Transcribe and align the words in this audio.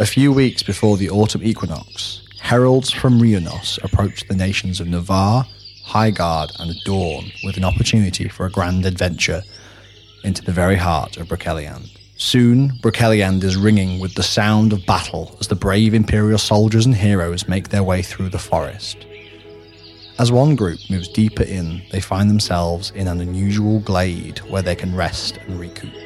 A 0.00 0.06
few 0.06 0.32
weeks 0.32 0.60
before 0.60 0.96
the 0.96 1.08
autumn 1.08 1.44
equinox, 1.44 2.22
heralds 2.40 2.90
from 2.90 3.22
Rhianos 3.22 3.78
approached 3.84 4.26
the 4.26 4.34
nations 4.34 4.80
of 4.80 4.88
Navarr, 4.88 5.46
Highguard, 5.86 6.50
and 6.58 6.74
Dawn 6.84 7.30
with 7.44 7.56
an 7.56 7.64
opportunity 7.64 8.28
for 8.28 8.44
a 8.44 8.50
grand 8.50 8.86
adventure 8.86 9.44
into 10.24 10.42
the 10.42 10.50
very 10.50 10.74
heart 10.74 11.16
of 11.16 11.28
Broceliande. 11.28 11.96
Soon, 12.16 12.72
Broceliande 12.82 13.44
is 13.44 13.56
ringing 13.56 14.00
with 14.00 14.16
the 14.16 14.24
sound 14.24 14.72
of 14.72 14.84
battle 14.84 15.36
as 15.38 15.46
the 15.46 15.54
brave 15.54 15.94
Imperial 15.94 16.38
soldiers 16.38 16.86
and 16.86 16.96
heroes 16.96 17.46
make 17.46 17.68
their 17.68 17.84
way 17.84 18.02
through 18.02 18.30
the 18.30 18.38
forest. 18.38 19.06
As 20.18 20.32
one 20.32 20.56
group 20.56 20.80
moves 20.90 21.08
deeper 21.08 21.44
in, 21.44 21.82
they 21.92 22.00
find 22.00 22.28
themselves 22.28 22.90
in 22.96 23.06
an 23.06 23.20
unusual 23.20 23.78
glade 23.78 24.38
where 24.50 24.62
they 24.62 24.74
can 24.74 24.96
rest 24.96 25.38
and 25.46 25.60
recoup. 25.60 26.03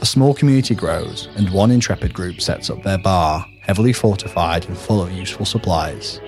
A 0.00 0.06
small 0.06 0.32
community 0.32 0.76
grows, 0.76 1.28
and 1.34 1.50
one 1.50 1.72
intrepid 1.72 2.14
group 2.14 2.40
sets 2.40 2.70
up 2.70 2.84
their 2.84 2.98
bar, 2.98 3.44
heavily 3.60 3.92
fortified 3.92 4.64
and 4.66 4.78
full 4.78 5.02
of 5.02 5.10
useful 5.10 5.44
supplies. 5.44 6.20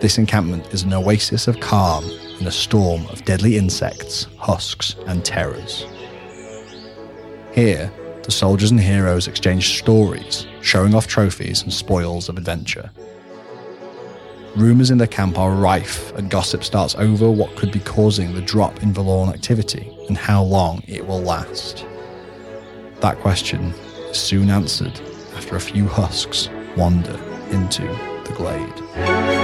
This 0.00 0.18
encampment 0.18 0.74
is 0.74 0.82
an 0.82 0.92
oasis 0.92 1.48
of 1.48 1.58
calm 1.58 2.04
in 2.38 2.46
a 2.46 2.52
storm 2.52 3.06
of 3.06 3.24
deadly 3.24 3.56
insects, 3.56 4.26
husks, 4.36 4.94
and 5.06 5.24
terrors. 5.24 5.86
Here, 7.52 7.90
the 8.24 8.30
soldiers 8.30 8.70
and 8.70 8.80
heroes 8.80 9.26
exchange 9.26 9.78
stories, 9.78 10.46
showing 10.60 10.94
off 10.94 11.06
trophies 11.06 11.62
and 11.62 11.72
spoils 11.72 12.28
of 12.28 12.36
adventure. 12.36 12.90
Rumours 14.54 14.90
in 14.90 14.98
the 14.98 15.08
camp 15.08 15.38
are 15.38 15.52
rife, 15.52 16.12
and 16.12 16.30
gossip 16.30 16.62
starts 16.62 16.94
over 16.96 17.30
what 17.30 17.56
could 17.56 17.72
be 17.72 17.80
causing 17.80 18.34
the 18.34 18.42
drop 18.42 18.82
in 18.82 18.92
Vallorn 18.92 19.30
activity 19.30 19.96
and 20.08 20.18
how 20.18 20.42
long 20.42 20.82
it 20.86 21.06
will 21.06 21.22
last. 21.22 21.86
That 23.00 23.18
question 23.20 23.72
is 24.10 24.18
soon 24.18 24.50
answered 24.50 25.00
after 25.36 25.54
a 25.54 25.60
few 25.60 25.86
husks 25.86 26.48
wander 26.76 27.18
into 27.50 27.82
the 28.24 28.34
glade. 28.36 29.37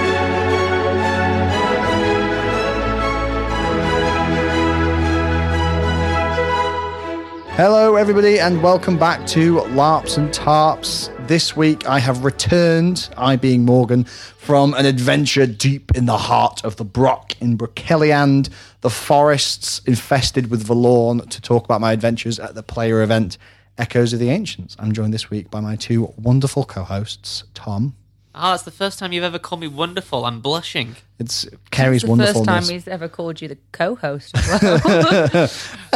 Hello, 7.56 7.94
everybody, 7.94 8.40
and 8.40 8.60
welcome 8.64 8.98
back 8.98 9.24
to 9.28 9.60
LARPs 9.60 10.18
and 10.18 10.34
TARPs. 10.34 11.08
This 11.28 11.56
week 11.56 11.86
I 11.86 12.00
have 12.00 12.24
returned, 12.24 13.08
I 13.16 13.36
being 13.36 13.64
Morgan, 13.64 14.02
from 14.02 14.74
an 14.74 14.86
adventure 14.86 15.46
deep 15.46 15.92
in 15.94 16.06
the 16.06 16.18
heart 16.18 16.64
of 16.64 16.74
the 16.78 16.84
Brock 16.84 17.40
in 17.40 17.56
Broceliande, 17.56 18.50
the 18.80 18.90
forests 18.90 19.80
infested 19.86 20.50
with 20.50 20.66
Vallorn, 20.66 21.28
to 21.28 21.40
talk 21.40 21.64
about 21.64 21.80
my 21.80 21.92
adventures 21.92 22.40
at 22.40 22.56
the 22.56 22.64
player 22.64 23.02
event 23.02 23.38
Echoes 23.78 24.12
of 24.12 24.18
the 24.18 24.30
Ancients. 24.30 24.74
I'm 24.80 24.90
joined 24.90 25.14
this 25.14 25.30
week 25.30 25.48
by 25.48 25.60
my 25.60 25.76
two 25.76 26.12
wonderful 26.16 26.64
co 26.64 26.82
hosts, 26.82 27.44
Tom. 27.54 27.94
Ah, 28.36 28.54
it's 28.54 28.64
the 28.64 28.72
first 28.72 28.98
time 28.98 29.12
you've 29.12 29.22
ever 29.22 29.38
called 29.38 29.60
me 29.60 29.68
wonderful. 29.68 30.24
I'm 30.24 30.40
blushing. 30.40 30.96
It's 31.20 31.46
Kerrie's 31.70 32.02
It's 32.02 32.10
the 32.10 32.26
first 32.26 32.44
time 32.44 32.64
he's 32.64 32.88
ever 32.88 33.06
called 33.08 33.40
you 33.40 33.46
the 33.46 33.58
co-host. 33.70 34.36
as 34.36 34.62
well. 34.84 35.48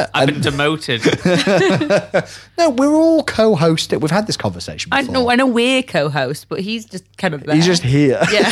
I've 0.15 0.29
been 0.29 0.41
demoted. 0.41 1.03
No, 2.59 2.71
we're 2.71 2.95
all 2.95 3.23
co-hosted. 3.25 4.01
We've 4.01 4.11
had 4.11 4.27
this 4.27 4.37
conversation 4.37 4.91
I 4.93 5.03
know, 5.03 5.31
I 5.31 5.35
know 5.37 5.47
we're 5.47 5.83
co-hosts, 5.83 6.45
but 6.45 6.61
he's 6.61 6.85
just 6.85 7.05
kind 7.17 7.35
of 7.35 7.45
there. 7.45 7.55
He's 7.57 7.67
just 7.67 7.83
here. 7.83 8.21
yeah. 8.33 8.51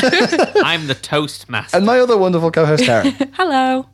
I'm 0.65 0.87
the 0.87 0.95
toast 1.01 1.49
master. 1.49 1.77
And 1.77 1.87
my 1.87 1.99
other 1.99 2.17
wonderful 2.17 2.51
co-host, 2.51 2.85
Terry. 2.85 3.11
Hello. 3.35 3.87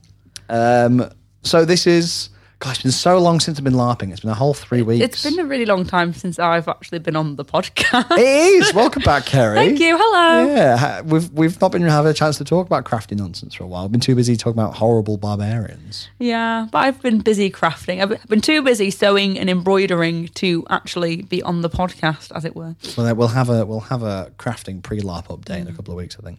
Um, 0.48 1.10
so 1.42 1.64
this 1.64 1.86
is, 1.86 2.28
gosh, 2.62 2.76
it's 2.76 2.82
been 2.84 2.92
so 2.92 3.18
long 3.18 3.40
since 3.40 3.58
I've 3.58 3.64
been 3.64 3.72
LARPing. 3.72 4.12
It's 4.12 4.20
been 4.20 4.30
a 4.30 4.34
whole 4.34 4.54
three 4.54 4.82
weeks. 4.82 5.04
It's 5.04 5.24
been 5.24 5.40
a 5.40 5.44
really 5.44 5.66
long 5.66 5.84
time 5.84 6.14
since 6.14 6.38
I've 6.38 6.68
actually 6.68 7.00
been 7.00 7.16
on 7.16 7.34
the 7.34 7.44
podcast. 7.44 8.12
It 8.12 8.20
is. 8.20 8.72
Welcome 8.72 9.02
back, 9.02 9.26
Kerrie. 9.26 9.56
Thank 9.56 9.80
you. 9.80 9.98
Hello. 9.98 10.46
Yeah, 10.46 11.00
we've 11.00 11.28
we've 11.32 11.60
not 11.60 11.72
been 11.72 11.82
having 11.82 12.12
a 12.12 12.14
chance 12.14 12.38
to 12.38 12.44
talk 12.44 12.66
about 12.66 12.84
crafty 12.84 13.16
nonsense 13.16 13.54
for 13.54 13.64
a 13.64 13.66
while. 13.66 13.84
I've 13.84 13.90
been 13.90 14.00
too 14.00 14.14
busy 14.14 14.36
talking 14.36 14.60
about 14.60 14.76
horrible 14.76 15.16
barbarians. 15.16 16.08
Yeah, 16.20 16.68
but 16.70 16.78
I've 16.78 17.02
been 17.02 17.18
busy 17.18 17.50
crafting. 17.50 18.00
I've 18.00 18.28
been 18.28 18.40
too 18.40 18.62
busy 18.62 18.92
sewing 18.92 19.40
and 19.40 19.50
embroidering 19.50 20.28
to 20.28 20.64
actually 20.70 21.22
be 21.22 21.42
on 21.42 21.62
the 21.62 21.70
podcast, 21.70 22.30
as 22.32 22.44
it 22.44 22.54
were. 22.54 22.76
Well, 22.96 23.08
uh, 23.08 23.14
we'll 23.14 23.28
have 23.28 23.50
a 23.50 23.66
we'll 23.66 23.80
have 23.80 24.04
a 24.04 24.32
crafting 24.38 24.84
pre 24.84 25.00
LARP 25.00 25.26
update 25.26 25.62
in 25.62 25.66
a 25.66 25.72
couple 25.72 25.94
of 25.94 25.98
weeks, 25.98 26.16
I 26.16 26.22
think. 26.22 26.38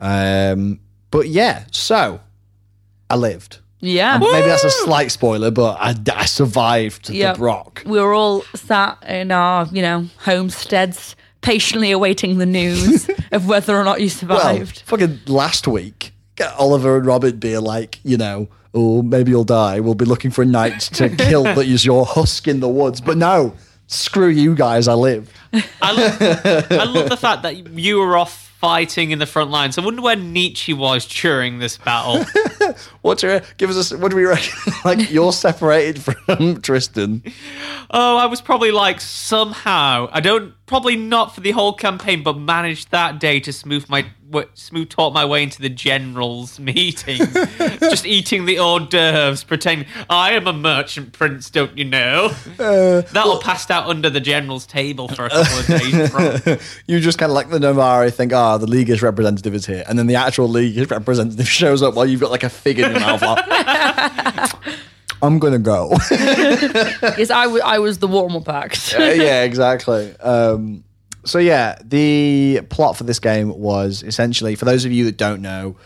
Um, 0.00 0.80
but 1.12 1.28
yeah, 1.28 1.66
so 1.70 2.20
I 3.08 3.14
lived. 3.14 3.60
Yeah. 3.86 4.18
Maybe 4.18 4.46
that's 4.48 4.64
a 4.64 4.70
slight 4.70 5.10
spoiler, 5.12 5.50
but 5.50 5.76
I, 5.80 5.94
I 6.14 6.24
survived 6.24 7.10
Yep. 7.10 7.34
the 7.34 7.38
Brock. 7.38 7.82
We 7.84 8.00
were 8.00 8.14
all 8.14 8.42
sat 8.54 8.98
in 9.06 9.30
our, 9.30 9.66
you 9.72 9.82
know, 9.82 10.06
homesteads, 10.20 11.16
patiently 11.42 11.90
awaiting 11.90 12.38
the 12.38 12.46
news 12.46 13.08
of 13.32 13.46
whether 13.46 13.76
or 13.76 13.84
not 13.84 14.00
you 14.00 14.06
Well, 14.06 14.40
survived. 14.40 14.80
fucking 14.86 15.20
last 15.26 15.66
week, 15.68 16.12
Oliver 16.58 16.96
and 16.96 17.06
Robert 17.06 17.38
being 17.38 17.60
like, 17.62 18.00
you 18.02 18.16
know, 18.16 18.48
oh, 18.72 19.02
maybe 19.02 19.30
you'll 19.30 19.44
die. 19.44 19.80
We'll 19.80 19.94
be 19.94 20.04
looking 20.06 20.30
for 20.30 20.42
a 20.42 20.46
knight 20.46 20.80
to 20.80 21.08
kill 21.16 21.44
that 21.44 21.66
is 21.66 21.84
your 21.84 22.06
husk 22.06 22.48
in 22.48 22.60
the 22.60 22.68
woods. 22.68 23.00
But 23.00 23.16
no, 23.18 23.54
screw 23.86 24.28
you 24.28 24.54
guys. 24.54 24.88
I 24.88 24.94
live. 24.94 25.30
I 25.80 25.92
love, 25.92 26.20
I 26.72 26.84
love 26.84 27.08
the 27.10 27.16
fact 27.16 27.42
that 27.42 27.68
you 27.78 27.98
were 27.98 28.16
off 28.16 28.43
fighting 28.64 29.10
in 29.10 29.18
the 29.18 29.26
front 29.26 29.50
lines. 29.50 29.76
I 29.76 29.84
wonder 29.84 30.00
where 30.00 30.16
Nietzsche 30.16 30.72
was 30.72 31.06
during 31.06 31.58
this 31.58 31.76
battle. 31.76 32.24
What's 33.02 33.22
your, 33.22 33.42
give 33.58 33.68
us 33.68 33.92
a, 33.92 33.98
what 33.98 34.10
do 34.10 34.16
we 34.16 34.24
reckon? 34.24 34.72
like, 34.86 35.10
you're 35.10 35.34
separated 35.34 36.02
from 36.02 36.60
Tristan. 36.62 37.22
oh, 37.90 38.16
I 38.16 38.24
was 38.24 38.40
probably 38.40 38.70
like 38.70 39.02
somehow. 39.02 40.08
I 40.10 40.20
don't 40.20 40.54
probably 40.64 40.96
not 40.96 41.34
for 41.34 41.42
the 41.42 41.50
whole 41.50 41.74
campaign, 41.74 42.22
but 42.22 42.38
managed 42.38 42.90
that 42.90 43.20
day 43.20 43.38
to 43.40 43.52
smooth 43.52 43.86
my 43.90 44.06
smooth 44.54 44.88
talk 44.88 45.14
my 45.14 45.24
way 45.24 45.42
into 45.42 45.62
the 45.62 45.68
generals' 45.68 46.58
meeting. 46.60 47.18
Just 47.80 48.06
eating 48.06 48.46
the 48.46 48.58
hors 48.58 48.88
d'oeuvres, 48.88 49.44
pretending 49.44 49.86
I 50.10 50.32
am 50.32 50.46
a 50.46 50.52
merchant 50.52 51.12
prince. 51.12 51.50
Don't 51.50 51.76
you 51.76 51.84
know? 51.84 52.28
That'll 52.56 53.38
passed 53.38 53.70
out 53.70 53.86
under 53.86 54.10
the 54.10 54.20
general's 54.20 54.66
table 54.66 55.08
for 55.08 55.26
a 55.26 55.30
couple 55.30 55.58
of 55.58 55.66
days. 55.66 56.10
From. 56.10 56.58
You 56.86 57.00
just 57.00 57.18
kind 57.18 57.30
of 57.30 57.34
like 57.34 57.50
the 57.50 57.60
Navarr 57.60 58.08
think, 58.10 58.32
ah, 58.32 58.58
the 58.58 58.66
Leagueish 58.66 59.02
representative 59.02 59.54
is 59.54 59.66
here. 59.66 59.84
And 59.88 59.98
then 59.98 60.06
the 60.06 60.16
actual 60.16 60.48
Leagueish 60.48 60.90
representative 60.90 61.48
shows 61.60 61.82
up 61.82 61.94
while 61.94 62.06
you've 62.06 62.20
got 62.20 62.30
like 62.30 62.42
a 62.42 62.48
fig 62.48 62.78
in 62.78 62.90
your 62.90 63.00
mouth. 63.00 63.22
Like, 63.22 64.52
I'm 65.22 65.38
going 65.38 65.52
to 65.52 65.58
go. 65.58 65.90
yes, 66.10 67.30
I 67.30 67.78
was 67.78 67.98
the 67.98 68.08
warm 68.08 68.36
up 68.36 68.48
act. 68.48 68.94
Uh, 68.98 69.02
yeah, 69.02 69.42
exactly. 69.44 70.14
Um, 70.18 70.84
so 71.24 71.38
yeah, 71.38 71.78
the 71.84 72.60
plot 72.70 72.96
for 72.96 73.04
this 73.04 73.18
game 73.18 73.48
was 73.58 74.02
essentially, 74.02 74.54
for 74.54 74.64
those 74.64 74.84
of 74.84 74.92
you 74.92 75.04
that 75.06 75.16
don't 75.16 75.42
know, 75.42 75.76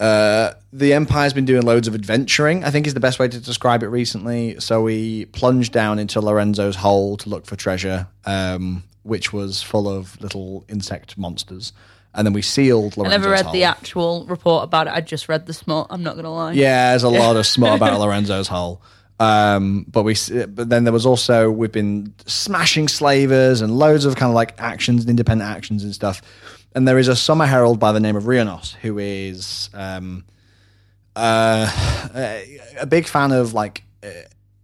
uh, 0.00 0.52
the 0.72 0.92
Empire's 0.92 1.32
been 1.32 1.44
doing 1.44 1.62
loads 1.62 1.88
of 1.88 1.94
adventuring. 1.94 2.64
I 2.64 2.70
think 2.70 2.86
is 2.86 2.94
the 2.94 3.00
best 3.00 3.18
way 3.18 3.28
to 3.28 3.40
describe 3.40 3.82
it 3.82 3.88
recently. 3.88 4.58
So 4.60 4.82
we 4.82 5.24
plunged 5.26 5.72
down 5.72 5.98
into 5.98 6.20
Lorenzo's 6.20 6.76
hole 6.76 7.16
to 7.18 7.28
look 7.28 7.46
for 7.46 7.56
treasure, 7.56 8.06
um, 8.24 8.84
which 9.02 9.32
was 9.32 9.62
full 9.62 9.88
of 9.88 10.20
little 10.20 10.64
insect 10.68 11.18
monsters, 11.18 11.72
and 12.14 12.26
then 12.26 12.32
we 12.32 12.42
sealed 12.42 12.96
Lorenzo's 12.96 13.14
I 13.14 13.18
never 13.18 13.30
read 13.30 13.44
hole. 13.46 13.52
the 13.52 13.64
actual 13.64 14.24
report 14.26 14.64
about 14.64 14.86
it. 14.86 14.92
I 14.92 15.00
just 15.00 15.28
read 15.28 15.46
the 15.46 15.52
smut. 15.52 15.88
I'm 15.90 16.02
not 16.02 16.14
gonna 16.16 16.32
lie. 16.32 16.52
Yeah, 16.52 16.90
there's 16.90 17.02
a 17.02 17.08
lot 17.24 17.36
of 17.36 17.46
smut 17.46 17.76
about 17.76 17.98
Lorenzo's 17.98 18.48
hole. 18.48 18.82
Um, 19.20 19.84
but 19.88 20.04
we, 20.04 20.14
but 20.46 20.68
then 20.68 20.84
there 20.84 20.92
was 20.92 21.04
also 21.04 21.50
we've 21.50 21.72
been 21.72 22.14
smashing 22.26 22.88
slavers 22.88 23.60
and 23.60 23.76
loads 23.76 24.04
of 24.04 24.16
kind 24.16 24.30
of 24.30 24.34
like 24.34 24.54
actions, 24.60 25.02
and 25.02 25.10
independent 25.10 25.50
actions 25.50 25.82
and 25.84 25.94
stuff. 25.94 26.22
And 26.74 26.86
there 26.86 26.98
is 26.98 27.08
a 27.08 27.16
summer 27.16 27.46
herald 27.46 27.80
by 27.80 27.92
the 27.92 28.00
name 28.00 28.14
of 28.14 28.26
Rhianos 28.26 28.76
who 28.82 28.98
is 28.98 29.70
um, 29.74 30.24
uh, 31.16 31.68
a 32.78 32.86
big 32.86 33.06
fan 33.06 33.32
of 33.32 33.54
like 33.54 33.82
uh, 34.04 34.10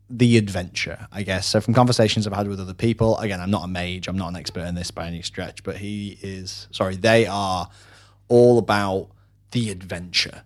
the 0.09 0.37
adventure, 0.37 1.09
I 1.11 1.23
guess. 1.23 1.47
So 1.47 1.61
from 1.61 1.75
conversations 1.75 2.27
I've 2.27 2.33
had 2.33 2.47
with 2.47 2.61
other 2.61 2.75
people, 2.75 3.19
again, 3.19 3.41
I'm 3.41 3.51
not 3.51 3.65
a 3.65 3.69
mage, 3.69 4.07
I'm 4.07 4.19
not 4.19 4.29
an 4.29 4.37
expert 4.37 4.67
in 4.67 4.75
this 4.75 4.91
by 4.91 5.07
any 5.07 5.23
stretch, 5.23 5.65
but 5.65 5.77
he 5.77 6.19
is. 6.23 6.69
Sorry, 6.71 6.97
they 6.97 7.27
are 7.27 7.69
all 8.29 8.59
about 8.59 9.09
the 9.51 9.71
adventure. 9.71 10.43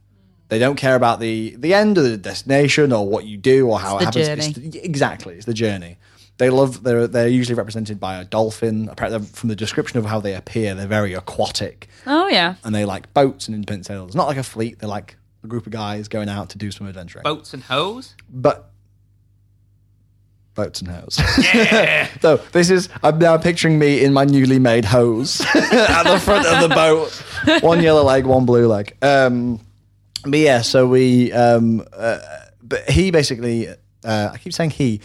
They 0.48 0.58
don't 0.58 0.76
care 0.76 0.94
about 0.96 1.20
the 1.20 1.54
the 1.58 1.74
end 1.74 1.98
or 1.98 2.02
the 2.02 2.16
destination 2.16 2.92
or 2.92 3.06
what 3.08 3.24
you 3.24 3.36
do 3.36 3.68
or 3.68 3.78
how 3.78 3.98
It's 3.98 4.08
it 4.08 4.12
the 4.14 4.26
happens. 4.28 4.46
journey. 4.54 4.66
It's 4.68 4.76
the- 4.76 4.84
exactly, 4.84 5.34
it's 5.34 5.46
the 5.46 5.54
journey. 5.54 5.98
They 6.38 6.50
love. 6.50 6.82
They're 6.84 7.06
they're 7.08 7.26
usually 7.28 7.56
represented 7.56 7.98
by 7.98 8.16
a 8.16 8.24
dolphin. 8.24 8.88
Apparently, 8.90 9.26
from 9.26 9.48
the 9.48 9.56
description 9.56 9.98
of 9.98 10.06
how 10.06 10.20
they 10.20 10.34
appear, 10.34 10.74
they're 10.74 10.86
very 10.86 11.12
aquatic 11.12 11.88
Oh 12.06 12.28
yeah. 12.28 12.54
and 12.64 12.74
they 12.74 12.84
like 12.84 13.12
boats 13.12 13.46
and 13.48 13.54
independent 13.56 13.86
sailors. 13.86 14.14
Not 14.14 14.28
like 14.28 14.36
a 14.38 14.42
fleet. 14.44 14.78
They're 14.78 14.88
like 14.88 15.16
a 15.44 15.48
group 15.48 15.66
of 15.66 15.72
guys 15.72 16.06
going 16.08 16.28
out 16.28 16.50
to 16.50 16.58
do 16.58 16.70
some 16.70 16.86
adventuring. 16.86 17.24
Boats 17.24 17.52
and 17.54 17.62
hoes. 17.64 18.14
But 18.30 18.70
boats 20.54 20.80
and 20.80 20.90
hose. 20.90 21.14
so 22.20 22.36
this 22.52 22.70
is. 22.70 22.88
I'm 23.02 23.18
now 23.18 23.36
picturing 23.36 23.78
me 23.78 24.02
in 24.04 24.12
my 24.12 24.24
newly 24.24 24.58
made 24.58 24.84
hose 24.84 25.40
at 25.54 26.02
the 26.04 26.18
front 26.20 26.46
of 26.46 26.68
the 26.68 26.74
boat. 26.74 27.62
One 27.62 27.82
yellow 27.82 28.02
leg, 28.04 28.26
one 28.26 28.44
blue 28.46 28.66
leg. 28.66 28.96
Um, 29.02 29.60
but 30.23 30.38
yeah, 30.38 30.62
so 30.62 30.87
we. 30.87 31.32
Um, 31.32 31.87
uh, 31.93 32.19
but 32.62 32.88
he 32.88 33.11
basically. 33.11 33.69
Uh, 34.05 34.31
I 34.32 34.38
keep 34.38 34.53
saying 34.53 34.70
he. 34.70 35.00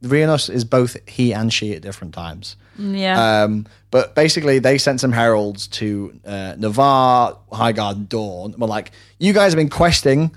Rhianos 0.00 0.48
is 0.48 0.64
both 0.64 0.96
he 1.08 1.34
and 1.34 1.52
she 1.52 1.74
at 1.74 1.82
different 1.82 2.14
times. 2.14 2.56
Yeah. 2.78 3.42
Um, 3.42 3.66
but 3.90 4.14
basically, 4.14 4.60
they 4.60 4.78
sent 4.78 5.00
some 5.00 5.12
heralds 5.12 5.66
to 5.68 6.18
uh, 6.24 6.54
Navarr, 6.56 7.36
Highguard, 7.50 7.96
and 7.96 8.08
Dawn. 8.08 8.54
We're 8.56 8.68
like, 8.68 8.92
you 9.18 9.32
guys 9.32 9.52
have 9.52 9.56
been 9.56 9.68
questing, 9.68 10.30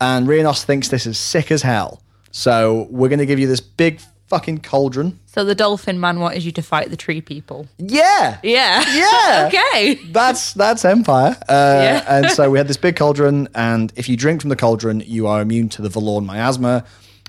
and 0.00 0.26
Rhianos 0.26 0.64
thinks 0.64 0.88
this 0.88 1.06
is 1.06 1.18
sick 1.18 1.50
as 1.50 1.62
hell. 1.62 2.02
So 2.30 2.86
we're 2.90 3.08
going 3.08 3.18
to 3.18 3.26
give 3.26 3.38
you 3.38 3.46
this 3.46 3.60
big 3.60 4.00
fucking 4.28 4.58
cauldron. 4.58 5.18
so 5.26 5.44
the 5.44 5.54
dolphin 5.54 6.00
man 6.00 6.18
wanted 6.20 6.42
you 6.44 6.50
to 6.52 6.62
fight 6.62 6.90
the 6.90 6.96
tree 6.96 7.20
people. 7.20 7.66
Yeah. 7.78 8.38
Yeah. 8.42 8.82
Yeah. 8.92 9.48
okay. 9.52 9.94
That's 10.12 10.52
that's 10.54 10.84
Empire. 10.84 11.36
Uh, 11.48 11.80
Yeah. 11.82 12.04
and 12.08 12.30
so 12.30 12.50
we 12.50 12.58
had 12.58 12.66
this 12.68 12.76
big 12.76 12.96
cauldron, 13.02 13.48
and 13.54 13.92
if 13.96 14.08
you 14.08 14.16
drink 14.16 14.40
from 14.40 14.50
the 14.50 14.56
cauldron, 14.56 15.00
you 15.06 15.26
are 15.26 15.40
immune 15.40 15.68
to 15.70 15.82
the 15.82 15.88
Vallorn 15.90 16.26
miasma. 16.26 16.84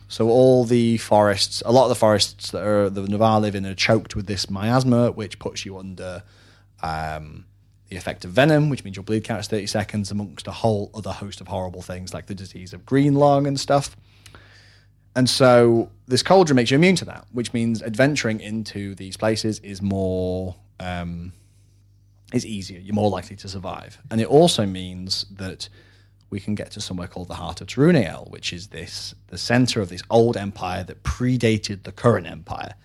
So 0.09 0.29
all 0.29 0.63
the 0.63 0.97
forests, 0.97 1.61
a 1.65 1.71
lot 1.71 1.83
of 1.83 1.89
the 1.89 1.95
forests 1.95 2.51
that 2.51 2.63
are 2.63 2.89
the 2.89 3.01
Navarr 3.07 3.41
live 3.41 3.55
in, 3.55 3.65
are 3.65 3.75
choked 3.75 4.15
with 4.15 4.25
this 4.25 4.49
miasma, 4.49 5.11
which 5.11 5.37
puts 5.37 5.65
you 5.65 5.77
under 5.77 6.23
um, 6.81 7.45
the 7.89 7.97
effect 7.97 8.23
of 8.25 8.31
venom, 8.31 8.69
which 8.69 8.83
means 8.83 8.95
your 8.95 9.03
bleed 9.03 9.23
count 9.23 9.41
is 9.41 9.47
thirty 9.47 9.67
seconds, 9.67 10.09
amongst 10.11 10.47
a 10.47 10.51
whole 10.51 10.89
other 10.93 11.11
host 11.11 11.41
of 11.41 11.47
horrible 11.49 11.81
things 11.81 12.13
like 12.13 12.27
the 12.27 12.35
disease 12.35 12.73
of 12.73 12.85
green 12.85 13.15
lung 13.15 13.45
and 13.47 13.59
stuff. 13.59 13.95
And 15.17 15.27
so 15.27 15.89
this 16.07 16.21
cauldron 16.21 16.55
makes 16.55 16.69
you 16.69 16.75
immune 16.75 16.95
to 16.97 17.05
that, 17.05 17.25
which 17.31 17.51
means 17.51 17.81
adventuring 17.81 18.39
into 18.39 18.93
these 18.93 19.17
places 19.17 19.57
is 19.59 19.81
more 19.81 20.55
um, 20.79 21.33
is 22.31 22.45
easier. 22.45 22.79
You're 22.79 22.93
more 22.93 23.09
likely 23.09 23.35
to 23.37 23.49
survive, 23.49 23.97
and 24.11 24.21
it 24.21 24.27
also 24.27 24.67
means 24.67 25.25
that 25.31 25.69
we 26.29 26.39
can 26.39 26.53
get 26.53 26.69
to 26.71 26.81
somewhere 26.81 27.07
called 27.07 27.29
the 27.29 27.33
Heart 27.33 27.61
of 27.61 27.67
Terunael, 27.67 28.29
which 28.29 28.53
is 28.53 28.67
this 28.67 29.15
the 29.29 29.39
center 29.39 29.81
of 29.81 29.89
this 29.89 30.03
old 30.11 30.37
empire 30.37 30.83
that 30.83 31.01
predated 31.01 31.81
the 31.81 31.91
current 31.91 32.27
empire. 32.27 32.75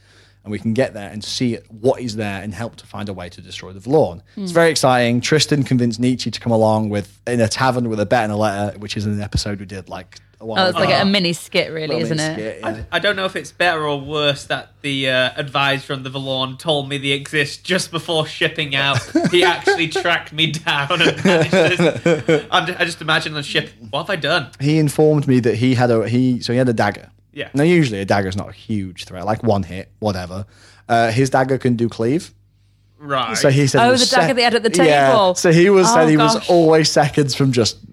And 0.44 0.50
we 0.50 0.58
can 0.58 0.72
get 0.72 0.92
there 0.92 1.08
and 1.08 1.22
see 1.22 1.58
what 1.68 2.00
is 2.00 2.16
there 2.16 2.42
and 2.42 2.52
help 2.52 2.74
to 2.76 2.86
find 2.86 3.08
a 3.08 3.12
way 3.12 3.28
to 3.28 3.40
destroy 3.40 3.72
the 3.72 3.78
Vallorn. 3.78 4.22
It's 4.36 4.50
very 4.50 4.70
exciting. 4.70 5.20
Tristan 5.20 5.62
convinced 5.62 6.00
Nietzsche 6.00 6.32
to 6.32 6.40
come 6.40 6.50
along 6.50 6.88
with 6.88 7.20
in 7.28 7.40
a 7.40 7.46
tavern 7.46 7.88
with 7.88 8.00
a 8.00 8.06
bet 8.06 8.24
and 8.24 8.32
a 8.32 8.36
letter, 8.36 8.76
which 8.78 8.96
is 8.96 9.06
an 9.06 9.20
episode 9.20 9.60
we 9.60 9.66
did 9.66 9.88
like 9.88 10.18
Oh, 10.42 10.68
it's 10.68 10.74
like 10.78 10.88
ago. 10.88 11.00
a 11.00 11.04
mini 11.04 11.32
skit, 11.32 11.70
really, 11.72 11.98
isn't 11.98 12.18
it? 12.18 12.60
yeah, 12.62 12.70
yeah. 12.70 12.82
I 12.90 12.98
don't 12.98 13.14
know 13.16 13.24
if 13.24 13.36
it's 13.36 13.52
better 13.52 13.86
or 13.86 14.00
worse 14.00 14.44
that 14.46 14.72
the 14.82 15.08
uh, 15.08 15.30
advisor 15.36 15.92
on 15.92 16.02
the 16.02 16.10
Vallorn 16.10 16.58
told 16.58 16.88
me 16.88 16.98
they 16.98 17.10
exist 17.10 17.64
just 17.64 17.90
before 17.90 18.26
shipping 18.26 18.74
out. 18.74 18.98
he 19.30 19.44
actually 19.54 19.88
tracked 19.88 20.32
me 20.32 20.50
down 20.52 21.00
and. 21.00 21.20
I'm- 22.50 22.74
I 22.78 22.84
just 22.84 23.00
imagine 23.00 23.34
the 23.34 23.42
ship. 23.42 23.70
What 23.90 24.00
have 24.02 24.10
I 24.10 24.16
done? 24.16 24.50
he 24.60 24.78
informed 24.78 25.28
me 25.28 25.40
that 25.40 25.54
he 25.56 25.74
had 25.74 25.90
a 25.90 26.08
he 26.08 26.40
so 26.40 26.52
he 26.52 26.58
had 26.58 26.68
a 26.68 26.72
dagger. 26.72 27.10
Yeah. 27.32 27.48
Now 27.54 27.62
usually 27.64 28.00
a 28.00 28.04
dagger 28.04 28.28
is 28.28 28.36
not 28.36 28.48
a 28.48 28.52
huge 28.52 29.04
threat, 29.04 29.24
like 29.24 29.42
one 29.42 29.62
hit, 29.62 29.90
whatever. 30.00 30.46
Uh, 30.88 31.10
his 31.10 31.30
dagger 31.30 31.58
can 31.58 31.76
do 31.76 31.88
cleave. 31.88 32.32
Right. 32.98 33.36
So 33.36 33.50
he 33.50 33.66
said 33.66 33.84
Oh, 33.84 33.88
it 33.88 33.92
was 33.92 34.08
the 34.10 34.16
dagger 34.16 34.34
they 34.34 34.42
had 34.42 34.54
at 34.54 34.62
the 34.62 34.70
table. 34.70 34.88
Yeah. 34.88 35.32
So 35.34 35.50
he 35.52 35.70
was 35.70 35.88
said 35.92 36.04
Oh, 36.04 36.06
he 36.08 36.16
was 36.16 36.48
always 36.48 36.90
seconds 36.90 37.34
from 37.34 37.52
just 37.52 37.78
cleave. 37.78 37.91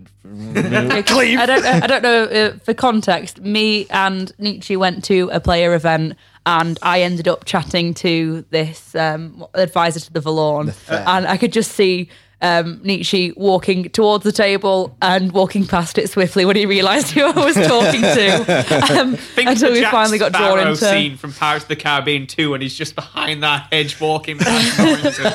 I 1.38 1.46
don't. 1.46 1.66
I 1.66 1.88
don't 1.88 2.04
know. 2.04 2.24
Uh, 2.24 2.58
for 2.60 2.74
context, 2.74 3.40
me 3.42 3.88
and 3.90 4.32
Nietzsche 4.38 4.76
went 4.76 5.04
to 5.06 5.30
a 5.32 5.40
player 5.40 5.74
event, 5.74 6.16
and 6.46 6.78
I 6.82 7.02
ended 7.02 7.28
up 7.28 7.46
chatting 7.46 7.94
to 7.96 8.44
this 8.50 8.96
um, 8.96 9.46
advisor 9.54 10.00
to 10.02 10.14
the 10.14 10.20
Vallorn, 10.20 10.74
and 10.90 11.28
I 11.28 11.38
could 11.38 11.54
just 11.54 11.72
see. 11.74 12.10
Um, 12.42 12.80
Nietzsche 12.84 13.34
walking 13.36 13.90
towards 13.90 14.24
the 14.24 14.32
table 14.32 14.96
and 15.02 15.34
walking 15.34 15.68
past 15.68 15.98
it 15.98 16.10
swiftly 16.10 16.46
when 16.46 16.56
he 16.56 16.66
realised 16.66 17.12
who 17.12 17.26
I 17.26 17.32
was 17.34 17.54
talking 17.56 18.00
to. 18.00 18.96
Um, 18.98 19.18
until 19.36 19.74
we 19.74 19.82
Jack 19.82 19.92
finally 19.92 20.18
got 20.18 20.32
drawn 20.32 20.52
Sparrow 20.58 20.72
into. 20.72 20.86
scene 20.86 21.18
from 21.18 21.34
Pirates 21.34 21.66
of 21.66 21.68
the 21.68 21.76
Caribbean 21.76 22.28
2 22.28 22.54
and 22.54 22.64
he's 22.64 22.78
just 22.78 22.96
behind 22.96 23.44
that 23.44 23.68
hedge 23.74 24.00
walking 24.00 24.38
past 24.38 24.80
Norrington. 25.14 25.34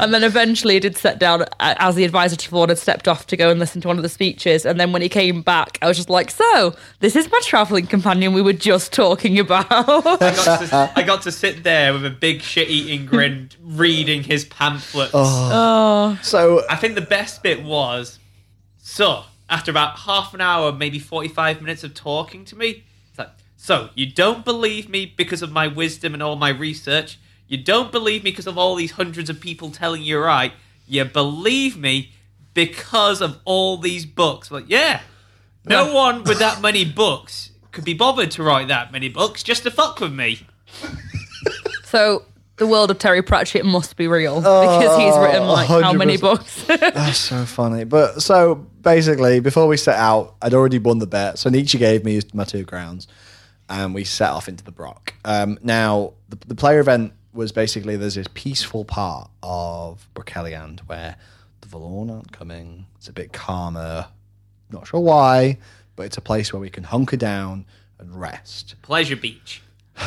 And 0.00 0.12
then 0.12 0.24
eventually 0.24 0.74
he 0.74 0.80
did 0.80 0.96
sit 0.96 1.18
down 1.18 1.44
as 1.60 1.94
the 1.94 2.04
advisor 2.04 2.36
to 2.36 2.48
Ford 2.48 2.68
had 2.68 2.78
stepped 2.78 3.08
off 3.08 3.26
to 3.28 3.36
go 3.36 3.50
and 3.50 3.58
listen 3.58 3.80
to 3.80 3.88
one 3.88 3.96
of 3.96 4.02
the 4.02 4.08
speeches. 4.08 4.66
And 4.66 4.78
then 4.78 4.92
when 4.92 5.02
he 5.02 5.08
came 5.08 5.42
back, 5.42 5.78
I 5.82 5.88
was 5.88 5.96
just 5.96 6.10
like, 6.10 6.30
so 6.30 6.74
this 7.00 7.16
is 7.16 7.30
my 7.30 7.40
travelling 7.44 7.86
companion 7.86 8.32
we 8.32 8.42
were 8.42 8.52
just 8.52 8.92
talking 8.92 9.38
about. 9.38 9.66
I 9.70 10.18
got, 10.18 10.60
to, 10.60 10.92
I 10.96 11.02
got 11.02 11.22
to 11.22 11.32
sit 11.32 11.62
there 11.62 11.92
with 11.92 12.04
a 12.04 12.10
big 12.10 12.42
shit 12.42 12.68
eating 12.68 13.06
grin 13.06 13.50
reading 13.62 14.22
his 14.22 14.44
pamphlets. 14.44 15.12
Oh. 15.14 15.50
oh, 15.52 16.18
So 16.22 16.62
I 16.68 16.76
think 16.76 16.94
the 16.94 17.00
best 17.00 17.42
bit 17.42 17.62
was 17.62 18.18
so 18.78 19.24
after 19.48 19.70
about 19.70 19.98
half 20.00 20.34
an 20.34 20.40
hour, 20.40 20.72
maybe 20.72 20.98
45 20.98 21.60
minutes 21.60 21.84
of 21.84 21.94
talking 21.94 22.44
to 22.46 22.56
me, 22.56 22.84
it's 23.10 23.18
like, 23.18 23.30
so 23.56 23.90
you 23.94 24.06
don't 24.06 24.44
believe 24.44 24.88
me 24.88 25.06
because 25.16 25.42
of 25.42 25.52
my 25.52 25.66
wisdom 25.66 26.14
and 26.14 26.22
all 26.22 26.36
my 26.36 26.48
research. 26.48 27.18
You 27.48 27.58
don't 27.58 27.92
believe 27.92 28.24
me 28.24 28.30
because 28.30 28.46
of 28.46 28.58
all 28.58 28.74
these 28.74 28.92
hundreds 28.92 29.30
of 29.30 29.40
people 29.40 29.70
telling 29.70 30.02
you 30.02 30.18
right. 30.18 30.52
You 30.86 31.04
believe 31.04 31.76
me 31.76 32.12
because 32.54 33.20
of 33.20 33.38
all 33.44 33.76
these 33.76 34.06
books. 34.06 34.50
Like, 34.50 34.64
yeah, 34.68 35.00
no 35.64 35.92
one 35.92 36.24
with 36.24 36.38
that 36.38 36.60
many 36.60 36.84
books 36.84 37.50
could 37.72 37.84
be 37.84 37.94
bothered 37.94 38.30
to 38.32 38.42
write 38.42 38.68
that 38.68 38.90
many 38.90 39.08
books 39.08 39.42
just 39.42 39.62
to 39.64 39.70
fuck 39.70 40.00
with 40.00 40.12
me. 40.12 40.46
so 41.84 42.24
the 42.56 42.66
world 42.66 42.90
of 42.90 42.98
Terry 42.98 43.22
Pratchett 43.22 43.64
must 43.66 43.96
be 43.96 44.08
real 44.08 44.36
because 44.36 44.98
he's 44.98 45.16
written 45.18 45.46
like 45.46 45.68
how 45.68 45.92
many 45.92 46.16
books? 46.16 46.64
that's 46.66 47.18
so 47.18 47.44
funny. 47.44 47.84
But 47.84 48.22
so 48.22 48.54
basically, 48.54 49.40
before 49.40 49.66
we 49.66 49.76
set 49.76 49.96
out, 49.96 50.36
I'd 50.40 50.54
already 50.54 50.78
won 50.78 50.98
the 50.98 51.06
bet. 51.06 51.38
So 51.38 51.50
Nietzsche 51.50 51.78
gave 51.78 52.04
me 52.04 52.20
my 52.32 52.44
two 52.44 52.64
crowns, 52.64 53.06
and 53.68 53.94
we 53.94 54.04
set 54.04 54.30
off 54.30 54.48
into 54.48 54.64
the 54.64 54.72
Brock. 54.72 55.14
Um, 55.24 55.58
now 55.62 56.14
the, 56.28 56.38
the 56.46 56.54
player 56.54 56.80
event 56.80 57.12
was 57.36 57.52
basically 57.52 57.96
there's 57.96 58.14
this 58.16 58.26
peaceful 58.34 58.84
part 58.84 59.30
of 59.42 60.08
Broceliande 60.14 60.80
where 60.88 61.16
the 61.60 61.68
Vallorn 61.68 62.10
aren't 62.10 62.32
coming. 62.32 62.86
It's 62.96 63.08
a 63.08 63.12
bit 63.12 63.32
calmer. 63.32 64.08
Not 64.70 64.86
sure 64.88 65.00
why, 65.00 65.58
but 65.94 66.06
it's 66.06 66.16
a 66.16 66.20
place 66.22 66.52
where 66.52 66.60
we 66.60 66.70
can 66.70 66.84
hunker 66.84 67.16
down 67.16 67.66
and 67.98 68.18
rest. 68.20 68.74
Pleasure 68.82 69.16
Beach. 69.16 69.62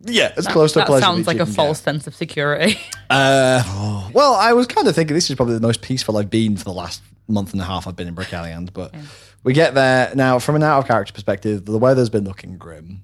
Yeah, 0.00 0.32
as 0.36 0.46
close 0.46 0.74
to 0.74 0.78
that 0.78 0.86
pleasure 0.86 1.02
sounds 1.02 1.18
beach 1.18 1.26
like 1.26 1.36
you 1.38 1.42
a 1.42 1.46
can 1.46 1.54
false 1.54 1.78
get. 1.80 1.84
sense 1.84 2.06
of 2.06 2.14
security. 2.14 2.78
Uh, 3.10 4.08
well, 4.12 4.34
I 4.34 4.52
was 4.52 4.66
kind 4.66 4.86
of 4.86 4.94
thinking 4.94 5.14
this 5.14 5.28
is 5.30 5.34
probably 5.34 5.54
the 5.54 5.60
most 5.62 5.80
peaceful 5.82 6.18
I've 6.18 6.28
been 6.30 6.56
for 6.58 6.62
the 6.64 6.72
last 6.72 7.02
month 7.26 7.52
and 7.52 7.60
a 7.60 7.64
half 7.64 7.88
I've 7.88 7.96
been 7.96 8.06
in 8.06 8.14
Broceliande, 8.14 8.70
but 8.72 8.94
we 9.42 9.54
get 9.54 9.74
there 9.74 10.12
now. 10.14 10.38
From 10.38 10.56
an 10.56 10.62
out 10.62 10.78
of 10.80 10.86
character 10.86 11.12
perspective, 11.14 11.64
the 11.64 11.78
weather's 11.78 12.10
been 12.10 12.24
looking 12.24 12.58
grim 12.58 13.02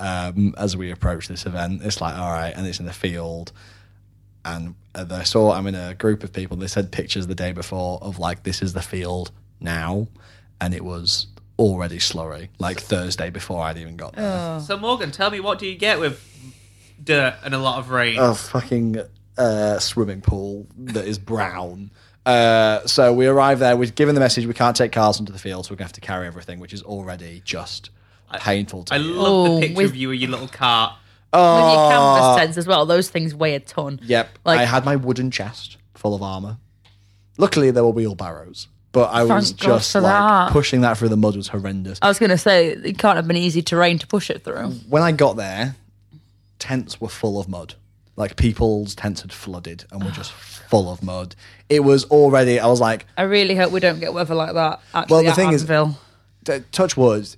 um, 0.00 0.54
as 0.58 0.76
we 0.76 0.90
approach 0.90 1.28
this 1.28 1.46
event. 1.46 1.82
It's 1.82 2.00
like 2.00 2.16
all 2.16 2.30
right, 2.30 2.52
and 2.54 2.66
it's 2.66 2.80
in 2.80 2.86
the 2.86 2.92
field, 2.92 3.52
and 4.44 4.74
I 4.94 5.22
saw 5.24 5.52
I'm 5.52 5.66
in 5.66 5.74
a 5.74 5.94
group 5.94 6.24
of 6.24 6.32
people. 6.32 6.56
They 6.56 6.66
said 6.66 6.92
pictures 6.92 7.26
the 7.26 7.34
day 7.34 7.52
before 7.52 7.98
of 8.02 8.18
like 8.18 8.42
this 8.42 8.62
is 8.62 8.72
the 8.72 8.82
field 8.82 9.30
now, 9.60 10.08
and 10.60 10.74
it 10.74 10.84
was 10.84 11.28
already 11.58 11.98
slurry 11.98 12.48
like 12.58 12.80
Thursday 12.80 13.30
before 13.30 13.62
I'd 13.62 13.78
even 13.78 13.96
got 13.96 14.14
there. 14.14 14.60
So 14.60 14.76
Morgan, 14.76 15.10
tell 15.10 15.30
me 15.30 15.40
what 15.40 15.58
do 15.58 15.66
you 15.66 15.76
get 15.76 16.00
with 16.00 16.20
dirt 17.02 17.36
and 17.44 17.54
a 17.54 17.58
lot 17.58 17.78
of 17.78 17.90
rain? 17.90 18.18
a 18.18 18.34
fucking 18.34 19.00
uh, 19.38 19.78
swimming 19.78 20.20
pool 20.20 20.66
that 20.76 21.06
is 21.06 21.18
brown. 21.18 21.90
Uh, 22.26 22.86
so 22.86 23.12
we 23.12 23.26
arrive 23.26 23.58
there. 23.58 23.76
We're 23.76 23.90
given 23.90 24.14
the 24.14 24.20
message 24.20 24.46
we 24.46 24.54
can't 24.54 24.74
take 24.74 24.92
cars 24.92 25.20
into 25.20 25.32
the 25.32 25.38
field, 25.38 25.66
so 25.66 25.72
we're 25.72 25.76
gonna 25.76 25.86
have 25.86 25.92
to 25.92 26.00
carry 26.00 26.26
everything, 26.26 26.58
which 26.58 26.72
is 26.72 26.82
already 26.82 27.42
just 27.44 27.90
painful 28.40 28.84
to 28.84 28.94
I 28.94 28.96
you. 28.98 29.04
love 29.12 29.26
Oh, 29.32 29.54
the 29.56 29.60
picture 29.62 29.76
with- 29.76 29.90
of 29.90 29.96
you 29.96 30.08
with 30.08 30.18
your 30.20 30.30
little 30.30 30.48
cart. 30.48 30.92
With 31.32 31.40
your 31.40 31.42
Oh, 31.42 31.88
canvas 31.90 32.36
tents 32.44 32.58
as 32.58 32.66
well, 32.68 32.86
those 32.86 33.08
things 33.10 33.34
weigh 33.34 33.56
a 33.56 33.60
ton. 33.60 33.98
Yep, 34.04 34.38
Like- 34.44 34.60
I 34.60 34.64
had 34.64 34.84
my 34.84 34.94
wooden 34.96 35.30
chest 35.32 35.78
full 35.94 36.14
of 36.14 36.22
armor. 36.22 36.58
Luckily, 37.38 37.72
there 37.72 37.82
were 37.82 37.90
wheelbarrows, 37.90 38.68
but 38.92 39.10
I 39.12 39.24
was 39.24 39.48
Thank 39.50 39.60
God 39.60 39.66
just 39.78 39.90
for 39.92 40.00
like 40.00 40.12
that. 40.12 40.52
pushing 40.52 40.82
that 40.82 40.96
through 40.96 41.08
the 41.08 41.16
mud 41.16 41.34
was 41.36 41.48
horrendous. 41.48 41.98
I 42.00 42.06
was 42.08 42.20
going 42.20 42.30
to 42.30 42.38
say 42.38 42.68
it 42.68 42.98
can't 42.98 43.16
have 43.16 43.26
been 43.26 43.36
easy 43.36 43.62
terrain 43.62 43.98
to 43.98 44.06
push 44.06 44.30
it 44.30 44.44
through. 44.44 44.70
when 44.88 45.02
I 45.02 45.10
got 45.10 45.36
there, 45.36 45.74
tents 46.60 47.00
were 47.00 47.08
full 47.08 47.40
of 47.40 47.48
mud. 47.48 47.74
Like 48.16 48.36
people's 48.36 48.94
tents 48.94 49.22
had 49.22 49.32
flooded 49.32 49.86
and 49.90 50.04
were 50.04 50.12
just 50.12 50.30
full 50.70 50.88
of 50.88 51.02
mud. 51.02 51.34
It 51.68 51.80
was 51.80 52.04
already. 52.04 52.60
I 52.60 52.68
was 52.68 52.80
like, 52.80 53.06
I 53.18 53.22
really 53.22 53.56
hope 53.56 53.72
we 53.72 53.80
don't 53.80 53.98
get 53.98 54.14
weather 54.14 54.36
like 54.36 54.54
that. 54.54 54.80
Actually, 54.94 55.12
Well, 55.14 55.22
the 55.24 55.28
at 55.30 55.34
thing 55.36 55.52
is- 55.52 55.62
Anvil. 55.62 55.98
t- 56.44 56.60
touch 56.70 56.96
wood, 56.96 57.28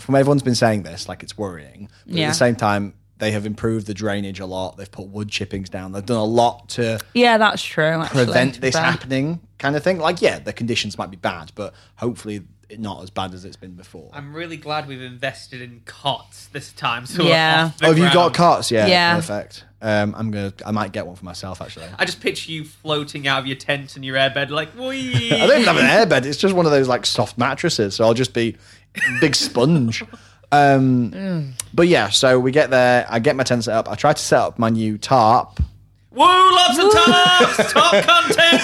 from 0.00 0.14
everyone's 0.16 0.42
been 0.42 0.54
saying 0.54 0.82
this, 0.82 1.08
like 1.08 1.22
it's 1.22 1.36
worrying. 1.38 1.88
But 2.06 2.14
Yeah. 2.16 2.26
at 2.26 2.28
the 2.30 2.34
same 2.34 2.56
time, 2.56 2.94
they 3.18 3.30
have 3.30 3.46
improved 3.46 3.86
the 3.86 3.94
drainage 3.94 4.40
a 4.40 4.46
lot. 4.46 4.76
They've 4.76 4.90
put 4.90 5.06
wood 5.08 5.28
chippings 5.28 5.68
down. 5.70 5.92
They've 5.92 6.04
done 6.04 6.16
a 6.18 6.24
lot 6.24 6.68
to 6.70 6.98
yeah, 7.14 7.38
that's 7.38 7.62
true. 7.62 7.84
Actually, 7.84 8.24
prevent 8.24 8.60
this 8.60 8.74
fair. 8.74 8.84
happening, 8.84 9.40
kind 9.58 9.76
of 9.76 9.84
thing. 9.84 9.98
Like, 9.98 10.20
yeah, 10.20 10.40
the 10.40 10.52
conditions 10.52 10.98
might 10.98 11.10
be 11.10 11.16
bad, 11.16 11.52
but 11.54 11.74
hopefully 11.96 12.42
not 12.78 13.02
as 13.04 13.10
bad 13.10 13.32
as 13.34 13.44
it's 13.44 13.56
been 13.56 13.74
before. 13.74 14.10
I'm 14.12 14.34
really 14.34 14.56
glad 14.56 14.88
we've 14.88 15.00
invested 15.00 15.60
in 15.60 15.82
cots 15.84 16.46
this 16.46 16.72
time. 16.72 17.06
So 17.06 17.22
Yeah. 17.22 17.66
off 17.66 17.78
the 17.78 17.84
oh, 17.84 17.88
have 17.90 17.98
you 17.98 18.04
got 18.06 18.12
ground. 18.14 18.34
cots? 18.34 18.70
Yeah, 18.72 18.86
Yeah. 18.86 19.14
perfect. 19.14 19.64
Um, 19.80 20.14
I'm 20.16 20.30
gonna. 20.30 20.52
I 20.64 20.70
might 20.70 20.92
get 20.92 21.06
one 21.06 21.14
for 21.14 21.26
myself 21.26 21.60
actually. 21.60 21.86
I 21.98 22.06
just 22.06 22.20
picture 22.20 22.50
you 22.50 22.64
floating 22.64 23.28
out 23.28 23.40
of 23.40 23.46
your 23.46 23.56
tent 23.56 23.94
and 23.96 24.04
your 24.04 24.16
airbed 24.16 24.48
like, 24.48 24.74
wee. 24.76 25.30
I 25.32 25.46
don't 25.46 25.60
even 25.60 25.64
have 25.64 25.76
an 25.76 25.84
airbed. 26.08 26.24
It's 26.24 26.38
just 26.38 26.54
one 26.54 26.64
of 26.66 26.72
those 26.72 26.88
like 26.88 27.04
soft 27.06 27.36
mattresses. 27.38 27.94
So 27.94 28.04
I'll 28.04 28.14
just 28.14 28.32
be 28.32 28.56
big 29.20 29.34
sponge. 29.34 30.02
Um, 30.52 31.54
But 31.72 31.88
yeah, 31.88 32.10
so 32.10 32.38
we 32.38 32.52
get 32.52 32.70
there. 32.70 33.06
I 33.08 33.18
get 33.18 33.34
my 33.36 33.42
tent 33.44 33.64
set 33.64 33.74
up. 33.74 33.88
I 33.88 33.94
try 33.96 34.12
to 34.12 34.22
set 34.22 34.38
up 34.40 34.58
my 34.58 34.70
new 34.70 34.98
tarp. 34.98 35.58
Woo, 36.12 36.24
lots 36.24 36.78
of 36.78 36.92
tops! 36.92 37.72
Top 37.72 38.04
content! 38.04 38.62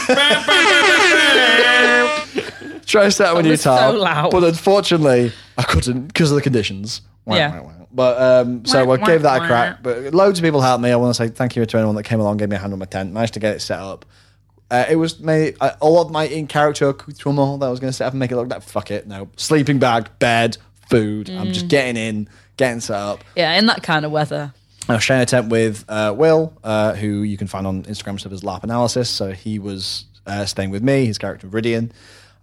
Try 2.87 3.05
to 3.05 3.11
set 3.13 3.29
up 3.29 3.35
my 3.37 3.43
new 3.43 3.51
was 3.51 3.61
so 3.63 3.77
tarp. 3.77 3.97
loud. 3.97 4.31
But 4.33 4.45
unfortunately, 4.45 5.33
I 5.57 5.63
couldn't 5.63 6.09
because 6.09 6.31
of 6.31 6.37
the 6.37 6.43
conditions. 6.43 7.03
Wah, 7.25 7.37
Yeah. 7.37 7.61
wah, 7.61 7.67
wah. 7.67 7.73
But 7.93 8.23
um, 8.23 8.65
so 8.65 8.85
Wah, 8.85 8.95
I 8.95 8.97
gave 8.99 9.23
wah, 9.25 9.31
that 9.31 9.37
a 9.39 9.41
wah. 9.41 9.47
crack. 9.49 9.83
But 9.83 10.15
loads 10.15 10.39
of 10.39 10.45
people 10.45 10.61
helped 10.61 10.83
me. 10.83 10.91
I 10.91 10.97
want 10.97 11.15
to 11.15 11.23
say 11.23 11.29
thank 11.29 11.57
you 11.57 11.67
to 11.67 11.77
anyone 11.77 11.97
that 11.97 12.05
came 12.05 12.21
along, 12.21 12.37
gave 12.37 12.49
me 12.49 12.55
a 12.57 12.59
hand 12.59 12.73
on 12.73 12.79
my 12.79 12.85
tent, 12.85 13.13
managed 13.13 13.35
to 13.35 13.41
get 13.41 13.55
it 13.57 13.61
set 13.61 13.79
up. 13.81 14.05
Uh, 14.71 14.85
it 14.89 14.97
was 14.97 15.19
made 15.21 15.57
uh, 15.61 15.73
all 15.81 16.01
of 16.01 16.11
my 16.11 16.25
in 16.25 16.47
character 16.47 16.89
accoutrement 16.91 17.61
that 17.61 17.67
I 17.67 17.71
was 17.71 17.81
going 17.81 17.91
to 17.91 17.97
set 17.97 18.07
up 18.07 18.13
and 18.13 18.21
make 18.21 18.31
it 18.31 18.37
look 18.37 18.49
like 18.49 18.63
fuck 18.63 18.91
it. 18.91 19.07
No 19.07 19.29
sleeping 19.37 19.79
bag, 19.79 20.09
bed, 20.19 20.57
food. 20.89 21.29
I'm 21.31 21.49
Mm. 21.49 21.53
just 21.53 21.69
getting 21.69 21.97
in, 21.97 22.29
getting 22.57 22.81
set 22.81 22.97
up. 22.97 23.25
Yeah, 23.35 23.59
in 23.59 23.67
that 23.67 23.83
kind 23.83 24.05
of 24.05 24.13
weather. 24.13 24.53
I 24.89 24.95
was 24.95 25.05
sharing 25.05 25.23
a 25.23 25.27
tent 25.27 25.49
with 25.51 25.85
uh, 25.89 26.15
Will, 26.17 26.53
uh, 26.65 26.95
who 26.95 27.23
you 27.23 27.37
can 27.37 27.47
find 27.47 27.67
on 27.67 27.83
Instagram 27.85 28.19
stuff 28.19 28.33
as 28.33 28.43
LARP 28.43 28.63
Analysis. 28.65 29.09
So 29.11 29.33
he 29.33 29.59
was 29.59 30.07
uh, 30.27 30.45
staying 30.47 30.71
with 30.71 30.83
me, 30.83 31.05
his 31.07 31.19
character 31.19 31.47
Viridian, 31.49 31.91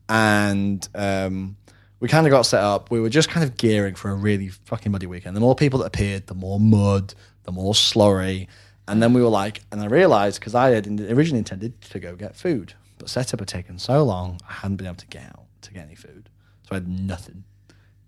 and 0.09 0.87
um, 0.95 1.55
we 1.99 2.07
kind 2.07 2.25
of 2.27 2.31
got 2.31 2.43
set 2.43 2.61
up. 2.63 2.91
We 2.91 2.99
were 2.99 3.09
just 3.09 3.29
kind 3.29 3.43
of 3.43 3.57
gearing 3.57 3.95
for 3.95 4.11
a 4.11 4.15
really 4.15 4.49
fucking 4.49 4.91
muddy 4.91 5.07
weekend. 5.07 5.35
The 5.35 5.39
more 5.41 5.55
people 5.55 5.79
that 5.79 5.85
appeared, 5.85 6.27
the 6.27 6.35
more 6.35 6.59
mud, 6.59 7.13
the 7.43 7.51
more 7.51 7.73
slurry. 7.73 8.47
And 8.87 9.03
then 9.03 9.13
we 9.13 9.21
were 9.21 9.29
like, 9.29 9.61
and 9.71 9.81
I 9.81 9.87
realized 9.87 10.39
because 10.39 10.55
I 10.55 10.69
had 10.69 10.87
originally 10.87 11.39
intended 11.39 11.81
to 11.81 11.99
go 11.99 12.15
get 12.15 12.35
food, 12.35 12.73
but 12.97 13.09
setup 13.09 13.39
had 13.41 13.47
taken 13.47 13.79
so 13.79 14.03
long, 14.03 14.39
I 14.49 14.53
hadn't 14.53 14.77
been 14.77 14.87
able 14.87 14.95
to 14.97 15.07
get 15.07 15.23
out 15.23 15.43
to 15.63 15.73
get 15.73 15.85
any 15.85 15.95
food. 15.95 16.29
So 16.63 16.69
I 16.71 16.75
had 16.75 16.87
nothing. 16.87 17.43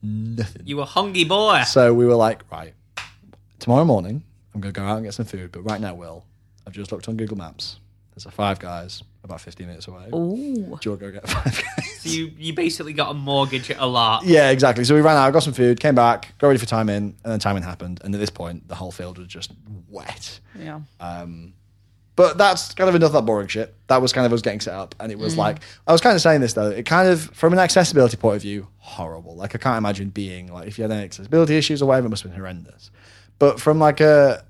Nothing. 0.02 0.62
You 0.66 0.78
were 0.78 0.86
hungry 0.86 1.26
boy. 1.26 1.64
So 1.68 1.94
we 1.94 2.06
were 2.06 2.16
like, 2.16 2.50
right, 2.52 2.74
tomorrow 3.60 3.84
morning, 3.84 4.24
I'm 4.54 4.62
going 4.62 4.74
to 4.74 4.80
go 4.80 4.86
out 4.86 4.96
and 4.98 5.06
get 5.06 5.14
some 5.14 5.26
food. 5.26 5.52
But 5.52 5.62
right 5.62 5.82
now, 5.82 5.94
Will, 5.94 6.26
I've 6.66 6.74
just 6.74 6.92
looked 6.92 7.10
on 7.10 7.18
Google 7.18 7.38
Maps. 7.38 7.80
There's 8.20 8.34
a 8.34 8.36
Five 8.36 8.60
Guys 8.60 9.02
about 9.24 9.40
15 9.40 9.66
minutes 9.66 9.88
away. 9.88 10.08
Ooh. 10.14 10.36
Do 10.36 10.42
you 10.42 10.66
want 10.68 10.82
to 10.82 10.98
go 10.98 11.10
get 11.12 11.26
Five 11.30 11.46
Guys? 11.46 12.00
So 12.02 12.10
you, 12.10 12.32
you 12.38 12.54
basically 12.54 12.92
got 12.92 13.12
a 13.12 13.14
mortgage 13.14 13.72
at 13.72 13.78
a 13.80 13.86
lot. 13.86 14.26
yeah, 14.26 14.50
exactly. 14.50 14.84
So 14.84 14.94
we 14.94 15.00
ran 15.02 15.16
out, 15.16 15.32
got 15.32 15.44
some 15.44 15.54
food, 15.54 15.80
came 15.80 15.96
back, 15.96 16.38
got 16.38 16.48
ready 16.48 16.60
for 16.60 16.66
time 16.66 16.90
in, 16.90 17.04
and 17.24 17.32
then 17.32 17.40
timing 17.40 17.64
happened. 17.64 18.02
And 18.04 18.14
at 18.14 18.20
this 18.20 18.30
point, 18.30 18.68
the 18.68 18.76
whole 18.76 18.92
field 18.92 19.18
was 19.18 19.28
just 19.28 19.52
wet. 19.90 20.40
Yeah. 20.58 20.82
Um, 21.00 21.54
But 22.18 22.38
that's 22.38 22.74
kind 22.74 22.90
of 22.90 22.96
enough 22.96 23.08
of 23.08 23.14
that 23.14 23.22
boring 23.22 23.48
shit. 23.48 23.74
That 23.88 24.02
was 24.02 24.12
kind 24.12 24.26
of 24.26 24.34
us 24.34 24.42
getting 24.42 24.60
set 24.60 24.74
up. 24.74 24.96
And 25.00 25.12
it 25.14 25.18
was 25.18 25.38
like, 25.38 25.60
I 25.88 25.94
was 25.94 26.02
kind 26.02 26.14
of 26.16 26.22
saying 26.22 26.42
this 26.42 26.52
though, 26.54 26.70
it 26.70 26.86
kind 26.86 27.08
of, 27.08 27.22
from 27.22 27.54
an 27.54 27.60
accessibility 27.60 28.18
point 28.18 28.36
of 28.38 28.42
view, 28.42 28.68
horrible. 28.78 29.36
Like, 29.38 29.56
I 29.56 29.58
can't 29.58 29.78
imagine 29.78 30.10
being, 30.10 30.52
like, 30.52 30.68
if 30.68 30.78
you 30.78 30.82
had 30.84 30.92
any 30.92 31.04
accessibility 31.04 31.56
issues 31.56 31.82
or 31.82 31.86
whatever, 31.86 32.08
it 32.08 32.10
must 32.10 32.24
have 32.24 32.32
been 32.34 32.40
horrendous. 32.40 32.92
But 33.40 33.60
from 33.62 33.80
like 33.80 34.02
a, 34.02 34.44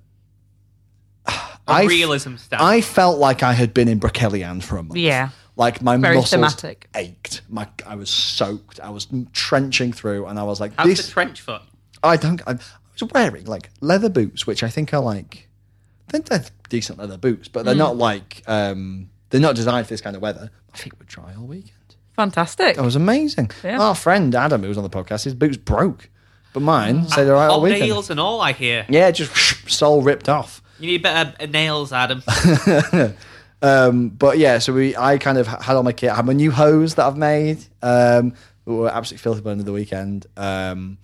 A 1.70 1.74
I 1.74 1.84
f- 1.84 1.90
realism 1.90 2.36
standpoint. 2.36 2.70
I 2.72 2.82
felt 2.82 3.20
like 3.20 3.44
I 3.44 3.54
had 3.54 3.74
been 3.74 3.88
in 3.88 4.00
Broceliande 4.00 4.64
for 4.64 4.78
a 4.78 4.84
month. 4.84 4.98
Yeah. 5.00 5.30
Like 5.56 5.82
my 5.82 5.98
Very 5.98 6.16
muscles 6.16 6.32
thematic. 6.32 6.88
ached. 6.96 7.42
My 7.50 7.68
I 7.86 7.96
was 7.96 8.10
soaked. 8.10 8.80
I 8.80 8.90
was 8.92 9.08
trenching 9.34 9.92
through, 9.94 10.26
and 10.28 10.40
I 10.40 10.44
was 10.44 10.60
like, 10.62 10.72
How's 10.78 10.88
"This." 10.88 11.06
the 11.06 11.12
trench 11.12 11.42
foot? 11.42 11.62
I 12.02 12.16
don't. 12.18 12.42
I, 12.48 12.52
I 12.54 12.58
was 13.00 13.12
wearing 13.14 13.46
like 13.46 13.70
leather 13.82 14.10
boots, 14.10 14.48
which 14.48 14.64
I 14.64 14.70
think 14.70 14.94
are 14.94 15.02
like, 15.02 15.50
I 16.08 16.12
think 16.12 16.28
they're 16.28 16.46
decent 16.70 16.98
leather 16.98 17.18
boots, 17.18 17.48
but 17.50 17.66
they're 17.66 17.74
Hmm. 17.74 17.80
not 17.80 17.98
like 17.98 18.42
um, 18.48 19.10
they're 19.32 19.42
not 19.42 19.56
designed 19.56 19.86
for 19.86 19.94
this 19.94 20.02
kind 20.02 20.16
of 20.16 20.22
weather. 20.22 20.50
My 20.72 20.78
feet 20.78 20.98
were 20.98 21.06
dry 21.06 21.34
all 21.38 21.46
weekend. 21.46 21.74
Fantastic. 22.16 22.76
That 22.78 22.84
was 22.86 22.96
amazing. 22.96 23.52
Yeah. 23.64 23.82
Our 23.82 23.96
friend 23.96 24.34
Adam, 24.36 24.62
who 24.62 24.70
was 24.70 24.78
on 24.78 24.84
the 24.84 24.90
podcast, 24.90 25.24
his 25.26 25.34
boots 25.36 25.58
broke, 25.58 26.10
but 26.54 26.62
mine 26.62 27.06
stayed 27.08 27.28
all 27.28 27.34
right 27.34 27.48
all 27.48 27.60
Hot 27.60 27.64
weekend. 27.64 27.82
nails 27.90 28.10
and 28.10 28.20
all, 28.20 28.40
I 28.42 28.54
hear. 28.54 28.86
Yeah, 28.90 29.12
just 29.12 29.34
sole 29.70 30.02
ripped 30.02 30.30
off. 30.30 30.62
You 30.79 30.88
need 30.88 31.03
better 31.03 31.48
nails, 31.48 31.91
Adam. 31.93 32.24
Um, 33.62 34.09
but 34.09 34.38
yeah, 34.38 34.59
so 34.59 34.74
we, 34.74 34.95
I 34.95 35.17
kind 35.17 35.38
of 35.38 35.48
had 35.48 35.75
all 35.75 35.83
my 35.83 35.91
kit. 35.91 36.12
I 36.12 36.15
had 36.15 36.25
my 36.25 36.33
new 36.33 36.51
hose 36.51 36.95
that 36.95 37.05
I've 37.05 37.17
made. 37.17 37.59
Um, 37.81 38.33
we 38.65 38.75
were 38.75 38.89
absolutely 38.89 39.21
filthy 39.21 39.41
by 39.41 39.50
the 39.50 39.51
end 39.51 39.59
of 39.62 39.65
the 39.65 39.74
weekend, 39.74 40.27
um, 40.38 40.98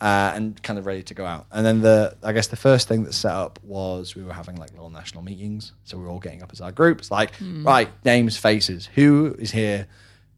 uh, 0.00 0.32
and 0.34 0.62
kind 0.62 0.78
of 0.78 0.86
ready 0.86 1.02
to 1.04 1.14
go 1.14 1.24
out. 1.24 1.46
And 1.50 1.64
then 1.64 1.80
the, 1.80 2.16
I 2.22 2.32
guess 2.32 2.48
the 2.48 2.56
first 2.56 2.86
thing 2.86 3.04
that 3.04 3.12
set 3.14 3.32
up 3.32 3.58
was 3.64 4.14
we 4.14 4.22
were 4.22 4.32
having 4.32 4.56
like 4.56 4.70
little 4.72 4.90
national 4.90 5.22
meetings. 5.22 5.72
So 5.84 5.96
we 5.96 6.04
were 6.04 6.10
all 6.10 6.20
getting 6.20 6.42
up 6.42 6.52
as 6.52 6.60
our 6.60 6.70
groups, 6.72 7.10
like 7.10 7.32
right 7.40 7.88
names, 8.04 8.36
faces, 8.36 8.86
who 8.94 9.34
is 9.38 9.50
here, 9.50 9.86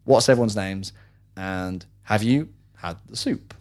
what's 0.04 0.28
everyone's 0.28 0.56
names, 0.56 0.92
and 1.36 1.84
have 2.04 2.22
you 2.22 2.48
had 2.76 2.96
the 3.10 3.16
soup? 3.16 3.52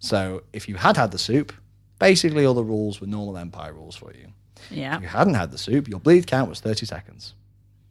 So 0.00 0.42
if 0.52 0.68
you 0.68 0.74
had 0.74 0.96
had 0.96 1.10
the 1.10 1.18
soup, 1.18 1.52
basically 1.98 2.44
all 2.44 2.54
the 2.54 2.64
rules 2.64 3.00
were 3.00 3.06
normal 3.06 3.36
Empire 3.36 3.72
rules 3.72 3.96
for 3.96 4.12
you. 4.12 4.28
yeah. 4.70 4.96
If 4.96 5.02
you 5.02 5.08
hadn't 5.08 5.34
had 5.34 5.50
the 5.50 5.58
soup, 5.58 5.88
your 5.88 6.00
bleed 6.00 6.26
count 6.26 6.48
was 6.48 6.60
30 6.60 6.86
seconds. 6.86 7.34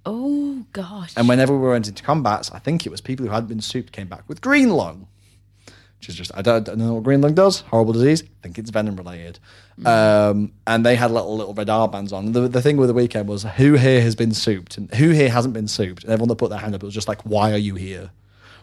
Oh 0.06 0.66
gosh. 0.72 1.14
And 1.18 1.28
whenever 1.28 1.58
we 1.58 1.68
went 1.68 1.88
into 1.88 2.02
combats, 2.04 2.52
I 2.52 2.60
think 2.60 2.86
it 2.86 2.90
was 2.90 3.02
people 3.02 3.26
who 3.26 3.32
hadn't 3.32 3.50
been 3.50 3.62
souped 3.62 3.92
came 3.92 4.08
back 4.08 4.24
with 4.30 4.40
green 4.40 4.70
lung, 4.70 5.08
which 6.00 6.08
is 6.10 6.16
just, 6.16 6.32
I 6.34 6.42
don't, 6.42 6.68
I 6.70 6.72
don't 6.72 6.80
know 6.80 6.94
what 6.94 7.04
green 7.04 7.20
lung 7.22 7.34
does. 7.34 7.62
Horrible 7.62 7.92
disease. 7.94 8.24
I 8.24 8.28
think 8.44 8.58
it's 8.58 8.70
venom 8.70 8.96
related. 8.96 9.40
Um, 9.86 10.54
and 10.66 10.86
they 10.86 10.96
had 10.96 11.12
little, 11.12 11.36
little 11.36 11.54
red 11.54 11.68
armbands 11.68 12.14
on. 12.14 12.32
The, 12.32 12.48
the 12.48 12.62
thing 12.62 12.78
with 12.78 12.88
the 12.88 12.94
weekend 12.94 13.28
was 13.28 13.44
who 13.44 13.74
here 13.74 14.02
has 14.02 14.16
been 14.16 14.34
souped 14.34 14.78
and 14.78 14.94
who 14.94 15.10
here 15.10 15.30
hasn't 15.30 15.54
been 15.54 15.68
souped. 15.68 16.04
And 16.04 16.14
everyone 16.14 16.30
that 16.30 16.38
put 16.38 16.52
their 16.52 16.60
hand 16.60 16.74
up, 16.74 16.84
it 16.84 16.86
was 16.86 16.96
just 16.96 17.08
like, 17.10 17.22
why 17.24 17.52
are 17.52 17.58
you 17.58 17.76
here? 17.76 18.12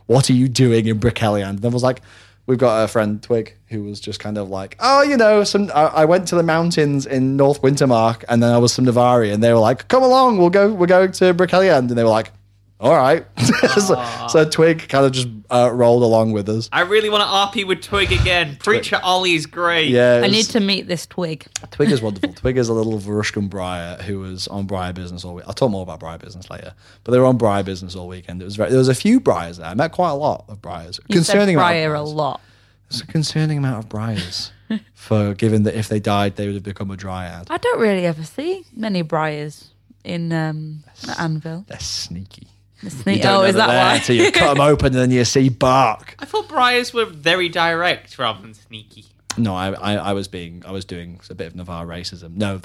What 0.07 0.31
are 0.31 0.35
you 0.35 0.49
doing 0.49 0.87
in 0.87 0.99
Broceliande? 0.99 1.49
And 1.51 1.59
then 1.61 1.73
was 1.73 1.83
like, 1.83 2.01
we've 2.47 2.59
got 2.59 2.85
a 2.85 2.89
friend, 2.89 3.23
Twig, 3.23 3.57
who 3.69 3.85
was 3.85 4.01
just 4.01 4.21
kind 4.21 4.39
of 4.39 4.49
like, 4.49 4.77
oh, 4.81 5.03
you 5.03 5.17
know, 5.17 5.45
some. 5.45 5.71
I, 5.75 5.87
I 5.87 6.05
went 6.05 6.29
to 6.29 6.35
the 6.35 6.43
mountains 6.43 7.07
in 7.07 7.37
North 7.37 7.63
Wintermark, 7.63 8.25
and 8.29 8.43
then 8.43 8.53
I 8.53 8.59
was 8.59 8.73
some 8.73 8.87
Navari, 8.87 9.33
and 9.33 9.43
they 9.43 9.53
were 9.53 9.59
like, 9.59 9.89
come 9.89 10.03
along, 10.03 10.39
we'll 10.39 10.51
go, 10.51 10.73
we're 10.73 10.87
going 10.87 11.13
to 11.13 11.35
Broceliande, 11.35 11.91
and 11.91 11.99
they 11.99 12.05
were 12.05 12.11
like, 12.11 12.33
all 12.81 12.95
right. 12.95 13.25
so, 13.39 14.27
so 14.29 14.49
Twig 14.49 14.89
kind 14.89 15.07
of 15.07 15.13
just 15.13 15.29
uh, 15.51 15.71
rolled 15.73 16.03
along 16.03 16.33
with 16.33 16.49
us. 16.49 16.69
I 16.73 16.81
really 16.83 17.09
want 17.09 17.23
to 17.23 17.61
RP 17.61 17.67
with 17.67 17.83
Twig 17.83 18.13
again. 18.13 18.57
Preacher 18.57 19.01
Ollie's 19.03 19.47
great. 19.47 19.89
Yeah, 19.89 20.19
it 20.19 20.25
I 20.25 20.27
need 20.29 20.47
to 20.47 20.61
meet 20.61 20.89
this 20.89 21.07
twig. 21.07 21.47
Twig 21.71 21.91
is 21.91 22.03
wonderful. 22.03 22.33
Twig 22.35 22.57
is 22.59 22.69
a 22.69 22.75
little 22.75 22.99
Varushkan 22.99 23.49
Briar 23.49 23.97
who 24.03 24.19
was 24.21 24.49
on 24.49 24.67
Briar 24.67 24.93
Business 24.93 25.25
all 25.25 25.35
week. 25.35 25.45
I'll 25.47 25.55
talk 25.55 25.71
more 25.71 25.83
about 25.83 26.01
Briar 26.01 26.19
Business 26.19 26.51
later, 26.51 26.75
but 27.05 27.13
they 27.13 27.19
were 27.19 27.27
on 27.27 27.39
Briar 27.39 27.63
Business 27.63 27.95
all 27.95 28.09
weekend. 28.09 28.43
It 28.43 28.45
was 28.45 28.57
very, 28.57 28.71
there 28.71 28.79
was 28.79 28.89
a 28.89 28.95
few 28.95 29.21
Briars 29.21 29.59
there. 29.59 29.67
I 29.69 29.75
met 29.75 29.93
quite 29.93 30.11
a 30.11 30.15
lot 30.15 30.45
of 30.49 30.61
Briars. 30.61 30.99
You 31.09 31.23
said 31.23 31.37
amount 31.37 31.51
of 31.51 31.55
Briar 31.57 31.95
a 31.95 31.99
Briars. 31.99 32.13
lot. 32.13 32.41
It's 32.89 33.01
a 33.01 33.07
concerning 33.07 33.59
amount 33.59 33.85
of 33.85 33.89
briars 33.89 34.53
for 34.95 35.35
given 35.35 35.63
that 35.63 35.75
if 35.75 35.89
they 35.89 36.01
died, 36.01 36.37
they 36.37 36.47
would 36.47 36.55
have 36.55 36.63
become 36.63 36.91
a 36.91 36.97
dryad. 36.97 37.47
I 37.51 37.57
don't 37.57 37.81
really 37.81 38.07
ever 38.07 38.23
see 38.25 38.65
many 38.75 39.03
briars 39.03 39.71
in 40.05 40.33
um, 40.33 40.85
Anvil. 41.19 41.65
They're 41.67 41.79
sneaky. 41.81 42.49
The 42.85 43.15
You 43.15 43.23
don't 43.23 43.33
Oh, 43.33 43.41
know 43.43 43.45
is 43.49 43.55
that 43.57 43.67
there 43.69 43.93
why? 43.93 43.99
Till 43.99 44.17
you 44.17 44.31
cut 44.33 44.55
them 44.55 44.61
open 44.61 44.87
and 44.87 44.95
then 44.97 45.11
you 45.11 45.25
see 45.25 45.49
bark. 45.49 46.15
I 46.19 46.25
thought 46.25 46.49
Briars 46.49 46.93
were 46.93 47.05
very 47.07 47.49
direct 47.49 48.19
rather 48.19 48.41
than 48.43 48.55
sneaky. 48.55 49.07
No, 49.37 49.55
I, 49.57 49.73
I, 49.73 49.95
I 49.95 50.13
was 50.13 50.29
being, 50.29 50.63
I 50.65 50.71
was 50.71 50.85
doing 50.85 51.19
a 51.29 51.35
bit 51.35 51.49
of 51.49 51.57
Navarr 51.57 51.87
racism. 51.87 52.37
No, 52.37 52.61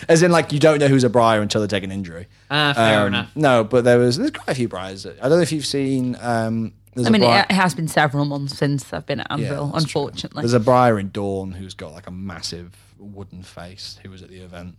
as 0.08 0.22
in 0.22 0.30
like 0.30 0.52
you 0.52 0.60
don't 0.60 0.78
know 0.78 0.86
who's 0.86 1.02
a 1.02 1.08
briar 1.10 1.42
until 1.42 1.60
they 1.60 1.66
take 1.66 1.82
an 1.82 1.90
injury. 1.90 2.28
Ah, 2.50 2.72
fair 2.72 3.00
Um, 3.00 3.06
enough. 3.08 3.30
No, 3.34 3.64
but 3.64 3.82
there 3.82 3.98
was 3.98 4.16
there's 4.16 4.30
quite 4.30 4.48
a 4.48 4.54
few 4.54 4.68
briars. 4.68 5.06
I 5.06 5.10
don't 5.22 5.30
know 5.30 5.40
if 5.40 5.50
you've 5.50 5.66
seen. 5.66 6.16
Um, 6.20 6.72
there's 6.94 7.08
I 7.08 7.10
mean, 7.10 7.22
a 7.22 7.26
briar, 7.26 7.40
it, 7.40 7.46
it 7.52 7.54
has 7.54 7.74
been 7.74 7.88
several 7.88 8.24
months 8.26 8.56
since 8.56 8.92
I've 8.92 9.06
been 9.06 9.18
at 9.20 9.26
Yeah, 9.30 9.34
Anvil, 9.48 9.70
true. 9.70 9.76
unfortunately. 9.78 10.42
There's 10.42 10.52
a 10.54 10.60
briar 10.60 11.00
in 11.00 11.10
Dawn 11.10 11.50
who's 11.50 11.74
got 11.74 11.92
like 11.92 12.06
a 12.06 12.12
massive 12.12 12.76
wooden 12.96 13.42
face. 13.42 13.98
Who 14.04 14.10
was 14.10 14.22
at 14.22 14.28
the 14.28 14.38
event? 14.38 14.76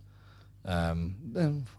Um, 0.66 1.14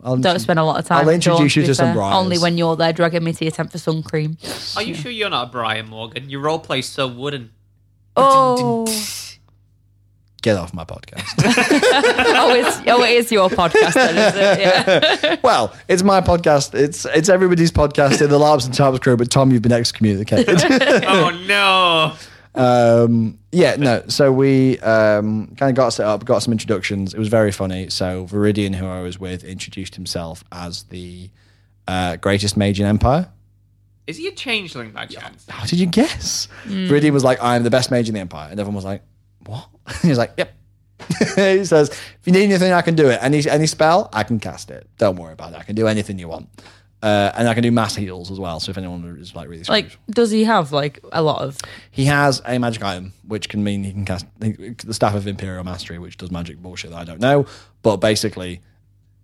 I'll 0.03 0.15
Don't 0.15 0.25
intro- 0.25 0.37
spend 0.37 0.59
a 0.59 0.63
lot 0.63 0.79
of 0.79 0.85
time. 0.85 0.99
I'll 0.99 1.09
introduce 1.13 1.53
Dawn, 1.53 1.61
you 1.61 1.63
be 1.63 1.67
to 1.67 1.75
some 1.75 1.87
fair. 1.87 1.93
briars. 1.95 2.15
Only 2.15 2.37
when 2.39 2.57
you're 2.57 2.75
there 2.75 2.93
dragging 2.93 3.23
me 3.23 3.33
to 3.33 3.45
your 3.45 3.51
tent 3.51 3.71
for 3.71 3.77
sun 3.77 4.01
cream. 4.01 4.37
Are 4.75 4.83
you 4.83 4.93
sure 4.93 5.11
you're 5.11 5.29
not 5.29 5.49
a 5.49 5.51
Brian 5.51 5.89
Morgan? 5.89 6.29
Your 6.29 6.41
role 6.41 6.59
play's 6.59 6.87
so 6.87 7.07
wooden. 7.07 7.51
Oh, 8.15 8.85
Get 10.43 10.55
off 10.55 10.73
my 10.73 10.85
podcast. 10.85 11.23
oh, 11.43 12.53
it's 12.53 12.81
oh, 12.87 13.03
it 13.03 13.09
is 13.09 13.31
your 13.31 13.49
podcast, 13.49 13.93
then, 13.95 14.17
is 14.17 14.35
it? 14.35 15.23
Yeah. 15.23 15.35
well, 15.43 15.75
it's 15.87 16.03
my 16.03 16.21
podcast. 16.21 16.75
It's 16.75 17.05
it's 17.05 17.27
everybody's 17.27 17.71
podcast 17.71 18.21
in 18.21 18.29
the 18.29 18.37
Larps 18.37 18.65
and 18.65 18.73
Tarps 18.73 19.01
crew, 19.01 19.17
but 19.17 19.31
Tom, 19.31 19.51
you've 19.51 19.63
been 19.63 19.71
excommunicated. 19.71 20.59
oh 21.05 21.31
no. 21.47 22.13
um, 22.63 23.39
yeah, 23.57 23.75
no. 23.75 24.03
So 24.07 24.31
we 24.31 24.79
um, 24.79 25.47
kind 25.57 25.71
of 25.71 25.75
got 25.75 25.89
set 25.89 26.05
up, 26.05 26.23
got 26.23 26.39
some 26.39 26.51
introductions. 26.51 27.15
It 27.15 27.19
was 27.19 27.27
very 27.27 27.51
funny. 27.51 27.89
So 27.89 28.27
Viridian, 28.27 28.75
who 28.75 28.85
I 28.85 29.01
was 29.01 29.19
with, 29.19 29.43
introduced 29.43 29.95
himself 29.95 30.43
as 30.51 30.83
the 30.83 31.31
uh, 31.87 32.17
greatest 32.17 32.55
mage 32.55 32.79
in 32.79 32.85
Empire. 32.85 33.29
Is 34.05 34.17
he 34.17 34.27
a 34.27 34.31
changeling 34.31 34.91
by 34.91 35.07
chance? 35.07 35.45
How 35.49 35.65
did 35.65 35.79
you 35.79 35.87
guess? 35.87 36.47
Viridian 36.65 37.11
was 37.11 37.23
like, 37.23 37.41
"I'm 37.41 37.63
the 37.63 37.71
best 37.71 37.89
mage 37.89 38.07
in 38.07 38.13
the 38.13 38.21
Empire," 38.21 38.49
and 38.51 38.59
everyone 38.59 38.75
was 38.75 38.85
like, 38.85 39.01
"What?" 39.45 39.67
he 40.03 40.09
was 40.09 40.19
like, 40.19 40.33
"Yep." 40.37 40.53
he 41.35 41.65
says, 41.65 41.89
"If 41.89 42.19
you 42.25 42.33
need 42.33 42.43
anything, 42.43 42.73
I 42.73 42.83
can 42.83 42.95
do 42.95 43.09
it. 43.09 43.17
Any 43.23 43.47
any 43.49 43.65
spell, 43.65 44.09
I 44.13 44.23
can 44.23 44.39
cast 44.39 44.69
it. 44.69 44.87
Don't 44.99 45.15
worry 45.15 45.33
about 45.33 45.53
it. 45.53 45.57
I 45.57 45.63
can 45.63 45.75
do 45.75 45.87
anything 45.87 46.19
you 46.19 46.27
want." 46.27 46.47
Uh, 47.03 47.31
and 47.37 47.47
I 47.47 47.53
can 47.53 47.61
do 47.61 47.71
mass 47.71 47.95
heals 47.95 48.31
as 48.31 48.39
well. 48.39 48.59
So 48.59 48.71
if 48.71 48.77
anyone 48.77 49.17
is 49.21 49.35
like 49.35 49.47
really 49.47 49.63
screwed. 49.63 49.85
Like, 49.85 49.97
does 50.09 50.31
he 50.31 50.43
have 50.45 50.71
like 50.71 50.99
a 51.11 51.21
lot 51.21 51.41
of? 51.43 51.57
He 51.91 52.05
has 52.05 52.41
a 52.45 52.57
magic 52.57 52.83
item, 52.83 53.13
which 53.27 53.49
can 53.49 53.63
mean 53.63 53.83
he 53.83 53.91
can 53.91 54.03
cast 54.05 54.25
the 54.39 54.93
Staff 54.93 55.13
of 55.13 55.27
Imperial 55.27 55.63
Mastery, 55.63 55.99
which 55.99 56.17
does 56.17 56.31
magic 56.31 56.57
bullshit 56.57 56.89
that 56.91 56.97
I 56.97 57.03
don't 57.03 57.19
know. 57.21 57.45
But 57.83 57.97
basically, 57.97 58.61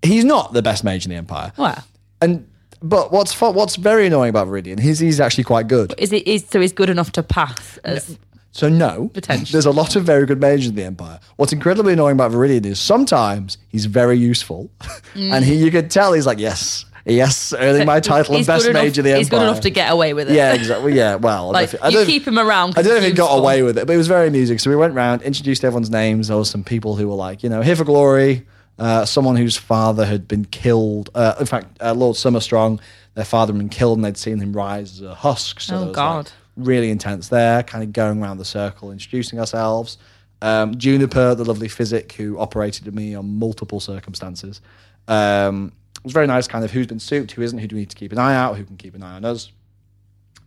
he's 0.04 0.24
not 0.24 0.54
the 0.54 0.62
best 0.62 0.84
mage 0.84 1.06
in 1.06 1.10
the 1.10 1.16
Empire. 1.18 1.52
Well, 1.58 1.84
And 2.22 2.48
but 2.82 3.12
what's 3.12 3.34
fu- 3.34 3.52
what's 3.52 3.76
very 3.76 4.06
annoying 4.06 4.30
about 4.30 4.48
Viridian, 4.48 4.80
he's 4.80 5.00
he's 5.00 5.20
actually 5.20 5.46
quite 5.46 5.68
good. 5.68 5.96
is 5.98 6.14
it 6.14 6.28
is 6.28 6.46
so 6.48 6.60
he's 6.62 6.74
good 6.74 6.90
enough 6.92 7.12
to 7.14 7.24
pass 7.24 7.78
as 7.86 8.20
So 8.52 8.70
no, 8.70 9.10
Potentially. 9.16 9.52
there's 9.52 9.66
a 9.66 9.72
lot 9.72 9.96
of 9.96 10.04
very 10.04 10.28
good 10.28 10.40
mages 10.40 10.68
in 10.68 10.76
the 10.76 10.84
Empire. 10.84 11.20
What's 11.38 11.54
incredibly 11.54 11.94
annoying 11.94 12.14
about 12.14 12.32
Viridian 12.32 12.66
is 12.68 12.80
sometimes 12.80 13.58
he's 13.70 13.86
very 13.88 14.18
useful, 14.20 14.70
and 15.16 15.44
he 15.44 15.56
you 15.56 15.72
can 15.72 15.90
tell 15.90 16.14
he's 16.14 16.28
like 16.28 16.38
yes, 16.40 16.86
yes, 17.06 17.54
earning 17.58 17.86
my 17.86 18.00
title 18.00 18.36
and 18.36 18.46
best 18.46 18.72
mage 18.72 18.98
of 18.98 19.04
the 19.04 19.12
Empire. 19.12 19.18
He's 19.20 19.30
good 19.30 19.42
enough 19.42 19.62
to 19.62 19.70
get 19.70 19.92
away 19.92 20.14
with 20.14 20.30
it. 20.30 20.36
Yeah, 20.36 20.54
exactly. 20.54 20.94
Yeah, 20.94 21.16
well, 21.16 21.50
I 21.50 21.52
Like 21.52 21.72
don't 21.72 21.84
I 21.84 21.88
you 21.90 21.98
don't- 21.98 22.06
keep 22.06 22.28
him 22.28 22.40
around. 22.40 22.74
I 22.78 22.82
don't 22.82 22.92
know 22.94 22.98
if 23.00 23.04
he 23.06 23.12
got 23.12 23.36
away 23.38 23.62
with 23.64 23.78
it, 23.78 23.88
but 23.88 23.94
it 23.94 23.98
was 23.98 24.08
very 24.08 24.28
amusing. 24.28 24.58
So 24.60 24.70
we 24.70 24.76
went 24.76 24.94
around, 24.94 25.22
introduced 25.24 25.64
everyone's 25.64 25.90
names. 25.90 26.28
There 26.30 26.38
were 26.38 26.46
some 26.46 26.64
people 26.64 26.96
who 26.96 27.08
were 27.08 27.16
like, 27.16 27.44
you 27.44 27.50
know, 27.50 27.62
here 27.62 27.76
for 27.76 27.84
glory. 27.86 28.46
Uh, 28.80 29.06
someone 29.06 29.36
whose 29.36 29.56
father 29.56 30.04
had 30.06 30.28
been 30.28 30.46
killed. 30.46 31.10
Uh, 31.14 31.36
in 31.40 31.46
fact, 31.46 31.78
uh, 31.80 31.94
Lord 31.94 32.16
Summerstrong, 32.16 32.80
their 33.14 33.24
father 33.24 33.54
had 33.54 33.60
been 33.60 33.70
killed, 33.70 34.00
and 34.00 34.06
they'd 34.06 34.18
seen 34.18 34.40
him 34.40 34.52
rise 34.52 34.94
as 34.94 35.02
a 35.04 35.14
husk. 35.14 35.60
So 35.62 35.76
Oh, 35.76 35.86
was, 35.88 35.96
God. 35.96 36.26
like, 36.26 36.34
really 36.58 36.90
intense 36.90 37.28
there. 37.30 37.62
Kind 37.62 37.84
of 37.84 37.94
going 37.94 38.20
around 38.22 38.40
the 38.40 38.46
circle, 38.46 38.92
introducing 38.92 39.40
ourselves. 39.40 40.00
Um, 40.42 40.76
Juniper, 40.76 41.36
the 41.36 41.46
lovely 41.46 41.68
physic 41.68 42.14
who 42.14 42.40
operated 42.40 42.86
with 42.86 42.96
me 42.96 43.14
on 43.14 43.38
multiple 43.38 43.80
circumstances. 43.80 44.60
Um, 45.08 45.72
it 46.04 46.08
was 46.08 46.14
very 46.14 46.28
nice, 46.28 46.48
kind 46.48 46.66
of 46.66 46.72
who's 46.72 46.88
been 46.88 47.00
souped, 47.00 47.32
who 47.32 47.42
isn't, 47.42 47.58
who 47.60 47.68
do 47.68 47.76
we 47.76 47.82
need 47.82 47.90
to 47.92 47.96
keep 47.96 48.12
an 48.12 48.18
eye 48.20 48.36
out, 48.36 48.58
who 48.58 48.66
can 48.66 48.76
keep 48.78 48.94
an 48.96 49.04
eye 49.04 49.16
on 49.16 49.24
us. 49.26 49.52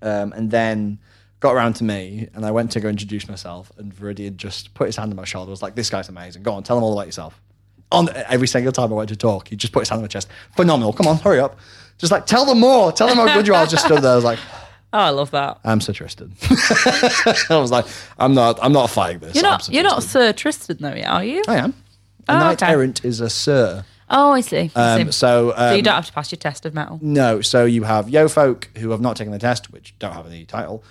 Um, 0.03 0.33
and 0.35 0.51
then 0.51 0.99
got 1.41 1.55
around 1.55 1.75
to 1.77 1.85
me, 1.85 2.29
and 2.35 2.45
I 2.45 2.51
went 2.51 2.71
to 2.73 2.81
go 2.81 2.89
introduce 2.89 3.29
myself, 3.29 3.73
and 3.79 3.93
Viridian 3.95 4.37
just 4.37 4.75
put 4.75 4.87
his 4.87 4.97
hand 4.97 5.11
on 5.11 5.17
my 5.17 5.25
shoulder. 5.25 5.51
Was 5.51 5.63
like, 5.63 5.75
"This 5.75 5.89
guy's 5.91 6.09
amazing. 6.11 6.43
Go 6.43 6.53
on, 6.53 6.63
tell 6.63 6.77
him 6.77 6.85
all 6.85 6.93
about 6.93 7.07
yourself." 7.07 7.41
On 7.93 8.09
every 8.29 8.49
single 8.49 8.73
time 8.73 8.93
I 8.93 8.97
went 8.97 9.09
to 9.11 9.17
talk, 9.17 9.49
he 9.49 9.57
just 9.57 9.73
put 9.73 9.81
his 9.81 9.89
hand 9.89 9.99
on 10.01 10.03
my 10.03 10.09
chest. 10.09 10.29
Phenomenal. 10.57 10.93
Come 10.93 11.07
on, 11.07 11.17
hurry 11.19 11.41
up. 11.41 11.59
Just 11.99 12.13
like 12.13 12.27
tell 12.27 12.45
them 12.45 12.61
more. 12.61 12.93
Tell 12.93 13.09
them 13.09 13.17
how 13.17 13.33
good 13.33 13.47
you 13.47 13.55
are. 13.55 13.63
I 13.63 13.67
just 13.67 13.85
stood 13.87 14.03
there. 14.03 14.13
I 14.13 14.17
was 14.17 14.25
like, 14.25 14.39
Oh, 14.93 14.99
I 14.99 15.11
love 15.11 15.31
that. 15.33 15.59
"I'm 15.65 15.81
Sir 15.81 15.93
Tristan." 15.93 16.33
I 17.51 17.57
was 17.59 17.71
like, 17.71 17.87
"I'm 18.19 18.35
not. 18.35 18.59
I'm 18.63 18.73
not 18.73 18.91
fighting 18.91 19.21
this. 19.21 19.35
You're 19.35 19.43
not. 19.43 19.65
Sir 19.65 19.73
You're 19.73 19.83
not 19.83 20.01
Tristan." 20.03 20.21
Sir 20.23 20.33
Tristan 20.33 20.77
though, 20.81 21.01
are 21.03 21.25
you? 21.25 21.43
I 21.49 21.57
am. 21.57 21.75
A 22.29 22.33
Oh, 22.35 22.39
knight 22.39 22.63
okay. 22.63 22.73
errant 22.73 23.05
is 23.05 23.21
a 23.21 23.31
sir. 23.31 23.85
Oh, 24.09 24.33
I 24.33 24.41
see. 24.41 24.71
I 24.77 25.01
Um, 25.01 25.13
so, 25.13 25.51
um, 25.51 25.57
so 25.71 25.75
you 25.75 25.83
don't 25.83 25.95
have 25.95 26.07
to 26.07 26.13
pass 26.13 26.31
your 26.31 26.39
test 26.39 26.65
of 26.65 26.75
metal. 26.75 26.99
No, 27.03 27.41
so 27.41 27.65
you 27.65 27.83
have 27.83 28.09
yo 28.09 28.29
folk 28.29 28.71
who 28.79 28.91
have 28.91 29.01
not 29.01 29.17
taken 29.17 29.33
the 29.33 29.39
test, 29.39 29.73
which 29.73 29.95
don't 29.99 30.13
have 30.13 30.27
any 30.27 30.45
title. 30.45 30.83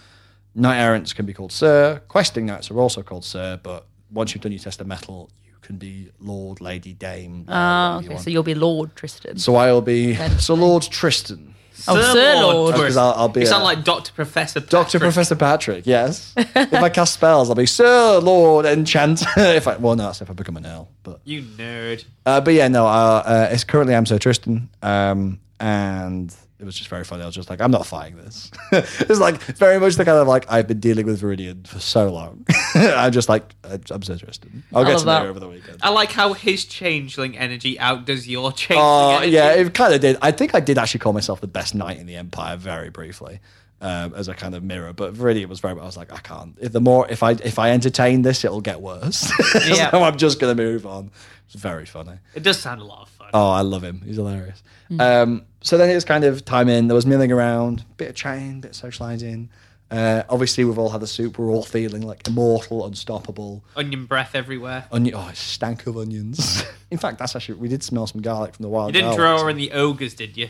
Knight 0.54 0.80
errants 0.80 1.14
can 1.14 1.26
be 1.26 1.34
called 1.34 1.52
sir. 1.52 2.02
Questing 2.08 2.46
knights 2.46 2.70
are 2.72 2.80
also 2.80 3.02
called 3.04 3.26
sir, 3.26 3.60
but 3.64 3.86
once 4.12 4.34
you've 4.36 4.42
done 4.42 4.52
your 4.52 4.60
test 4.60 4.80
of 4.82 4.88
metal, 4.88 5.30
you 5.46 5.54
can 5.62 5.78
be 5.78 6.10
lord, 6.20 6.62
lady, 6.62 6.94
dame. 6.94 7.46
uh, 7.48 7.52
Oh, 7.52 8.00
you 8.00 8.06
okay. 8.06 8.14
want. 8.16 8.24
So 8.24 8.30
you'll 8.30 8.44
be 8.44 8.54
Lord 8.56 8.96
Tristan. 8.96 9.38
So 9.38 9.56
I 9.56 9.72
will 9.72 9.82
be 9.82 10.16
Sir 10.40 10.54
Lord 10.54 10.84
Tristan, 10.84 11.55
Oh, 11.88 12.14
Sir 12.14 12.36
Lord. 12.42 12.76
Oh, 12.76 12.78
'cause 12.78 12.98
I'll- 12.98 13.14
I'll 13.18 13.30
be 13.30 13.42
you 13.42 13.46
a- 13.46 13.50
sound 13.50 13.64
like 13.64 13.84
Doctor 13.84 14.12
Professor. 14.14 14.60
Doctor 14.60 15.00
Professor 15.00 15.36
Patrick. 15.36 15.86
Yes, 15.86 16.34
if 16.38 16.74
I 16.74 16.90
cast 16.90 17.14
spells, 17.14 17.50
I'll 17.50 17.56
be 17.56 17.66
Sir 17.66 18.20
Lord 18.20 18.66
Enchanter. 18.66 19.26
if 19.38 19.68
I 19.68 19.78
well, 19.78 19.96
no, 19.96 20.06
that's 20.06 20.22
if 20.22 20.30
I 20.30 20.34
become 20.34 20.58
an 20.58 20.66
earl, 20.66 20.90
but 21.04 21.20
You 21.26 21.42
nerd. 21.44 22.04
Uh, 22.26 22.42
but 22.42 22.54
yeah, 22.54 22.68
no, 22.68 22.86
uh, 22.88 22.90
uh, 23.26 23.50
it's 23.52 23.64
currently 23.64 23.96
I'm 23.96 24.06
Sir 24.06 24.18
Tristan, 24.18 24.70
um, 24.82 25.40
and 25.60 26.34
it 26.58 26.64
was 26.64 26.76
just 26.76 26.90
very 26.90 27.04
funny. 27.04 27.22
I 27.24 27.26
was 27.26 27.36
just 27.36 27.50
like, 27.50 27.60
I'm 27.62 27.72
not 27.72 27.86
fighting 27.86 28.18
this. 28.18 28.50
it's 28.72 29.20
like 29.20 29.42
very 29.42 29.80
much 29.80 29.96
the 29.96 30.06
kind 30.06 30.18
of 30.18 30.28
like 30.28 30.50
I've 30.50 30.68
been 30.68 30.80
dealing 30.80 31.06
with 31.06 31.22
Viridian 31.22 31.68
for 31.68 31.80
so 31.80 32.12
long. 32.12 32.46
I'm 32.76 33.12
just 33.12 33.28
like 33.30 33.54
I'm 33.64 34.02
so 34.04 34.14
interested. 34.14 34.52
I'll 34.74 34.86
I 34.86 34.90
get 34.92 35.00
to 35.00 35.06
know 35.06 35.12
that. 35.12 35.24
you 35.24 35.30
over 35.30 35.40
the 35.40 35.50
weekend. 35.50 35.80
I 35.84 35.90
like 35.90 36.12
how 36.12 36.34
his 36.34 36.66
changeling 36.66 37.38
energy 37.38 37.78
outdoes 37.80 38.28
your 38.28 38.52
changeling 38.52 38.80
Oh 38.88 39.18
energy. 39.18 39.32
yeah, 39.32 39.52
it 39.54 39.74
kind 39.74 39.94
of 39.94 40.02
did. 40.02 40.18
I 40.22 40.32
think 40.32 40.56
I 40.56 40.60
did 40.62 40.78
actually 40.78 41.00
call 41.02 41.14
myself 41.14 41.42
the 41.42 41.48
best 41.48 41.76
knight 41.76 41.98
in 42.00 42.06
the 42.06 42.16
Empire 42.16 42.56
very 42.58 42.90
briefly. 42.90 43.40
Um, 43.82 44.14
as 44.16 44.30
a 44.30 44.34
kind 44.34 44.56
of 44.56 44.64
mirror, 44.64 44.94
but 44.94 45.14
Viridian 45.14 45.48
was 45.48 45.60
very. 45.60 45.74
I 45.80 45.84
was 45.84 45.98
like, 45.98 46.12
I 46.12 46.18
can't. 46.20 46.58
If 46.62 46.72
the 46.72 46.80
more, 46.80 47.06
if 47.10 47.22
I 47.22 47.32
if 47.32 47.60
I 47.60 47.72
entertain 47.72 48.22
this, 48.22 48.46
it'll 48.46 48.62
get 48.62 48.80
worse. 48.82 49.30
Yeah. 49.68 49.92
so 49.92 50.02
I'm 50.02 50.18
just 50.18 50.40
gonna 50.40 50.56
move 50.56 50.88
on. 50.88 51.12
It's 51.46 51.56
very 51.56 51.86
funny. 51.86 52.14
It 52.34 52.42
does 52.42 52.58
sound 52.58 52.80
a 52.80 52.86
lot 52.86 53.02
of 53.04 53.10
fun. 53.10 53.30
Oh, 53.34 53.50
I 53.52 53.62
love 53.62 53.84
him. 53.84 54.02
He's 54.06 54.16
hilarious. 54.16 54.64
Um, 54.98 55.44
so 55.66 55.78
then 55.78 55.90
it 55.90 55.96
was 55.96 56.06
kind 56.06 56.24
of 56.24 56.46
time 56.46 56.70
in. 56.70 56.88
There 56.88 56.96
was 56.96 57.06
milling 57.06 57.32
around, 57.32 57.84
bit 57.98 58.10
of 58.10 58.16
chatting, 58.16 58.62
bit 58.62 58.72
of 58.72 58.76
socializing. 58.78 59.50
Uh, 59.92 60.24
obviously, 60.30 60.66
we've 60.66 60.80
all 60.80 60.90
had 60.90 61.02
the 61.02 61.08
soup. 61.08 61.38
We're 61.38 61.52
all 61.52 61.64
feeling 61.64 62.02
like 62.02 62.28
immortal, 62.28 62.86
unstoppable. 62.86 63.64
Onion 63.76 64.06
breath 64.06 64.34
everywhere. 64.34 64.86
Onion, 64.92 65.14
oh, 65.16 65.28
it 65.30 65.38
stank 65.38 65.86
of 65.88 65.98
onions. 65.98 66.64
in 66.92 66.98
fact, 66.98 67.20
that's 67.20 67.36
actually 67.36 67.56
we 67.60 67.68
did 67.68 67.84
smell 67.84 68.08
some 68.08 68.22
garlic 68.22 68.56
from 68.56 68.64
the 68.64 68.70
wild. 68.70 68.90
You 68.96 69.02
didn't 69.02 69.18
garlic. 69.18 69.40
draw 69.42 69.48
in 69.50 69.58
the 69.58 69.72
ogres, 69.74 70.14
did 70.16 70.38
you? 70.38 70.50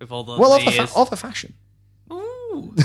With 0.00 0.10
all 0.10 0.24
those 0.24 0.38
Well, 0.40 0.54
of 0.54 0.64
the, 0.64 0.72
ears. 0.72 0.90
fa- 0.92 0.98
of 0.98 1.10
the 1.10 1.16
fashion. 1.16 1.54
Ooh. 2.12 2.74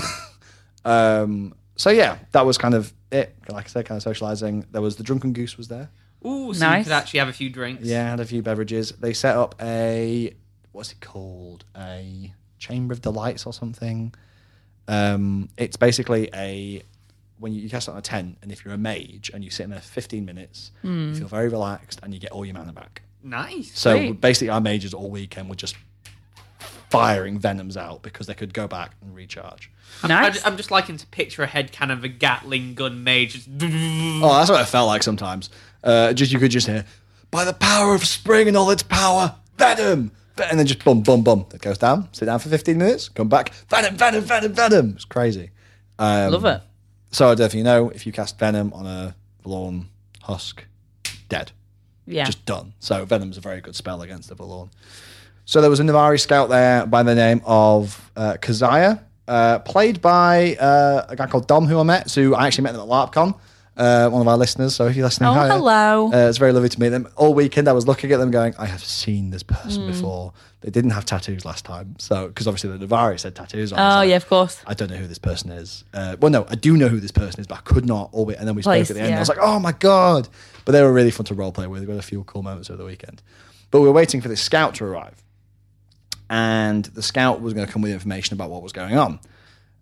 Um, 0.84 1.54
so 1.76 1.90
yeah, 1.90 2.18
that 2.32 2.46
was 2.46 2.56
kind 2.56 2.74
of 2.74 2.92
it. 3.12 3.34
Like 3.48 3.66
I 3.66 3.68
said, 3.68 3.84
kind 3.86 3.96
of 3.96 4.02
socializing. 4.02 4.64
There 4.70 4.80
was 4.80 4.96
the 4.96 5.02
drunken 5.02 5.32
goose 5.32 5.56
was 5.58 5.68
there. 5.68 5.90
Ooh, 6.26 6.52
so 6.54 6.60
Nice. 6.66 6.78
you 6.78 6.84
could 6.84 6.92
actually 6.92 7.18
have 7.20 7.28
a 7.28 7.32
few 7.32 7.50
drinks. 7.50 7.84
Yeah, 7.84 8.08
had 8.10 8.20
a 8.20 8.24
few 8.24 8.42
beverages. 8.42 8.92
They 8.92 9.12
set 9.12 9.36
up 9.36 9.54
a 9.60 10.34
what's 10.78 10.92
it 10.92 11.00
called? 11.00 11.64
A 11.76 12.32
chamber 12.58 12.92
of 12.94 13.02
delights 13.02 13.44
or 13.46 13.52
something. 13.52 14.14
Um, 14.86 15.48
it's 15.58 15.76
basically 15.76 16.30
a 16.32 16.82
when 17.40 17.52
you, 17.52 17.62
you 17.62 17.68
cast 17.68 17.88
it 17.88 17.90
on 17.90 17.98
a 17.98 18.02
tent, 18.02 18.38
and 18.42 18.50
if 18.50 18.64
you're 18.64 18.74
a 18.74 18.78
mage 18.78 19.30
and 19.34 19.44
you 19.44 19.50
sit 19.50 19.64
in 19.64 19.70
there 19.70 19.80
for 19.80 19.88
15 19.88 20.24
minutes, 20.24 20.70
you 20.82 21.14
feel 21.14 21.28
very 21.28 21.48
relaxed 21.48 22.00
and 22.02 22.14
you 22.14 22.20
get 22.20 22.30
all 22.30 22.44
your 22.44 22.54
mana 22.54 22.72
back. 22.72 23.02
Nice. 23.22 23.76
So 23.78 23.96
Sweet. 23.96 24.20
basically, 24.20 24.50
our 24.50 24.60
mages 24.60 24.94
all 24.94 25.10
weekend 25.10 25.48
were 25.48 25.56
just 25.56 25.76
firing 26.90 27.38
venoms 27.38 27.76
out 27.76 28.02
because 28.02 28.26
they 28.26 28.34
could 28.34 28.54
go 28.54 28.66
back 28.66 28.92
and 29.02 29.14
recharge. 29.14 29.70
Nice. 30.06 30.44
I, 30.44 30.48
am 30.48 30.56
just 30.56 30.70
liking 30.70 30.96
to 30.96 31.06
picture 31.08 31.42
ahead 31.42 31.72
kind 31.72 31.92
of 31.92 32.04
a 32.04 32.08
Gatling 32.08 32.74
gun 32.74 33.04
mage. 33.04 33.46
Oh, 34.20 34.34
that's 34.34 34.50
what 34.50 34.60
it 34.60 34.66
felt 34.66 34.86
like 34.86 35.02
sometimes. 35.02 35.50
Uh, 35.82 36.12
just 36.12 36.32
you 36.32 36.38
could 36.38 36.50
just 36.50 36.66
hear, 36.66 36.84
by 37.30 37.44
the 37.44 37.52
power 37.52 37.94
of 37.94 38.04
spring 38.04 38.48
and 38.48 38.56
all 38.56 38.70
its 38.70 38.82
power, 38.82 39.36
venom, 39.56 40.10
and 40.40 40.58
then 40.58 40.66
just 40.66 40.84
bum 40.84 41.02
bum 41.02 41.22
bum. 41.22 41.46
It 41.54 41.60
goes 41.60 41.78
down. 41.78 42.08
Sit 42.12 42.26
down 42.26 42.38
for 42.38 42.48
fifteen 42.48 42.78
minutes. 42.78 43.08
Come 43.08 43.28
back. 43.28 43.52
Venom, 43.70 43.96
venom, 43.96 44.22
venom, 44.22 44.52
venom. 44.52 44.90
It's 44.96 45.04
crazy. 45.04 45.50
Um, 45.98 46.32
Love 46.32 46.44
it. 46.44 46.62
So 47.10 47.30
I 47.30 47.34
definitely 47.34 47.62
know 47.64 47.90
if 47.90 48.06
you 48.06 48.12
cast 48.12 48.38
venom 48.38 48.72
on 48.72 48.86
a 48.86 49.14
Vallorn 49.44 49.86
husk, 50.22 50.64
dead, 51.28 51.52
Yeah. 52.06 52.24
just 52.24 52.44
done. 52.44 52.74
So 52.80 53.04
venom's 53.04 53.38
a 53.38 53.40
very 53.40 53.60
good 53.60 53.74
spell 53.74 54.02
against 54.02 54.28
the 54.28 54.36
Vallorn. 54.36 54.68
So 55.46 55.60
there 55.62 55.70
was 55.70 55.80
a 55.80 55.84
Navari 55.84 56.20
scout 56.20 56.50
there 56.50 56.84
by 56.84 57.02
the 57.02 57.14
name 57.14 57.40
of 57.46 58.10
uh, 58.14 58.34
Kazaya, 58.40 59.00
uh, 59.26 59.60
played 59.60 60.02
by 60.02 60.56
uh, 60.56 61.06
a 61.08 61.16
guy 61.16 61.26
called 61.26 61.46
Dom, 61.48 61.66
who 61.66 61.80
I 61.80 61.82
met. 61.82 62.10
So 62.10 62.34
I 62.34 62.46
actually 62.46 62.64
met 62.64 62.72
them 62.72 62.82
at 62.82 62.88
LARPCon. 62.88 63.34
Uh, 63.78 64.08
one 64.10 64.20
of 64.20 64.26
our 64.26 64.36
listeners. 64.36 64.74
So 64.74 64.86
if 64.86 64.96
you're 64.96 65.04
listening, 65.06 65.28
Oh, 65.30 65.34
hi. 65.34 65.48
hello. 65.48 66.10
Uh, 66.12 66.28
it's 66.28 66.38
very 66.38 66.52
lovely 66.52 66.68
to 66.68 66.80
meet 66.80 66.88
them. 66.88 67.08
All 67.16 67.32
weekend, 67.32 67.68
I 67.68 67.72
was 67.72 67.86
looking 67.86 68.10
at 68.10 68.18
them, 68.18 68.32
going, 68.32 68.54
"I 68.58 68.66
have 68.66 68.82
seen 68.82 69.30
this 69.30 69.44
person 69.44 69.86
before." 69.86 70.32
They 70.62 70.70
didn't 70.70 70.90
have 70.90 71.04
tattoos 71.04 71.44
last 71.44 71.64
time, 71.64 71.94
so 71.98 72.26
because 72.26 72.48
obviously 72.48 72.76
the 72.76 72.84
Navari 72.84 73.20
said 73.20 73.36
tattoos. 73.36 73.72
on. 73.72 73.78
Oh 73.78 73.98
like, 74.00 74.08
yeah, 74.10 74.16
of 74.16 74.28
course. 74.28 74.60
I 74.66 74.74
don't 74.74 74.90
know 74.90 74.96
who 74.96 75.06
this 75.06 75.18
person 75.18 75.50
is. 75.52 75.84
Uh, 75.94 76.16
well, 76.20 76.32
no, 76.32 76.44
I 76.48 76.56
do 76.56 76.76
know 76.76 76.88
who 76.88 76.98
this 76.98 77.12
person 77.12 77.38
is, 77.40 77.46
but 77.46 77.58
I 77.58 77.60
could 77.60 77.86
not 77.86 78.08
always. 78.10 78.36
And 78.38 78.48
then 78.48 78.56
we 78.56 78.62
spoke 78.62 78.72
Place, 78.72 78.90
at 78.90 78.94
the 78.96 79.02
end. 79.02 79.10
yeah. 79.10 79.16
I 79.16 79.20
was 79.20 79.28
like, 79.28 79.38
oh 79.40 79.60
my 79.60 79.70
god! 79.72 80.28
But 80.64 80.72
they 80.72 80.82
were 80.82 80.92
really 80.92 81.12
fun 81.12 81.26
to 81.26 81.34
role 81.34 81.52
play 81.52 81.68
with. 81.68 81.82
We 81.84 81.90
had 81.90 82.00
a 82.00 82.02
few 82.02 82.24
cool 82.24 82.42
moments 82.42 82.70
over 82.70 82.78
the 82.78 82.84
weekend. 82.84 83.22
But 83.70 83.80
we 83.82 83.86
were 83.86 83.92
waiting 83.94 84.20
for 84.20 84.28
this 84.28 84.40
scout 84.42 84.74
to 84.76 84.84
arrive, 84.86 85.22
and 86.28 86.84
the 86.86 87.02
scout 87.02 87.40
was 87.40 87.54
going 87.54 87.66
to 87.66 87.72
come 87.72 87.82
with 87.82 87.92
information 87.92 88.34
about 88.34 88.50
what 88.50 88.62
was 88.62 88.72
going 88.72 88.96
on. 88.98 89.20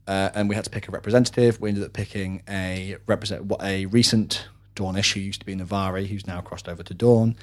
Uh, 0.06 0.30
and 0.34 0.48
we 0.48 0.54
had 0.54 0.64
to 0.64 0.70
pick 0.70 0.88
a 0.88 0.90
representative. 0.90 1.60
We 1.60 1.68
ended 1.68 1.84
up 1.84 1.92
picking 1.92 2.42
a 2.48 2.96
represent 3.06 3.44
what 3.44 3.62
a 3.62 3.86
recent 3.86 4.46
Dawnish 4.76 5.14
who 5.14 5.20
used 5.20 5.40
to 5.40 5.46
be 5.46 5.56
Navari, 5.56 6.06
who's 6.06 6.26
now 6.26 6.40
crossed 6.40 6.68
over 6.68 6.82
to 6.82 6.94
Dawn. 6.94 7.36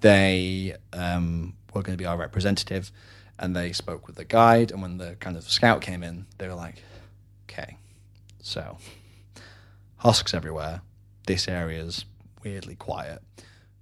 They 0.00 0.76
um, 0.92 1.54
were 1.72 1.82
going 1.82 1.96
to 1.96 2.02
be 2.02 2.06
our 2.06 2.16
representative, 2.16 2.90
and 3.38 3.54
they 3.54 3.72
spoke 3.72 4.06
with 4.06 4.16
the 4.16 4.24
guide. 4.24 4.72
And 4.72 4.82
when 4.82 4.98
the 4.98 5.16
kind 5.20 5.36
of 5.36 5.44
scout 5.44 5.82
came 5.82 6.02
in, 6.02 6.26
they 6.38 6.48
were 6.48 6.54
like, 6.54 6.82
"Okay, 7.48 7.76
so 8.40 8.78
husks 9.98 10.34
everywhere. 10.34 10.80
This 11.26 11.46
area's 11.46 12.06
weirdly 12.42 12.74
quiet. 12.74 13.22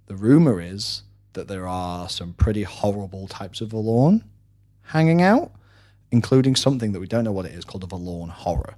The 0.07 0.15
rumor 0.15 0.59
is 0.61 1.03
that 1.33 1.47
there 1.47 1.67
are 1.67 2.09
some 2.09 2.33
pretty 2.33 2.63
horrible 2.63 3.27
types 3.27 3.61
of 3.61 3.69
Vallorn 3.69 4.23
hanging 4.83 5.21
out, 5.21 5.51
including 6.11 6.55
something 6.55 6.91
that 6.91 6.99
we 6.99 7.07
don't 7.07 7.23
know 7.23 7.31
what 7.31 7.45
it 7.45 7.53
is 7.53 7.65
called 7.65 7.83
a 7.83 7.87
Vallorn 7.87 8.29
horror. 8.29 8.75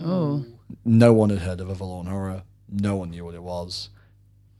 Oh. 0.00 0.44
No 0.84 1.12
one 1.12 1.30
had 1.30 1.40
heard 1.40 1.60
of 1.60 1.68
a 1.68 1.74
Vallorn 1.74 2.06
horror. 2.06 2.42
No 2.68 2.96
one 2.96 3.10
knew 3.10 3.24
what 3.24 3.34
it 3.34 3.42
was. 3.42 3.90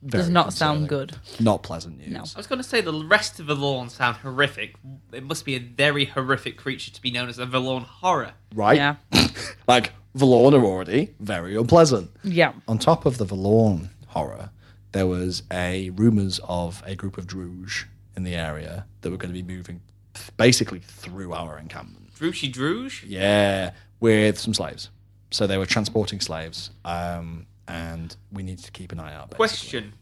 Does 0.06 0.28
not 0.28 0.52
sound 0.52 0.88
good. 0.88 1.16
Not 1.40 1.62
pleasant 1.62 1.98
news. 1.98 2.10
No. 2.10 2.20
I 2.20 2.38
was 2.38 2.46
going 2.46 2.58
to 2.58 2.68
say 2.68 2.82
the 2.82 2.92
rest 2.92 3.40
of 3.40 3.46
the 3.46 3.54
Vallorn 3.54 3.88
sound 3.90 4.18
horrific. 4.18 4.74
It 5.12 5.24
must 5.24 5.46
be 5.46 5.54
a 5.54 5.58
very 5.58 6.04
horrific 6.04 6.58
creature 6.58 6.90
to 6.90 7.00
be 7.00 7.10
known 7.10 7.28
as 7.30 7.38
a 7.38 7.46
Vallorn 7.46 7.84
horror. 7.84 8.32
Right? 8.54 8.76
Yeah. 8.76 8.96
like, 9.66 9.92
Vallorn 10.14 10.54
are 10.54 10.64
already 10.64 11.14
very 11.20 11.56
unpleasant. 11.56 12.10
Yeah. 12.22 12.52
On 12.68 12.78
top 12.78 13.06
of 13.06 13.16
the 13.16 13.24
Vallorn 13.24 13.88
horror, 14.08 14.50
there 14.92 15.06
was 15.06 15.42
a 15.50 15.90
rumors 15.90 16.38
of 16.44 16.82
a 16.84 16.94
group 16.94 17.16
of 17.16 17.26
Druj 17.26 17.84
in 18.14 18.24
the 18.24 18.34
area 18.34 18.86
that 19.00 19.10
were 19.10 19.16
going 19.16 19.32
to 19.32 19.42
be 19.42 19.54
moving 19.54 19.80
basically 20.36 20.80
through 20.80 21.32
our 21.32 21.58
encampment. 21.58 22.14
Drushy 22.14 22.52
Druj? 22.52 23.04
Yeah, 23.06 23.72
with 24.00 24.38
some 24.38 24.54
slaves. 24.54 24.90
So 25.30 25.46
they 25.46 25.58
were 25.58 25.66
transporting 25.66 26.20
slaves, 26.20 26.70
um, 26.84 27.46
and 27.66 28.14
we 28.32 28.42
needed 28.42 28.64
to 28.66 28.70
keep 28.70 28.92
an 28.92 29.00
eye 29.00 29.14
out. 29.14 29.30
Basically. 29.30 29.36
Question 29.36 29.92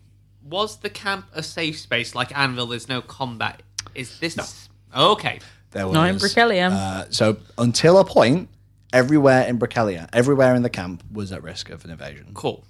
Was 0.45 0.79
the 0.79 0.91
camp 0.91 1.27
a 1.33 1.43
safe 1.43 1.79
space 1.79 2.15
like 2.15 2.37
Anvil? 2.37 2.67
There's 2.67 2.89
no 2.89 3.01
combat. 3.01 3.63
Is 3.95 4.19
this. 4.19 4.69
Okay. 4.95 5.41
There 5.71 5.87
was, 5.87 5.95
Not 5.95 6.11
in 6.11 6.17
Broceliande. 6.17 6.73
Uh, 6.73 7.11
so 7.11 7.39
until 7.57 7.99
a 7.99 8.05
point, 8.05 8.51
everywhere 8.93 9.47
in 9.47 9.59
Broceliande, 9.59 10.11
everywhere 10.13 10.55
in 10.55 10.63
the 10.63 10.71
camp 10.71 11.03
was 11.11 11.33
at 11.33 11.43
risk 11.43 11.71
of 11.71 11.85
an 11.85 11.91
invasion. 11.91 12.33
Cool. 12.35 12.65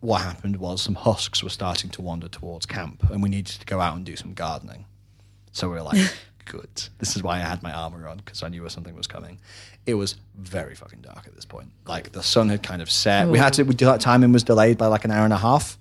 What 0.00 0.22
happened 0.22 0.56
was 0.56 0.82
some 0.82 0.96
husks 0.96 1.42
were 1.42 1.48
starting 1.48 1.90
to 1.90 2.02
wander 2.02 2.28
towards 2.28 2.66
camp, 2.66 3.08
and 3.10 3.22
we 3.22 3.28
needed 3.28 3.60
to 3.60 3.66
go 3.66 3.80
out 3.80 3.96
and 3.96 4.04
do 4.04 4.16
some 4.16 4.34
gardening. 4.34 4.84
So 5.52 5.68
we 5.68 5.76
were 5.76 5.82
like, 5.82 6.12
good. 6.44 6.68
This 6.98 7.16
is 7.16 7.22
why 7.22 7.36
I 7.36 7.40
had 7.40 7.62
my 7.62 7.72
armor 7.72 8.06
on 8.08 8.18
because 8.18 8.42
I 8.42 8.48
knew 8.48 8.68
something 8.68 8.94
was 8.96 9.06
coming. 9.06 9.38
It 9.86 9.94
was 9.94 10.16
very 10.38 10.74
fucking 10.74 11.00
dark 11.02 11.26
at 11.26 11.34
this 11.34 11.44
point. 11.44 11.70
Like 11.86 12.12
the 12.12 12.22
sun 12.22 12.48
had 12.48 12.62
kind 12.62 12.80
of 12.82 12.90
set. 12.90 13.28
We 13.28 13.38
had 13.38 13.52
to. 13.54 13.62
We 13.64 13.74
that 13.74 14.00
timing 14.00 14.32
was 14.32 14.42
delayed 14.44 14.78
by 14.78 14.86
like 14.86 15.04
an 15.04 15.10
hour 15.10 15.24
and 15.24 15.32
a 15.32 15.38
half. 15.38 15.76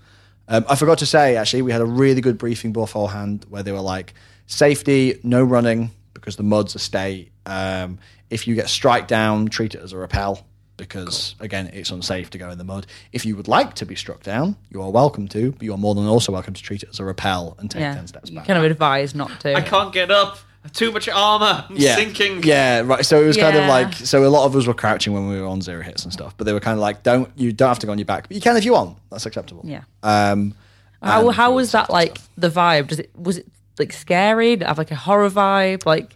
Um, 0.48 0.66
I 0.68 0.76
forgot 0.76 0.98
to 0.98 1.06
say 1.06 1.38
actually, 1.38 1.62
we 1.62 1.72
had 1.72 1.82
a 1.82 1.86
really 1.86 2.20
good 2.22 2.38
briefing 2.38 2.74
beforehand 2.74 3.46
where 3.50 3.64
they 3.64 3.72
were 3.72 3.80
like, 3.80 4.14
safety, 4.46 5.20
no 5.24 5.42
running 5.44 5.92
because 6.14 6.36
the 6.36 6.44
mud's 6.44 6.76
a 6.76 6.80
state. 6.80 7.32
Um, 7.46 8.00
if 8.30 8.48
you 8.48 8.56
get 8.56 8.70
strike 8.70 9.08
down, 9.08 9.48
treat 9.48 9.74
it 9.76 9.82
as 9.82 9.94
a 9.94 9.98
repel 9.98 10.46
because 10.76 11.36
again, 11.40 11.70
it's 11.74 11.92
unsafe 11.92 12.30
to 12.32 12.38
go 12.38 12.50
in 12.50 12.58
the 12.58 12.64
mud. 12.64 12.88
If 13.14 13.26
you 13.26 13.36
would 13.38 13.48
like 13.48 13.76
to 13.76 13.86
be 13.86 13.96
struck 13.96 14.24
down, 14.24 14.58
you 14.70 14.82
are 14.82 14.90
welcome 14.92 15.28
to, 15.30 15.52
but 15.52 15.62
you 15.62 15.74
are 15.74 15.78
more 15.78 15.96
than 15.96 16.06
also 16.08 16.32
welcome 16.32 16.54
to 16.56 16.62
treat 16.64 16.84
it 16.84 16.90
as 16.90 17.00
a 17.00 17.06
repel 17.06 17.56
and 17.60 17.70
take 17.70 17.82
Yeah. 17.82 17.94
ten 17.96 18.08
steps 18.08 18.30
You 18.30 18.38
back. 18.38 18.48
kind 18.48 18.58
of 18.58 18.66
advise 18.70 19.14
not 19.16 19.40
to. 19.42 19.54
I 19.56 19.62
can't 19.62 19.94
get 19.94 20.12
up. 20.12 20.40
Too 20.72 20.92
much 20.92 21.10
armor. 21.10 21.66
I'm 21.70 21.76
yeah. 21.76 21.96
sinking. 21.96 22.44
Yeah, 22.44 22.82
right. 22.82 23.06
So 23.06 23.22
it 23.22 23.28
was 23.28 23.36
kind 23.36 23.58
of 23.58 23.68
like 23.68 23.94
so 23.96 24.26
a 24.26 24.30
lot 24.30 24.46
of 24.46 24.56
us 24.56 24.66
were 24.66 24.74
crouching 24.74 25.14
when 25.14 25.28
we 25.28 25.40
were 25.40 25.48
on 25.48 25.62
zero 25.62 25.82
hits 25.82 26.04
and 26.04 26.14
stuff, 26.14 26.36
but 26.38 26.46
they 26.46 26.54
were 26.54 26.62
kind 26.62 26.76
of 26.76 26.80
like, 26.82 27.04
don't 27.04 27.30
you 27.36 27.52
don't 27.52 27.68
have 27.68 27.80
to 27.80 27.86
go 27.86 27.92
on 27.92 27.98
your 27.98 28.06
back, 28.06 28.28
but 28.30 28.36
you 28.36 28.42
can 28.42 28.56
if 28.56 28.64
you 28.64 28.72
want. 28.72 28.98
That's 29.12 29.26
acceptable. 29.26 29.64
Yeah. 29.66 29.84
Um, 30.04 30.56
How 31.02 31.30
how 31.32 31.54
was 31.54 31.74
that 31.74 31.90
like 31.90 32.18
stuff. 32.18 32.30
the 32.38 32.50
vibe? 32.50 32.88
Does 32.88 33.00
it 33.00 33.12
was 33.16 33.38
it 33.40 33.48
like 33.78 33.92
scary? 33.92 34.52
Did 34.52 34.62
it 34.62 34.68
have 34.68 34.78
like 34.78 34.92
a 34.92 34.96
horror 34.96 35.30
vibe? 35.30 35.86
Like 35.86 36.16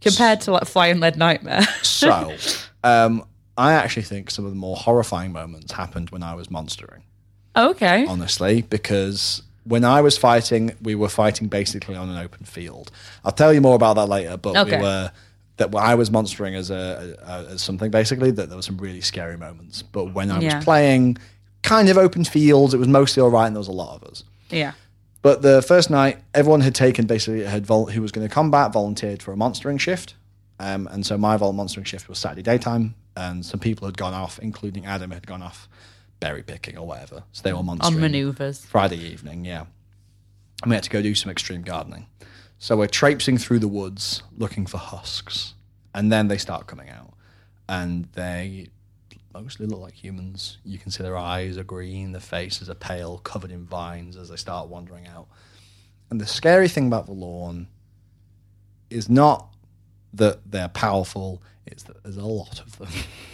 compared 0.00 0.40
to 0.42 0.52
like 0.52 0.66
Flying 0.66 1.00
Lead 1.00 1.16
Nightmare? 1.16 1.62
So, 1.82 2.36
um, 2.82 3.24
I 3.56 3.72
actually 3.72 4.02
think 4.02 4.30
some 4.30 4.44
of 4.44 4.50
the 4.50 4.56
more 4.56 4.76
horrifying 4.76 5.32
moments 5.32 5.72
happened 5.72 6.10
when 6.10 6.22
I 6.22 6.34
was 6.34 6.50
monstering. 6.50 7.02
okay. 7.56 8.04
honestly, 8.06 8.62
because 8.62 9.42
when 9.64 9.84
I 9.84 10.00
was 10.02 10.16
fighting, 10.18 10.72
we 10.82 10.94
were 10.94 11.08
fighting 11.08 11.48
basically 11.48 11.96
on 11.96 12.08
an 12.08 12.18
open 12.18 12.44
field. 12.44 12.90
I'll 13.24 13.32
tell 13.32 13.52
you 13.52 13.60
more 13.60 13.74
about 13.76 13.94
that 13.96 14.06
later, 14.06 14.36
but 14.36 14.56
Okay. 14.56 14.76
we 14.76 14.82
were 14.82 15.10
that 15.56 15.72
I 15.74 15.94
was 15.94 16.10
monstering 16.10 16.54
as 16.56 16.70
a, 16.70 17.16
a 17.24 17.52
as 17.52 17.62
something 17.62 17.90
basically 17.90 18.30
that 18.32 18.48
there 18.48 18.56
were 18.56 18.62
some 18.62 18.76
really 18.78 19.00
scary 19.00 19.36
moments. 19.36 19.82
But 19.82 20.06
when 20.12 20.30
I 20.30 20.40
Yeah. 20.40 20.56
was 20.56 20.64
playing 20.64 21.16
kind 21.62 21.88
of 21.88 21.96
open 21.96 22.24
fields, 22.24 22.74
it 22.74 22.78
was 22.78 22.88
mostly 22.88 23.22
all 23.22 23.30
right, 23.30 23.46
and 23.46 23.54
there 23.54 23.60
was 23.60 23.68
a 23.68 23.72
lot 23.72 23.94
of 24.02 24.08
us. 24.10 24.24
Yeah. 24.50 24.72
But 25.22 25.40
the 25.42 25.62
first 25.62 25.88
night, 25.90 26.18
everyone 26.34 26.60
had 26.60 26.74
taken 26.74 27.06
basically 27.06 27.44
had 27.44 27.64
vol- 27.64 27.86
who 27.86 28.02
was 28.02 28.12
going 28.12 28.26
to 28.28 28.34
combat 28.34 28.72
volunteered 28.72 29.22
for 29.22 29.32
a 29.32 29.36
monstering 29.36 29.78
shift, 29.78 30.14
um, 30.60 30.86
and 30.90 31.06
so 31.06 31.16
my 31.16 31.36
vol 31.38 31.52
monstering 31.54 31.84
shift 31.84 32.08
was 32.08 32.18
Saturday 32.18 32.42
daytime, 32.42 32.94
and 33.16 33.46
some 33.46 33.60
people 33.60 33.86
had 33.86 33.96
gone 33.96 34.12
off, 34.12 34.38
including 34.40 34.84
Adam 34.86 35.12
had 35.12 35.26
gone 35.26 35.40
off 35.40 35.68
berry 36.24 36.42
picking 36.42 36.78
or 36.78 36.86
whatever. 36.86 37.22
So 37.32 37.42
they 37.42 37.52
were 37.52 37.58
On 37.58 38.00
maneuvers. 38.00 38.64
Friday 38.64 38.96
evening, 38.96 39.44
yeah. 39.44 39.66
And 40.62 40.70
we 40.70 40.74
had 40.74 40.82
to 40.84 40.88
go 40.88 41.02
do 41.02 41.14
some 41.14 41.30
extreme 41.30 41.60
gardening. 41.60 42.06
So 42.58 42.78
we're 42.78 42.86
traipsing 42.86 43.36
through 43.36 43.58
the 43.58 43.68
woods 43.68 44.22
looking 44.38 44.64
for 44.64 44.78
husks, 44.78 45.52
and 45.94 46.10
then 46.10 46.28
they 46.28 46.38
start 46.38 46.66
coming 46.66 46.88
out, 46.88 47.12
and 47.68 48.08
they 48.14 48.68
mostly 49.34 49.66
look 49.66 49.80
like 49.80 49.92
humans. 49.92 50.56
You 50.64 50.78
can 50.78 50.90
see 50.90 51.02
their 51.02 51.18
eyes 51.18 51.58
are 51.58 51.64
green, 51.64 52.12
their 52.12 52.22
faces 52.22 52.70
are 52.70 52.74
pale, 52.74 53.18
covered 53.18 53.50
in 53.50 53.66
vines 53.66 54.16
as 54.16 54.30
they 54.30 54.36
start 54.36 54.68
wandering 54.68 55.06
out. 55.06 55.26
And 56.08 56.18
the 56.18 56.26
scary 56.26 56.68
thing 56.68 56.86
about 56.86 57.04
the 57.04 57.12
Vallorn 57.12 57.66
is 58.88 59.10
not 59.10 59.54
that 60.14 60.50
they're 60.50 60.68
powerful; 60.68 61.42
it's 61.66 61.82
that 61.82 62.02
there's 62.02 62.16
a 62.16 62.24
lot 62.24 62.60
of 62.60 62.78
them 62.78 62.88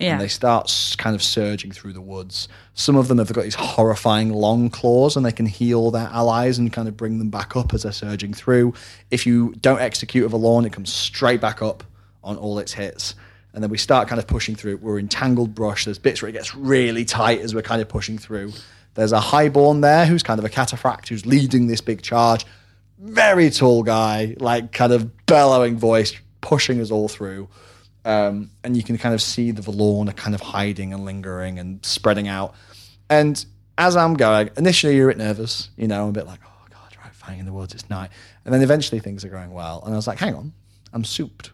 Yeah. 0.00 0.12
and 0.12 0.20
they 0.20 0.28
start 0.28 0.72
kind 0.98 1.14
of 1.14 1.22
surging 1.22 1.72
through 1.72 1.92
the 1.92 2.00
woods. 2.00 2.48
Some 2.74 2.96
of 2.96 3.08
them 3.08 3.18
have 3.18 3.32
got 3.32 3.44
these 3.44 3.54
horrifying 3.54 4.32
long 4.32 4.70
claws, 4.70 5.16
and 5.16 5.24
they 5.24 5.32
can 5.32 5.46
heal 5.46 5.90
their 5.90 6.08
allies 6.08 6.58
and 6.58 6.72
kind 6.72 6.88
of 6.88 6.96
bring 6.96 7.18
them 7.18 7.30
back 7.30 7.54
up 7.56 7.74
as 7.74 7.82
they're 7.82 7.92
surging 7.92 8.32
through. 8.32 8.74
If 9.10 9.26
you 9.26 9.54
don't 9.60 9.80
execute 9.80 10.24
with 10.24 10.32
a 10.32 10.36
lawn, 10.36 10.64
it 10.64 10.72
comes 10.72 10.92
straight 10.92 11.40
back 11.40 11.62
up 11.62 11.84
on 12.24 12.36
all 12.36 12.58
its 12.58 12.72
hits. 12.72 13.14
And 13.52 13.62
then 13.62 13.70
we 13.70 13.78
start 13.78 14.08
kind 14.08 14.20
of 14.20 14.26
pushing 14.26 14.54
through. 14.54 14.76
We're 14.76 14.98
in 14.98 15.08
tangled 15.08 15.54
brush. 15.54 15.84
There's 15.84 15.98
bits 15.98 16.22
where 16.22 16.28
it 16.28 16.32
gets 16.32 16.54
really 16.54 17.04
tight 17.04 17.40
as 17.40 17.54
we're 17.54 17.62
kind 17.62 17.82
of 17.82 17.88
pushing 17.88 18.16
through. 18.16 18.52
There's 18.94 19.12
a 19.12 19.20
highborn 19.20 19.80
there 19.80 20.06
who's 20.06 20.22
kind 20.22 20.38
of 20.38 20.44
a 20.44 20.48
cataphract 20.48 21.08
who's 21.08 21.26
leading 21.26 21.66
this 21.66 21.80
big 21.80 22.02
charge. 22.02 22.46
Very 22.98 23.50
tall 23.50 23.82
guy, 23.82 24.36
like 24.38 24.72
kind 24.72 24.92
of 24.92 25.26
bellowing 25.26 25.78
voice, 25.78 26.14
pushing 26.40 26.80
us 26.80 26.90
all 26.90 27.08
through. 27.08 27.48
Um, 28.04 28.50
and 28.64 28.76
you 28.76 28.82
can 28.82 28.96
kind 28.98 29.14
of 29.14 29.20
see 29.20 29.50
the 29.50 29.62
Vallorn 29.62 30.08
are 30.08 30.14
kind 30.14 30.34
of 30.34 30.40
hiding 30.40 30.94
and 30.94 31.04
lingering 31.04 31.58
and 31.58 31.84
spreading 31.84 32.28
out. 32.28 32.54
And 33.08 33.44
as 33.76 33.96
I'm 33.96 34.14
going, 34.14 34.50
initially 34.56 34.96
you're 34.96 35.10
a 35.10 35.12
bit 35.12 35.18
nervous, 35.18 35.70
you 35.76 35.88
know, 35.88 36.08
a 36.08 36.12
bit 36.12 36.26
like, 36.26 36.40
oh 36.44 36.66
God, 36.70 36.96
right, 37.02 37.12
fighting 37.12 37.40
in 37.40 37.46
the 37.46 37.52
woods, 37.52 37.74
it's 37.74 37.88
night. 37.90 38.10
And 38.44 38.54
then 38.54 38.62
eventually 38.62 39.00
things 39.00 39.24
are 39.24 39.28
going 39.28 39.52
well. 39.52 39.82
And 39.84 39.92
I 39.92 39.96
was 39.96 40.06
like, 40.06 40.18
hang 40.18 40.34
on, 40.34 40.52
I'm 40.92 41.04
souped. 41.04 41.50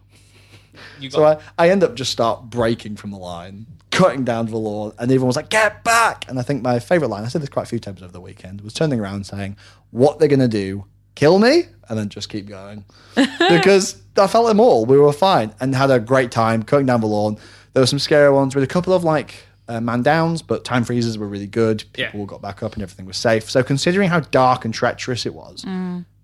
You 1.01 1.11
So 1.11 1.25
I, 1.25 1.39
I 1.59 1.71
end 1.71 1.83
up 1.83 1.95
just 1.95 2.13
start 2.13 2.51
breaking 2.51 2.97
from 2.97 3.11
the 3.11 3.17
line, 3.17 3.67
cutting 3.91 4.25
down 4.25 4.47
the 4.47 4.53
Vallorn, 4.53 4.93
and 4.99 5.11
everyone 5.11 5.29
was 5.29 5.37
like, 5.37 5.49
get 5.49 5.83
back. 5.85 6.27
And 6.29 6.39
I 6.39 6.43
think 6.43 6.63
my 6.63 6.79
favorite 6.79 7.09
line, 7.09 7.25
I 7.25 7.29
said 7.29 7.43
this 7.43 7.49
quite 7.49 7.65
a 7.65 7.69
few 7.69 7.79
times 7.79 8.03
over 8.03 8.13
the 8.13 8.21
weekend, 8.21 8.61
was 8.61 8.75
turning 8.75 9.01
around 9.01 9.25
saying, 9.25 9.57
what 9.91 10.19
they're 10.19 10.29
going 10.29 10.41
to 10.41 10.49
do, 10.49 10.85
kill 11.15 11.39
me? 11.39 11.65
And 11.89 11.99
then 11.99 12.09
just 12.09 12.29
keep 12.29 12.47
going. 12.47 12.85
because 13.15 14.03
I 14.19 14.27
felt 14.27 14.47
them 14.47 14.61
all. 14.61 14.85
We 14.87 14.99
were 14.99 15.13
fine 15.13 15.55
and 15.61 15.75
had 15.75 15.91
a 15.91 15.99
great 16.01 16.31
time 16.31 16.63
cutting 16.63 16.87
down 16.87 17.01
the 17.01 17.07
Vallorn. 17.07 17.39
There 17.73 17.83
were 17.83 17.87
some 17.87 17.99
scary 17.99 18.31
ones 18.31 18.55
with 18.55 18.65
a 18.65 18.67
couple 18.67 18.93
of 18.93 19.05
like 19.05 19.45
uh, 19.69 19.81
man 19.81 20.03
downs, 20.03 20.43
but 20.43 20.65
time 20.65 20.85
freezes 20.85 21.19
were 21.19 21.27
really 21.29 21.47
good. 21.47 21.85
People 21.93 22.21
Yeah. 22.21 22.27
got 22.27 22.41
back 22.43 22.63
up 22.63 22.75
and 22.75 22.83
everything 22.83 23.05
was 23.07 23.17
safe. 23.17 23.51
So 23.51 23.63
considering 23.63 24.09
how 24.09 24.21
dark 24.21 24.65
and 24.65 24.73
treacherous 24.73 25.27
it 25.27 25.35
was, 25.35 25.65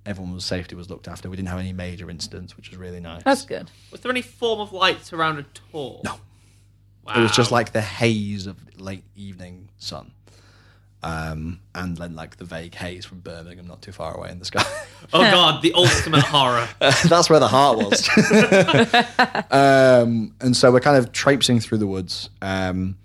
everyone's 0.07 0.45
safety 0.45 0.75
was 0.75 0.89
looked 0.91 1.09
after. 1.09 1.29
We 1.29 1.37
didn't 1.37 1.49
have 1.49 1.59
any 1.61 1.73
major 1.73 2.09
incidents, 2.11 2.57
which 2.57 2.71
was 2.71 2.79
really 2.79 3.01
nice. 3.01 3.23
That's 3.25 3.45
good. 3.45 3.71
Was 3.91 4.01
there 4.01 4.11
any 4.13 4.23
form 4.23 4.61
of 4.61 4.73
lights 4.73 5.13
around 5.13 5.39
at 5.39 5.61
all? 5.73 6.01
No. 6.05 6.15
Wow. 7.05 7.15
It 7.17 7.23
was 7.23 7.33
just 7.33 7.51
like 7.51 7.73
the 7.73 7.81
haze 7.83 8.47
of 8.47 8.57
late 8.81 9.05
evening 9.17 9.69
sun. 9.79 10.13
Um, 11.05 11.59
and 11.75 11.97
then 11.97 12.15
like 12.15 12.37
the 12.37 12.45
vague 12.45 12.75
haze 12.77 13.05
from 13.05 13.21
Birmingham, 13.21 13.67
not 13.67 13.83
too 13.83 13.91
far 13.91 14.17
away 14.17 14.31
in 14.31 14.39
the 14.39 14.45
sky. 14.45 14.65
Oh 15.15 15.21
god, 15.21 15.61
the 15.63 15.75
ultimate 15.75 16.23
horror. 16.23 16.67
That's 16.79 17.29
where 17.29 17.41
the 17.41 17.49
heart 17.49 17.77
was. 17.77 18.09
um, 19.51 20.35
and 20.41 20.57
so 20.57 20.73
we're 20.73 20.81
kind 20.81 20.97
of 20.97 21.13
traipsing 21.13 21.61
through 21.61 21.79
the 21.79 21.87
woods. 21.87 22.31
Um, 22.41 22.97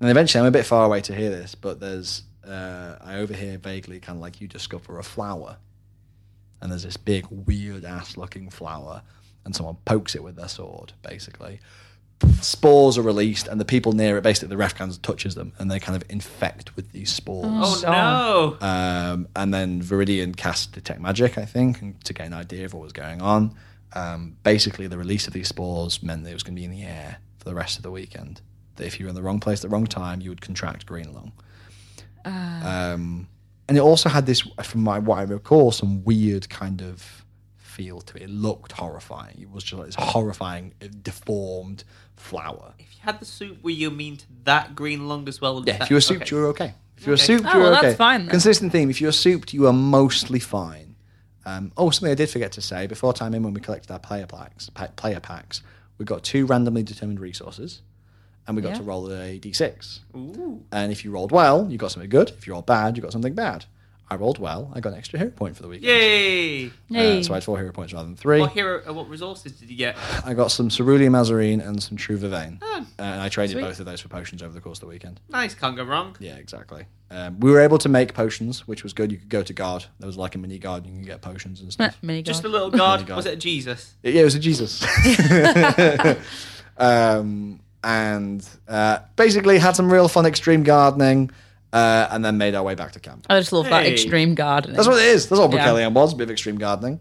and 0.00 0.10
eventually, 0.10 0.40
I'm 0.40 0.46
a 0.46 0.50
bit 0.50 0.66
far 0.66 0.84
away 0.84 1.02
to 1.02 1.14
hear 1.14 1.30
this, 1.30 1.54
but 1.54 1.78
there's 1.78 2.22
uh, 2.44 2.96
I 3.00 3.18
overhear 3.18 3.58
vaguely 3.58 4.00
kind 4.00 4.16
of 4.16 4.22
like 4.22 4.40
you 4.40 4.48
discover 4.48 4.98
a 4.98 5.04
flower, 5.04 5.58
and 6.60 6.72
there's 6.72 6.82
this 6.82 6.96
big 6.96 7.26
weird 7.30 7.84
ass 7.84 8.16
looking 8.16 8.50
flower, 8.50 9.02
and 9.44 9.54
someone 9.54 9.76
pokes 9.84 10.16
it 10.16 10.22
with 10.24 10.34
their 10.34 10.48
sword, 10.48 10.94
basically. 11.02 11.60
Spores 12.40 12.98
are 12.98 13.02
released, 13.02 13.46
and 13.48 13.60
the 13.60 13.64
people 13.64 13.92
near 13.92 14.16
it, 14.18 14.22
basically 14.22 14.54
the 14.54 14.62
Refcans 14.62 15.00
touches 15.00 15.34
them, 15.34 15.52
and 15.58 15.70
they 15.70 15.78
kind 15.80 15.94
of 16.00 16.08
infect 16.10 16.74
with 16.76 16.90
these 16.92 17.12
spores. 17.12 17.46
Oh 17.46 17.82
Oh. 17.86 18.56
no. 18.60 18.66
Um, 18.66 19.28
and 19.36 19.52
then 19.54 19.80
Viridian 19.82 20.36
cast 20.36 20.72
Detect 20.72 21.00
Magic, 21.00 21.38
I 21.38 21.44
think, 21.44 21.80
and 21.82 22.02
to 22.04 22.12
get 22.12 22.26
an 22.26 22.34
idea 22.34 22.64
of 22.64 22.74
what 22.74 22.82
was 22.82 22.92
going 22.92 23.22
on. 23.22 23.54
Um, 23.94 24.36
basically, 24.42 24.86
the 24.86 24.98
release 24.98 25.26
of 25.26 25.32
these 25.32 25.48
spores 25.48 26.02
meant 26.02 26.24
that 26.24 26.30
it 26.30 26.34
was 26.34 26.42
going 26.42 26.54
to 26.56 26.60
be 26.60 26.64
in 26.64 26.70
the 26.70 26.82
air 26.82 27.18
for 27.38 27.44
the 27.44 27.54
rest 27.54 27.76
of 27.76 27.82
the 27.82 27.90
weekend. 27.90 28.40
That 28.76 28.86
if 28.86 28.98
you 28.98 29.06
were 29.06 29.10
in 29.10 29.14
the 29.14 29.22
wrong 29.22 29.38
place 29.40 29.58
at 29.58 29.62
the 29.70 29.74
wrong 29.74 29.86
time, 29.86 30.20
you 30.20 30.30
would 30.30 30.40
contract 30.40 30.86
green 30.86 31.12
lung. 31.12 31.32
um, 32.24 33.28
and 33.68 33.76
it 33.78 33.80
also 33.80 34.08
had 34.08 34.26
this, 34.26 34.40
from 34.62 34.82
my 34.82 34.98
what 34.98 35.18
I 35.18 35.22
recall, 35.22 35.70
some 35.72 36.04
weird 36.04 36.48
kind 36.48 36.82
of 36.82 37.24
feel 37.56 38.00
to 38.02 38.16
it. 38.16 38.22
It 38.24 38.30
looked 38.30 38.72
horrifying. 38.72 39.38
It 39.40 39.50
was 39.50 39.64
just 39.64 39.78
like 39.78 39.86
this 39.86 39.94
horrifying, 39.96 40.74
uh, 40.82 40.88
deformed 41.02 41.84
flower. 42.16 42.74
If 42.78 42.86
you 42.94 43.00
had 43.02 43.20
the 43.20 43.24
soup, 43.24 43.62
were 43.62 43.70
you 43.70 43.90
mean 43.90 44.16
to 44.18 44.24
that 44.44 44.74
green 44.74 45.08
lung 45.08 45.28
as 45.28 45.40
well? 45.40 45.62
Yeah, 45.66 45.74
That- 45.78 45.82
if 45.82 45.90
you 45.90 45.96
were 45.96 46.00
souped, 46.00 46.22
okay. 46.22 46.30
you 46.36 46.42
were 46.42 46.48
okay. 46.48 46.74
If 46.96 47.02
If 47.02 47.06
you're 47.06 47.14
Okay. 47.14 47.24
souped, 47.24 47.46
Oh, 47.46 47.52
you're 47.54 47.62
well, 47.62 47.72
okay. 47.78 47.86
that's 47.88 47.96
fine 47.98 48.20
then. 48.22 48.30
Consistent 48.30 48.70
theme. 48.72 48.88
If 48.90 49.00
you're 49.00 49.12
souped, 49.12 49.52
you 49.52 49.66
are 49.66 49.72
mostly 49.72 50.38
fine. 50.38 50.94
Um, 51.44 51.72
oh, 51.76 51.90
something 51.90 52.12
I 52.12 52.14
did 52.14 52.30
forget 52.30 52.52
to 52.52 52.60
say 52.60 52.86
before 52.86 53.12
time 53.12 53.34
in 53.34 53.42
when 53.42 53.52
we 53.54 53.60
collected 53.60 53.90
our 53.90 53.98
player 53.98 54.26
packs. 54.26 54.70
Pa- 54.70 54.88
player 54.94 55.18
packs, 55.18 55.62
we 55.98 56.04
got 56.04 56.22
two 56.22 56.46
randomly 56.46 56.84
determined 56.84 57.18
resources, 57.18 57.82
and 58.46 58.54
we 58.54 58.62
got 58.62 58.70
Yeah. 58.72 58.78
to 58.78 58.82
roll 58.84 59.10
a 59.12 59.40
d6. 59.40 60.00
Ooh. 60.14 60.62
And 60.70 60.92
if 60.92 61.04
you 61.04 61.10
rolled 61.10 61.32
well, 61.32 61.66
you 61.68 61.78
got 61.78 61.90
something 61.90 62.08
good. 62.10 62.30
If 62.30 62.46
you 62.46 62.52
rolled 62.52 62.66
bad, 62.66 62.96
you 62.96 63.02
got 63.02 63.10
something 63.12 63.34
bad. 63.34 63.64
I 64.12 64.16
rolled 64.16 64.38
well. 64.38 64.70
I 64.74 64.80
got 64.80 64.92
an 64.92 64.98
extra 64.98 65.18
hero 65.18 65.30
point 65.30 65.56
for 65.56 65.62
the 65.62 65.68
weekend. 65.68 65.86
Yay! 65.88 66.66
Uh, 66.66 66.70
Yay. 66.90 67.22
so 67.22 67.32
I 67.32 67.36
had 67.36 67.44
four 67.44 67.56
hero 67.58 67.72
points 67.72 67.94
rather 67.94 68.06
than 68.06 68.14
three. 68.16 68.40
What 68.40 68.52
hero? 68.52 68.82
Uh, 68.86 68.92
what 68.92 69.08
resources 69.08 69.52
did 69.52 69.70
you 69.70 69.76
get? 69.76 69.96
I 70.24 70.34
got 70.34 70.50
some 70.50 70.68
Cerulean 70.68 71.10
Mazarine 71.12 71.66
and 71.66 71.82
some 71.82 71.96
True 71.96 72.18
Vervain. 72.18 72.58
Oh, 72.60 72.86
Uh, 72.98 73.02
and 73.02 73.20
I 73.22 73.30
traded 73.30 73.54
sweet. 73.54 73.62
both 73.62 73.80
of 73.80 73.86
those 73.86 74.02
for 74.02 74.08
potions 74.08 74.42
over 74.42 74.52
the 74.52 74.60
course 74.60 74.78
of 74.78 74.82
the 74.82 74.86
weekend. 74.88 75.18
nice, 75.30 75.54
can't 75.54 75.76
go 75.76 75.84
wrong. 75.84 76.14
Yeah, 76.20 76.34
exactly. 76.36 76.84
Um, 77.10 77.40
we 77.40 77.50
were 77.50 77.60
able 77.60 77.78
to 77.78 77.88
make 77.88 78.12
potions, 78.12 78.66
which 78.68 78.82
was 78.82 78.92
good. 78.92 79.10
You 79.10 79.16
could 79.18 79.28
go 79.30 79.42
to 79.42 79.52
guard. 79.54 79.86
There 79.98 80.06
was 80.06 80.16
like 80.18 80.34
a 80.34 80.38
mini 80.38 80.58
guard. 80.58 80.84
You 80.86 80.92
can 80.92 81.02
get 81.02 81.22
potions 81.22 81.60
and 81.62 81.72
stuff. 81.72 81.96
Mini 82.02 82.22
Just 82.22 82.44
a 82.44 82.48
little 82.48 82.70
guard. 82.70 83.06
God. 83.06 83.16
Was 83.16 83.24
it 83.26 83.32
a 83.34 83.36
Jesus? 83.36 83.94
yeah, 84.02 84.20
it 84.20 84.24
was 84.24 84.34
a 84.34 84.38
Jesus. 84.40 84.82
um, 86.76 87.60
and 87.84 88.46
uh, 88.68 88.98
basically 89.16 89.58
had 89.58 89.74
some 89.76 89.92
real 89.92 90.08
fun 90.08 90.26
extreme 90.26 90.62
gardening, 90.62 91.30
uh, 91.72 92.08
and 92.10 92.24
then 92.24 92.36
made 92.38 92.54
our 92.54 92.62
way 92.62 92.74
back 92.74 92.92
to 92.92 93.00
camp. 93.00 93.26
I 93.30 93.38
just 93.40 93.52
love 93.52 93.64
that 93.70 93.84
Hey. 93.84 93.92
extreme 93.92 94.34
gardening. 94.34 94.76
That's 94.76 94.88
what 94.88 94.98
it 94.98 95.06
is. 95.06 95.28
That's 95.28 95.40
all 95.40 95.52
Yeah. 95.52 95.66
Broceliande 95.66 95.92
was, 95.92 96.12
a 96.12 96.16
bit 96.16 96.24
of 96.24 96.30
extreme 96.30 96.56
gardening. 96.58 97.00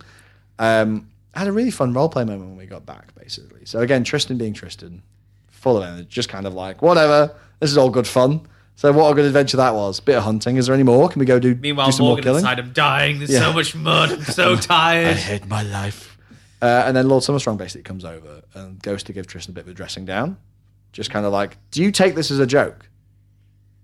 Um, 0.59 1.07
I 1.33 1.39
had 1.39 1.47
a 1.47 1.51
really 1.51 1.71
fun 1.71 1.93
role 1.93 2.09
play 2.09 2.23
moment 2.25 2.49
when 2.49 2.57
we 2.57 2.65
got 2.65 2.85
back, 2.85 3.13
basically. 3.15 3.65
So 3.65 3.79
again, 3.79 4.03
Tristan 4.03 4.37
being 4.37 4.53
Tristan, 4.53 5.01
full 5.49 5.77
of 5.77 5.83
energy, 5.83 6.07
just 6.09 6.29
kind 6.29 6.45
of 6.45 6.53
like, 6.53 6.81
whatever, 6.81 7.33
this 7.59 7.71
is 7.71 7.77
all 7.77 7.89
good 7.89 8.07
fun. 8.07 8.41
So 8.75 8.91
what 8.91 9.11
a 9.11 9.15
good 9.15 9.25
adventure 9.25 9.57
that 9.57 9.75
was. 9.75 9.99
Bit 9.99 10.17
of 10.17 10.23
hunting. 10.23 10.57
Is 10.57 10.65
there 10.65 10.73
any 10.73 10.83
more? 10.83 11.07
Can 11.09 11.19
we 11.19 11.25
go 11.25 11.39
do, 11.39 11.53
Meanwhile, 11.55 11.87
do 11.87 11.91
some 11.91 12.03
more 12.05 12.11
Morgan 12.11 12.23
killing? 12.23 12.39
inside, 12.39 12.59
I'm 12.59 12.73
dying. 12.73 13.19
There's 13.19 13.29
Yeah. 13.31 13.41
so 13.41 13.53
much 13.53 13.75
mud. 13.75 14.11
I'm 14.11 14.23
so 14.23 14.55
tired. 14.55 15.07
I 15.07 15.13
tired. 15.13 15.17
hate 15.17 15.47
my 15.47 15.61
life. 15.63 16.17
Uh, 16.61 16.83
and 16.85 16.95
then 16.95 17.07
Lord 17.07 17.23
Summerstrong 17.23 17.57
basically 17.57 17.83
comes 17.83 18.05
over 18.05 18.41
and 18.53 18.81
goes 18.81 19.03
to 19.03 19.13
give 19.13 19.27
Tristan 19.27 19.53
a 19.53 19.55
bit 19.55 19.65
of 19.65 19.69
a 19.69 19.73
dressing 19.73 20.05
down. 20.05 20.37
Just 20.93 21.09
kind 21.11 21.25
of 21.25 21.31
like, 21.31 21.57
do 21.71 21.81
you 21.81 21.91
take 21.91 22.15
this 22.15 22.31
as 22.31 22.39
a 22.39 22.45
joke? 22.47 22.87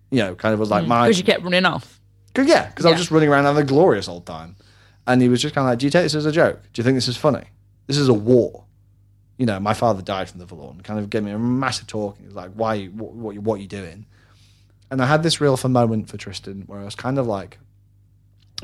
You 0.10 0.20
know, 0.20 0.36
kind 0.36 0.54
of 0.54 0.60
was 0.60 0.70
like 0.70 0.86
mm. 0.86 0.88
my 0.88 1.08
Because 1.08 1.18
you 1.18 1.24
kept 1.24 1.44
running 1.44 1.66
off. 1.66 2.00
Cause, 2.34 2.48
yeah, 2.48 2.68
because 2.68 2.86
I 2.86 2.92
was 2.92 3.00
just 3.00 3.10
running 3.10 3.30
around 3.30 3.46
having 3.46 3.64
a 3.64 3.66
glorious 3.66 4.08
old 4.08 4.26
time. 4.26 4.56
And 5.08 5.22
he 5.22 5.30
was 5.30 5.42
just 5.42 5.56
kind 5.56 5.66
of 5.66 5.72
like, 5.72 5.80
Do 5.80 5.86
you 5.86 5.90
take 5.90 6.04
this 6.04 6.16
as 6.16 6.26
a 6.26 6.32
joke? 6.32 6.62
Do 6.74 6.80
you 6.80 6.84
think 6.84 6.96
this 6.96 7.08
is 7.08 7.18
funny? 7.18 7.46
This 7.88 7.98
is 7.98 8.10
a 8.10 8.14
war. 8.14 8.66
You 9.38 9.46
know, 9.46 9.60
my 9.60 9.74
father 9.74 10.02
died 10.02 10.30
from 10.30 10.40
the 10.40 10.46
Vallorn. 10.46 10.84
Kind 10.84 11.00
of 11.00 11.10
gave 11.10 11.24
me 11.24 11.32
a 11.32 11.40
massive 11.40 11.88
talk. 11.88 12.18
He 12.20 12.26
was 12.26 12.36
like, 12.36 12.52
Why, 12.52 12.86
what, 12.86 13.14
what, 13.14 13.38
what 13.40 13.56
are 13.56 13.62
you 13.62 13.68
doing? 13.68 14.06
And 14.92 15.02
I 15.02 15.06
had 15.06 15.24
this 15.24 15.42
real 15.42 15.58
fun 15.58 15.72
moment 15.72 16.10
for 16.10 16.18
Tristan 16.18 16.64
where 16.68 16.80
I 16.80 16.84
was 16.84 16.96
kind 16.96 17.18
of 17.18 17.28
like, 17.28 17.58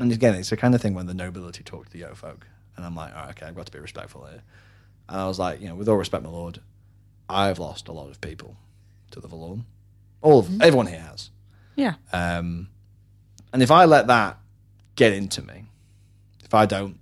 and 0.00 0.10
again, 0.12 0.34
it's 0.34 0.50
the 0.50 0.56
kind 0.56 0.74
of 0.74 0.80
thing 0.80 0.94
when 0.94 1.06
the 1.06 1.14
nobility 1.14 1.62
talk 1.62 1.86
to 1.86 1.92
the 1.92 1.98
yo 1.98 2.14
folk. 2.14 2.46
And 2.76 2.84
I'm 2.84 2.94
like, 2.94 3.14
All 3.14 3.22
right, 3.22 3.30
okay, 3.30 3.46
I've 3.46 3.56
got 3.56 3.66
to 3.66 3.72
be 3.72 3.78
respectful 3.78 4.24
here. 4.26 4.42
And 5.08 5.20
I 5.20 5.26
was 5.26 5.38
like, 5.38 5.60
You 5.60 5.68
know, 5.68 5.74
with 5.74 5.88
all 5.88 5.96
respect, 5.96 6.22
my 6.22 6.30
lord, 6.30 6.60
I've 7.28 7.58
lost 7.58 7.88
a 7.88 7.92
lot 7.92 8.10
of 8.10 8.20
people 8.20 8.56
to 9.10 9.20
the 9.20 9.28
Vallorn. 9.28 9.64
All 10.20 10.38
of, 10.38 10.46
mm-hmm. 10.46 10.62
everyone 10.62 10.86
here 10.86 11.00
has. 11.00 11.30
Yeah. 11.76 11.94
Um, 12.12 12.68
and 13.52 13.62
if 13.62 13.70
I 13.70 13.84
let 13.84 14.06
that 14.08 14.38
get 14.96 15.12
into 15.12 15.42
me, 15.42 15.64
if 16.44 16.54
I 16.54 16.66
don't 16.66 16.98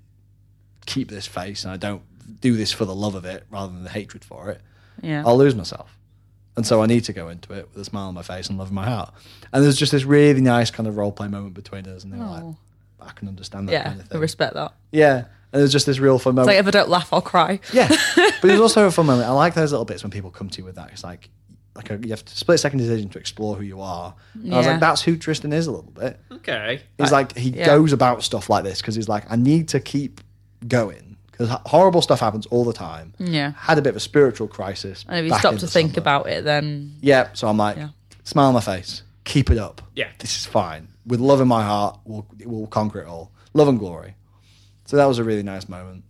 keep 0.86 1.10
this 1.10 1.26
face 1.26 1.64
and 1.64 1.72
I 1.72 1.76
don't 1.76 2.02
do 2.40 2.56
this 2.56 2.72
for 2.72 2.84
the 2.84 2.94
love 2.94 3.14
of 3.14 3.24
it 3.24 3.44
rather 3.50 3.72
than 3.72 3.84
the 3.84 3.90
hatred 3.90 4.24
for 4.24 4.50
it, 4.50 4.60
Yeah. 5.02 5.22
I'll 5.26 5.36
lose 5.38 5.54
myself. 5.54 5.96
And 6.56 6.66
so 6.66 6.82
I 6.82 6.86
need 6.86 7.04
to 7.04 7.12
go 7.14 7.28
into 7.28 7.52
it 7.54 7.68
with 7.72 7.80
a 7.80 7.84
smile 7.84 8.08
on 8.08 8.14
my 8.14 8.22
face 8.22 8.48
and 8.48 8.58
love 8.58 8.68
in 8.68 8.74
my 8.74 8.84
heart. 8.84 9.12
And 9.52 9.64
there's 9.64 9.76
just 9.76 9.92
this 9.92 10.04
really 10.04 10.40
nice 10.42 10.70
kind 10.70 10.86
of 10.86 10.96
role 10.98 11.10
play 11.12 11.28
moment 11.28 11.54
between 11.54 11.86
us, 11.86 12.04
and 12.04 12.12
they're 12.12 12.20
like, 12.20 12.42
Oh. 12.42 12.56
I 13.00 13.10
can 13.12 13.26
understand 13.26 13.68
that 13.68 13.72
Yeah. 13.72 13.84
kind 13.84 14.00
of 14.00 14.06
thing. 14.08 14.18
I 14.18 14.20
respect 14.20 14.54
that. 14.54 14.74
yeah. 14.92 15.24
And 15.54 15.60
there's 15.60 15.72
just 15.72 15.84
this 15.86 15.98
real 15.98 16.18
fun 16.18 16.30
It's 16.32 16.36
moment. 16.36 16.46
like 16.48 16.58
if 16.60 16.66
I 16.66 16.70
don't 16.70 16.88
laugh, 16.88 17.12
I'll 17.12 17.20
cry. 17.20 17.60
Yeah, 17.74 17.88
but 18.16 18.40
there's 18.42 18.60
also 18.60 18.86
a 18.86 18.90
fun 18.90 19.04
moment. 19.12 19.28
I 19.28 19.32
like 19.32 19.52
those 19.54 19.70
little 19.70 19.84
bits 19.84 20.02
when 20.02 20.10
people 20.10 20.30
come 20.30 20.48
to 20.48 20.58
you 20.58 20.64
with 20.64 20.76
that. 20.76 20.90
It's 20.92 21.04
like, 21.04 21.28
like 21.74 21.90
a, 21.90 21.98
you 22.02 22.10
have 22.10 22.24
to 22.24 22.36
split 22.36 22.60
second 22.60 22.78
decision 22.78 23.08
to 23.10 23.18
explore 23.18 23.56
who 23.56 23.62
you 23.62 23.80
are. 23.80 24.14
And 24.34 24.52
I 24.54 24.58
was 24.58 24.66
Yeah. 24.66 24.72
like, 24.72 24.80
that's 24.80 25.02
who 25.02 25.16
Tristan 25.16 25.52
is 25.52 25.66
a 25.66 25.70
little 25.72 25.90
bit. 25.90 26.20
Okay. 26.30 26.82
He's 26.98 27.12
like 27.12 27.36
he 27.36 27.50
yeah. 27.50 27.66
goes 27.66 27.92
about 27.92 28.22
stuff 28.22 28.50
like 28.50 28.64
this 28.64 28.80
because 28.80 28.94
he's 28.94 29.08
like, 29.08 29.24
I 29.30 29.36
need 29.36 29.68
to 29.68 29.80
keep 29.80 30.20
going 30.68 31.16
because 31.30 31.48
horrible 31.66 32.02
stuff 32.02 32.20
happens 32.20 32.46
all 32.46 32.64
the 32.64 32.72
time. 32.74 33.14
Yeah. 33.18 33.52
Had 33.56 33.78
a 33.78 33.82
bit 33.82 33.90
of 33.90 33.96
a 33.96 34.00
spiritual 34.00 34.48
crisis. 34.48 35.04
And 35.08 35.18
if 35.18 35.24
you 35.24 35.30
back 35.30 35.40
stop 35.40 35.52
in 35.54 35.58
to 35.60 35.66
the 35.66 35.72
think 35.72 35.92
summer. 35.94 36.00
about 36.02 36.26
it, 36.28 36.44
then 36.44 36.96
yeah. 37.00 37.30
So 37.32 37.48
I'm 37.48 37.56
like, 37.56 37.76
Yeah. 37.78 37.88
smile 38.24 38.48
on 38.48 38.54
my 38.54 38.60
face, 38.60 39.02
keep 39.24 39.50
it 39.50 39.58
up. 39.58 39.80
Yeah. 39.94 40.08
this 40.18 40.36
is 40.38 40.44
fine. 40.46 40.88
With 41.06 41.20
love 41.20 41.40
in 41.40 41.48
my 41.48 41.62
heart, 41.64 41.98
we'll 42.04 42.26
we'll 42.44 42.66
conquer 42.66 43.00
it 43.00 43.06
all. 43.08 43.32
Love 43.54 43.68
and 43.68 43.78
glory. 43.78 44.14
So 44.84 44.96
that 44.98 45.06
was 45.06 45.18
a 45.18 45.24
really 45.24 45.42
nice 45.42 45.68
moment. 45.68 46.04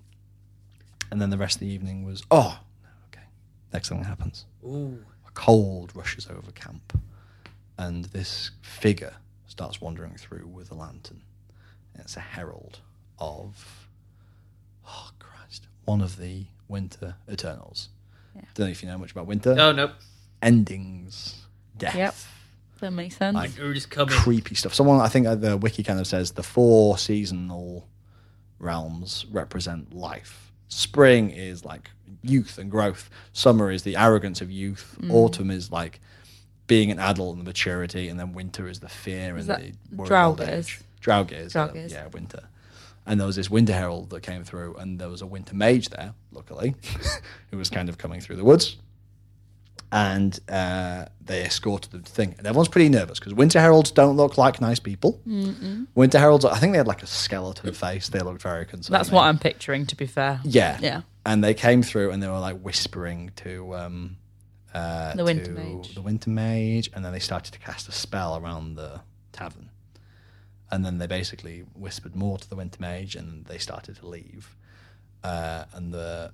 And 1.11 1.21
then 1.21 1.31
the 1.31 1.39
rest 1.39 1.57
of 1.57 1.61
the 1.61 1.69
evening 1.69 2.05
was 2.05 2.23
oh, 2.31 2.59
okay. 3.09 3.25
Next 3.73 3.89
thing 3.91 3.99
that 3.99 4.07
happens 4.07 4.45
Ooh. 4.65 4.99
A 5.33 5.39
cold 5.41 5.95
rushes 5.95 6.27
over 6.31 6.51
camp, 6.53 6.99
and 7.79 8.07
this 8.07 8.51
figure 8.63 9.15
starts 9.47 9.81
wandering 9.81 10.15
through 10.15 10.47
with 10.47 10.71
a 10.71 10.75
lantern. 10.75 11.23
And 11.95 12.03
it's 12.05 12.17
a 12.17 12.21
herald 12.21 12.79
of, 13.19 13.89
oh 14.87 15.11
Christ, 15.19 15.69
one 15.85 16.01
of 16.01 16.17
the 16.19 16.47
Winter 16.69 17.17
Eternals. 17.31 17.89
Don't 18.55 18.67
know 18.67 18.71
if 18.71 18.83
you 18.83 18.89
know 18.89 18.97
much 18.99 19.13
about 19.13 19.27
winter. 19.27 19.55
Oh 19.59 19.73
nope. 19.73 19.93
Endings, 20.41 21.43
death, 21.77 21.95
Yep. 21.95 22.15
that 22.81 22.91
makes 22.93 23.17
sense. 23.17 23.35
Like- 23.35 23.53
We're 23.59 23.75
just 23.75 23.91
coming. 23.91 24.15
creepy 24.15 24.55
stuff. 24.55 24.75
Someone, 24.75 25.01
I 25.01 25.09
think 25.09 25.27
uh, 25.27 25.35
the 25.35 25.57
wiki 25.57 25.83
kind 25.83 26.01
of 26.01 26.07
says 26.07 26.33
the 26.33 26.43
four 26.43 26.97
seasonal 26.99 27.89
realms 28.59 29.27
represent 29.31 29.93
life. 29.95 30.53
Spring 30.69 31.31
is 31.31 31.65
like 31.65 31.91
youth 32.23 32.59
and 32.59 32.71
growth. 32.71 33.11
Summer 33.33 33.71
is 33.71 33.83
the 33.83 33.97
arrogance 33.97 34.41
of 34.41 34.51
youth. 34.51 34.97
Mm. 35.01 35.13
Autumn 35.13 35.51
is 35.51 35.71
like 35.71 36.01
being 36.67 36.91
an 36.91 36.99
adult 36.99 37.37
and 37.37 37.41
the 37.41 37.49
maturity, 37.49 38.09
and 38.09 38.19
then 38.19 38.33
winter 38.33 38.69
is 38.69 38.81
the 38.81 38.89
fear 38.89 39.37
Is 39.37 39.49
and 39.49 39.59
the 39.59 39.73
old 40.29 40.41
age. 40.41 40.81
Is, 41.33 41.55
uh, 41.57 41.69
yeah, 41.93 42.07
winter. 42.09 42.45
And 43.05 43.19
there 43.19 43.27
was 43.27 43.35
this 43.37 43.51
winter 43.51 43.73
herald 43.73 44.11
that 44.11 44.23
came 44.23 44.45
through, 44.45 44.77
and 44.77 44.99
there 44.99 45.09
was 45.09 45.21
a 45.23 45.27
winter 45.27 45.55
mage 45.57 45.89
there, 45.89 46.15
luckily, 46.31 46.77
who 47.51 47.59
was 47.59 47.69
kind 47.69 47.89
of 47.89 47.99
coming 47.99 48.21
through 48.21 48.37
the 48.37 48.45
woods. 48.45 48.77
And 49.91 50.39
uh, 50.49 51.07
they 51.21 51.45
escorted 51.45 51.91
the 51.93 51.99
thing. 51.99 52.35
And 52.39 52.47
everyone's 52.47 52.69
pretty 52.69 52.89
nervous 52.89 53.19
because 53.19 53.35
winter 53.35 53.61
heralds 53.61 53.91
don't 53.91 54.17
look 54.17 54.39
like 54.39 54.59
nice 54.61 54.79
people. 54.79 55.21
Winter 55.95 56.19
heralds, 56.19 56.47
I 56.47 56.57
think 56.59 56.73
they 56.73 56.79
had 56.79 56.87
like 56.89 57.03
a 57.03 57.07
skeleton 57.07 57.75
face. 57.75 58.09
They 58.09 58.21
looked 58.21 58.41
very 58.41 58.65
concerned. 58.65 58.95
That's 58.95 59.11
what 59.11 59.25
I'm 59.25 59.39
picturing, 59.39 59.85
to 59.87 59.97
be 59.97 60.07
fair. 60.07 60.41
Yeah. 60.45 60.79
Yeah. 60.81 61.03
And 61.25 61.43
they 61.43 61.55
came 61.55 61.83
through 61.83 62.11
and 62.11 62.23
they 62.23 62.29
were 62.29 62.39
like 62.39 62.61
whispering 62.61 63.31
to 63.37 63.75
um, 63.77 64.17
uh, 64.75 65.15
The 65.15 65.25
Winter 65.25 65.45
to 65.45 65.51
Mage. 65.53 65.95
The 65.95 66.03
Winter 66.03 66.31
Mage, 66.31 66.91
and 66.95 67.05
then 67.05 67.13
they 67.13 67.21
started 67.21 67.53
to 67.53 67.59
cast 67.59 67.89
a 67.89 67.93
spell 67.93 68.37
around 68.37 68.75
the 68.75 69.01
tavern. 69.33 69.71
And 70.71 70.85
then 70.85 70.99
they 70.99 71.07
basically 71.07 71.65
whispered 71.75 72.17
more 72.17 72.39
to 72.39 72.49
the 72.49 72.57
Winter 72.57 72.79
Mage, 72.81 73.15
and 73.15 73.45
they 73.45 73.59
started 73.59 73.97
to 73.97 74.07
leave. 74.07 74.57
Uh, 75.23 75.65
and 75.75 75.93
the 75.93 76.33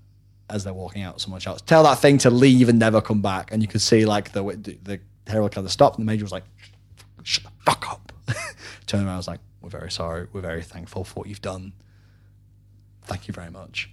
as 0.51 0.65
they're 0.65 0.73
walking 0.73 1.03
out, 1.03 1.21
someone 1.21 1.41
shouts, 1.41 1.61
"Tell 1.63 1.83
that 1.83 1.99
thing 1.99 2.17
to 2.19 2.31
leave 2.31 2.69
and 2.69 2.79
never 2.79 3.03
come 3.03 3.21
back." 3.21 3.53
And 3.53 3.61
you 3.61 3.69
could 3.69 3.83
see 3.83 4.07
like 4.07 4.33
the 4.33 4.43
the 4.83 5.01
herald 5.27 5.53
kind 5.53 5.67
of 5.67 5.73
stopped, 5.73 5.99
and 5.99 6.09
the 6.09 6.11
Mage 6.11 6.23
was 6.23 6.33
like, 6.33 6.45
"Shut 7.25 7.45
the 7.45 7.51
fuck 7.71 7.91
up!" 7.91 8.13
Turned 8.87 9.05
around, 9.05 9.15
I 9.15 9.17
was 9.19 9.29
like, 9.29 9.41
"We're 9.61 9.69
very 9.69 9.91
sorry. 9.91 10.29
We're 10.33 10.41
very 10.41 10.63
thankful 10.63 11.05
for 11.05 11.15
what 11.15 11.29
you've 11.29 11.43
done." 11.43 11.73
thank 13.09 13.27
you 13.27 13.33
very 13.33 13.51
much. 13.51 13.91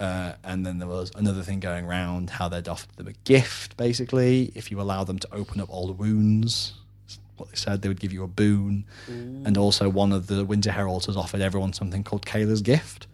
Uh, 0.00 0.32
and 0.44 0.64
then 0.64 0.78
there 0.78 0.88
was 0.88 1.10
another 1.16 1.42
thing 1.42 1.60
going 1.60 1.84
around 1.84 2.30
how 2.30 2.48
they'd 2.48 2.68
offered 2.68 2.94
them 2.96 3.08
a 3.08 3.12
gift, 3.24 3.76
basically. 3.76 4.52
If 4.54 4.70
you 4.70 4.80
allow 4.80 5.04
them 5.04 5.18
to 5.18 5.34
open 5.34 5.60
up 5.60 5.68
all 5.70 5.86
the 5.86 5.92
wounds, 5.92 6.74
what 7.36 7.48
they 7.50 7.56
said, 7.56 7.82
they 7.82 7.88
would 7.88 8.00
give 8.00 8.12
you 8.12 8.22
a 8.22 8.28
boon. 8.28 8.84
And 9.08 9.56
also, 9.56 9.88
one 9.88 10.12
of 10.12 10.26
the 10.26 10.44
Winter 10.44 10.70
Heralds 10.70 11.06
has 11.06 11.16
offered 11.16 11.40
everyone 11.40 11.72
something 11.72 12.04
called 12.04 12.26
Kayla's 12.26 12.62
Gift, 12.62 13.06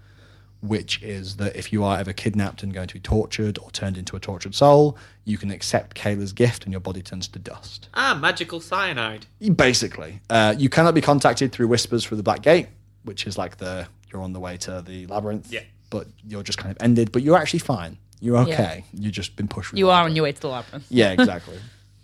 which 0.61 1.03
is 1.03 1.37
that 1.37 1.57
if 1.57 1.73
you 1.73 1.85
are 1.85 1.99
ever 1.99 2.12
kidnapped 2.12 2.62
and 2.62 2.73
going 2.73 2.88
to 2.88 2.94
be 2.94 3.01
tortured 3.01 3.59
or 3.59 3.70
turned 3.70 3.97
into 3.97 4.16
a 4.16 4.20
tortured 4.20 4.55
soul, 4.55 4.97
you 5.25 5.38
can 5.38 5.51
accept 5.51 5.97
Kayla's 5.97 6.33
gift 6.33 6.64
and 6.64 6.73
your 6.73 6.81
body 6.81 7.03
turns 7.03 7.29
to 7.29 7.38
dust. 7.38 7.88
Ah, 7.94 8.18
magical 8.20 8.61
cyanide. 8.61 9.27
Basically, 9.57 10.20
uh, 10.31 10.55
you 10.57 10.68
cannot 10.68 10.94
be 10.94 11.01
contacted 11.01 11.53
through 11.53 11.68
whispers 11.68 12.05
through 12.05 12.16
the 12.16 12.23
Black 12.23 12.42
Gate, 12.42 12.68
which 13.05 13.27
is 13.27 13.37
like 13.38 13.59
the 13.59 13.87
you're 14.12 14.23
on 14.23 14.33
the 14.33 14.40
way 14.40 14.57
to 14.59 14.83
the 14.87 15.07
labyrinth. 15.07 15.53
Yeah. 15.53 15.62
But 15.94 16.09
you're 16.26 16.42
just 16.42 16.59
kind 16.59 16.72
of 16.74 16.83
ended. 16.83 17.12
But 17.12 17.22
you're 17.22 17.37
actually 17.38 17.61
fine. 17.61 17.98
You're 18.20 18.38
okay. 18.38 18.85
You've 18.92 19.12
just 19.12 19.37
been 19.37 19.46
pushed. 19.46 19.74
You 19.76 19.90
are 19.90 20.02
on 20.04 20.16
your 20.16 20.24
way 20.24 20.33
to 20.33 20.40
the 20.40 20.48
labyrinth. 20.48 20.87
Yeah, 20.90 21.12
exactly. 21.12 21.57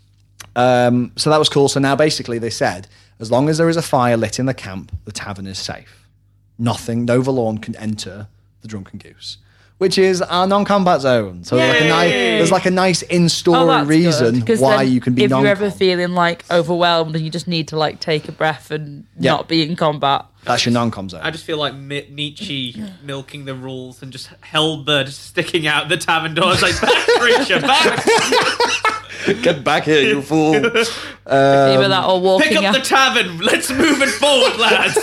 um, 0.56 1.10
so 1.16 1.28
that 1.30 1.38
was 1.38 1.48
cool. 1.48 1.68
So 1.68 1.80
now 1.80 1.96
basically 1.96 2.38
they 2.38 2.50
said, 2.50 2.86
as 3.18 3.32
long 3.32 3.48
as 3.48 3.58
there 3.58 3.68
is 3.68 3.76
a 3.76 3.82
fire 3.82 4.16
lit 4.16 4.38
in 4.38 4.46
the 4.46 4.54
camp, 4.54 4.92
the 5.06 5.12
tavern 5.12 5.46
is 5.48 5.58
safe. 5.58 6.06
Nothing, 6.56 7.04
no 7.04 7.20
Vallorn 7.20 7.58
can 7.60 7.74
enter 7.76 8.28
the 8.62 8.68
Drunken 8.68 8.98
Goose, 9.00 9.38
which 9.78 9.98
is 9.98 10.22
our 10.22 10.46
non-combat 10.46 11.00
zone. 11.00 11.42
So 11.42 11.56
like 11.56 11.80
a 11.80 11.88
nice, 11.88 12.10
there's 12.12 12.52
like 12.52 12.66
a 12.66 12.70
nice 12.70 13.02
in-story 13.02 13.58
Oh, 13.58 13.66
that's 13.66 13.88
reason 13.88 14.34
good, 14.36 14.46
'cause 14.46 14.60
why 14.60 14.84
then 14.84 14.92
you 14.92 15.00
can 15.00 15.14
be 15.14 15.24
if 15.24 15.30
non 15.30 15.42
you're 15.42 15.50
ever 15.50 15.70
feeling 15.70 16.12
like 16.12 16.44
overwhelmed 16.50 17.16
and 17.16 17.24
you 17.24 17.30
just 17.30 17.48
need 17.48 17.66
to 17.68 17.76
like 17.76 17.98
take 17.98 18.28
a 18.28 18.32
breath 18.32 18.70
and 18.70 19.06
Yeah. 19.18 19.32
not 19.32 19.48
be 19.48 19.62
in 19.68 19.74
combat. 19.74 20.26
That's 20.44 20.64
your 20.64 20.72
non-com 20.72 21.08
zone. 21.10 21.20
I 21.22 21.30
just 21.30 21.44
feel 21.44 21.58
like 21.58 21.74
Mi- 21.74 22.06
Nietzsche 22.10 22.82
milking 23.02 23.44
the 23.44 23.54
rules 23.54 24.02
and 24.02 24.10
just 24.10 24.28
halberd 24.40 25.08
sticking 25.10 25.66
out 25.66 25.88
the 25.88 25.96
tavern 25.98 26.34
doors 26.34 26.62
like 26.62 26.80
back, 26.80 27.06
creature, 27.18 27.60
back. 27.60 28.04
Get 29.42 29.62
back 29.62 29.84
here, 29.84 30.00
you 30.00 30.22
fool. 30.22 30.56
Either 30.56 30.78
Um, 31.26 31.90
that 31.90 32.04
or 32.06 32.16
Pick 32.18 32.24
walking 32.24 32.56
up 32.56 32.64
out. 32.64 32.74
the 32.74 32.80
tavern. 32.80 33.38
Let's 33.38 33.70
move 33.70 34.00
it 34.00 34.08
forward, 34.08 34.56
lads. 34.58 34.96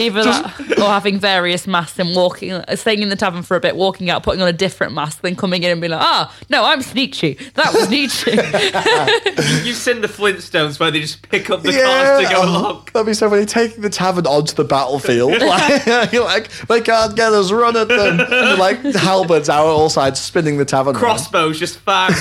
Either 0.00 0.24
that 0.24 0.78
or 0.78 0.86
having 0.86 1.18
various 1.18 1.66
masks 1.66 1.98
and 1.98 2.14
walking, 2.14 2.52
uh, 2.52 2.76
staying 2.76 3.02
in 3.02 3.08
the 3.08 3.16
tavern 3.16 3.42
for 3.42 3.56
a 3.56 3.60
bit, 3.60 3.76
walking 3.76 4.10
out, 4.10 4.22
putting 4.22 4.40
on 4.40 4.48
a 4.48 4.52
different 4.52 4.92
mask, 4.94 5.20
then 5.20 5.36
coming 5.36 5.62
in 5.62 5.70
and 5.70 5.80
being 5.80 5.90
like, 5.90 6.00
ah, 6.02 6.34
no, 6.48 6.64
I'm 6.64 6.80
Nietzsche. 6.94 7.34
That 7.54 7.72
was 7.74 7.90
Nietzsche. 7.90 8.30
You've 9.68 9.76
seen 9.76 10.00
the 10.00 10.08
Flintstones 10.08 10.80
where 10.80 10.90
they 10.90 11.00
just 11.00 11.28
pick 11.28 11.50
up 11.50 11.62
the 11.62 11.72
yeah, 11.72 11.84
cars 11.84 12.28
to 12.28 12.34
go 12.34 12.42
oh, 12.42 12.48
along. 12.48 12.88
that'd 12.92 13.06
be 13.06 13.14
so 13.14 13.28
funny. 13.28 13.46
Taking 13.46 13.82
the 13.82 13.90
tavern 13.90 14.26
onto 14.26 14.54
the 14.54 14.64
battlefield, 14.64 15.32
like, 15.42 15.86
you're 16.12 16.24
like 16.24 16.50
they 16.66 16.80
can't 16.80 17.14
get 17.16 17.32
us, 17.32 17.52
run 17.52 17.76
at 17.76 17.88
them. 17.88 18.20
And 18.20 18.58
like 18.58 18.78
halberds 18.94 19.48
out 19.48 19.66
at 19.66 19.70
all 19.70 19.90
sides, 19.90 20.20
spinning 20.20 20.56
the 20.56 20.64
tavern. 20.64 20.94
around. 20.94 21.02
Crossbows 21.02 21.58
just 21.58 21.78
firing. 21.78 22.16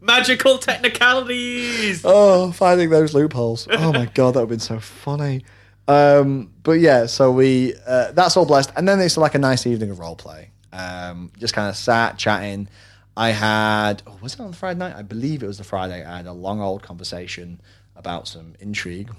Magical 0.00 0.58
technicalities. 0.58 2.02
Oh, 2.04 2.52
finding 2.52 2.90
those 2.90 3.12
loopholes. 3.12 3.66
Oh 3.70 3.92
my 3.92 4.06
god, 4.06 4.34
that 4.34 4.40
would 4.40 4.42
have 4.42 4.48
been 4.48 4.60
so 4.60 4.78
funny. 4.78 5.42
Um, 5.88 6.52
but 6.62 6.72
yeah, 6.72 7.06
so 7.06 7.30
we 7.30 7.74
uh, 7.86 8.12
that's 8.12 8.36
all 8.36 8.46
blessed, 8.46 8.72
and 8.76 8.88
then 8.88 9.00
it's 9.00 9.16
like 9.16 9.34
a 9.34 9.38
nice 9.38 9.66
evening 9.66 9.90
of 9.90 9.98
role 9.98 10.16
play. 10.16 10.50
Um, 10.72 11.30
just 11.38 11.54
kind 11.54 11.68
of 11.68 11.76
sat 11.76 12.18
chatting. 12.18 12.68
I 13.16 13.30
had 13.30 14.02
oh, 14.06 14.18
was 14.20 14.34
it 14.34 14.40
on 14.40 14.50
the 14.50 14.56
Friday 14.56 14.78
night? 14.78 14.94
I 14.96 15.02
believe 15.02 15.42
it 15.42 15.46
was 15.46 15.58
the 15.58 15.64
Friday. 15.64 16.04
I 16.04 16.18
had 16.18 16.26
a 16.26 16.32
long 16.32 16.60
old 16.60 16.82
conversation 16.82 17.60
about 17.94 18.28
some 18.28 18.54
intrigue 18.60 19.10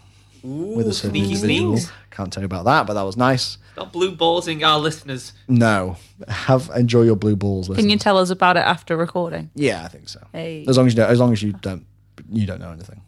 with 0.44 0.88
a 0.88 0.94
certain 0.94 1.12
sneaky 1.12 1.34
individual. 1.34 1.78
sneaks. 1.78 1.92
Can't 2.12 2.32
tell 2.32 2.42
you 2.42 2.46
about 2.46 2.66
that, 2.66 2.86
but 2.86 2.94
that 2.94 3.04
was 3.04 3.18
nice. 3.18 3.58
Got 3.76 3.94
blue 3.94 4.16
ballsing 4.16 4.66
our 4.66 4.80
listeners. 4.80 5.34
No, 5.48 5.98
have 6.28 6.70
enjoy 6.76 7.04
your 7.04 7.16
blue 7.16 7.36
balls. 7.36 7.70
Can 7.70 7.90
you 7.90 7.98
tell 7.98 8.18
us 8.18 8.30
about 8.30 8.58
it 8.58 8.62
after 8.62 8.96
recording? 8.98 9.50
yeah, 9.56 9.84
I 9.84 9.88
think 9.88 10.10
so. 10.10 10.26
Hey. 10.32 10.66
As 10.68 10.78
long 10.78 10.88
as 10.88 10.94
you 10.94 10.98
don't, 10.98 11.10
as 11.10 11.20
long 11.20 11.34
as 11.34 11.42
you 11.42 11.54
don't, 11.54 11.86
you 12.30 12.46
don't 12.46 12.60
know 12.60 12.72
anything. 12.72 13.02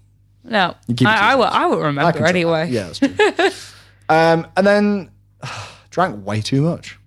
No, 0.44 0.76
You 0.88 0.96
keep 0.96 1.08
it 1.08 1.12
to 1.12 1.18
I, 1.18 1.32
I, 1.32 1.36
will, 1.36 1.44
yourself. 1.46 1.62
I 1.62 1.66
will 1.68 1.80
remember 1.80 2.12
can 2.12 2.22
tell 2.22 2.30
anyway. 2.30 2.70
that. 2.70 2.72
Yeah, 2.72 2.92
that's 2.92 3.00
true. 3.00 3.74
um, 4.16 4.48
and 4.56 4.66
then 4.66 5.12
drank 5.90 6.26
way 6.26 6.42
too 6.42 6.62
much. 6.62 6.98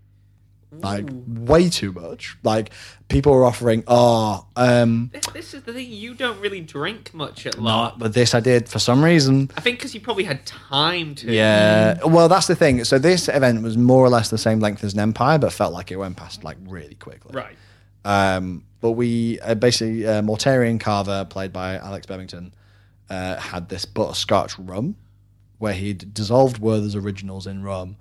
Like 0.75 1.09
way 1.27 1.69
too 1.69 1.93
much. 1.93 2.37
Like 2.43 2.71
people 3.09 3.33
were 3.33 3.45
offering, 3.45 3.85
oh, 3.87 4.47
um, 4.57 5.11
This, 5.13 5.27
this 5.27 5.55
is 5.55 5.63
the 5.63 5.73
thing. 5.73 5.91
You 5.91 6.15
don't 6.15 6.41
really 6.41 6.61
drink 6.61 7.13
much 7.15 7.47
at 7.47 7.57
not, 7.57 7.65
large. 7.65 7.99
but 7.99 8.15
this 8.15 8.35
I 8.35 8.41
did 8.41 8.69
for 8.69 8.79
some 8.79 9.05
reason. 9.05 9.51
I 9.57 9.61
think 9.61 9.79
because 9.79 9.95
you 9.95 10.01
probably 10.01 10.25
had 10.25 10.45
time 10.47 11.15
to. 11.17 11.33
Yeah. 11.33 12.03
Well, 12.05 12.29
that's 12.29 12.47
the 12.47 12.57
thing. 12.57 12.83
So 12.85 12.99
this 12.99 13.29
event 13.29 13.63
was 13.63 13.77
more 13.77 14.05
or 14.05 14.09
less 14.09 14.31
the 14.31 14.39
same 14.39 14.61
length 14.61 14.83
as 14.83 14.95
an 14.95 15.01
Empire, 15.01 15.39
but 15.39 15.53
felt 15.53 15.73
like 15.73 15.93
it 15.93 15.97
went 15.97 16.17
past 16.17 16.43
like 16.43 16.57
really 16.67 16.95
quickly. 16.95 17.33
Right. 17.35 17.57
Um, 18.05 18.65
but 18.81 18.93
we 18.93 19.39
uh, 19.41 19.55
basically 19.55 20.07
uh, 20.07 20.23
Mortarian 20.23 20.81
Carver, 20.81 21.25
played 21.29 21.53
by 21.53 21.77
Alex 21.77 22.07
Bevington, 22.07 22.53
uh, 23.13 23.39
had 23.39 23.69
this 23.69 23.85
butterscotch 23.85 24.59
rum 24.59 24.97
where 25.59 25.75
he'd 25.75 26.15
dissolved 26.15 26.59
Werther's 26.59 26.97
originals 26.97 27.47
in 27.47 27.63
rum. 27.63 27.97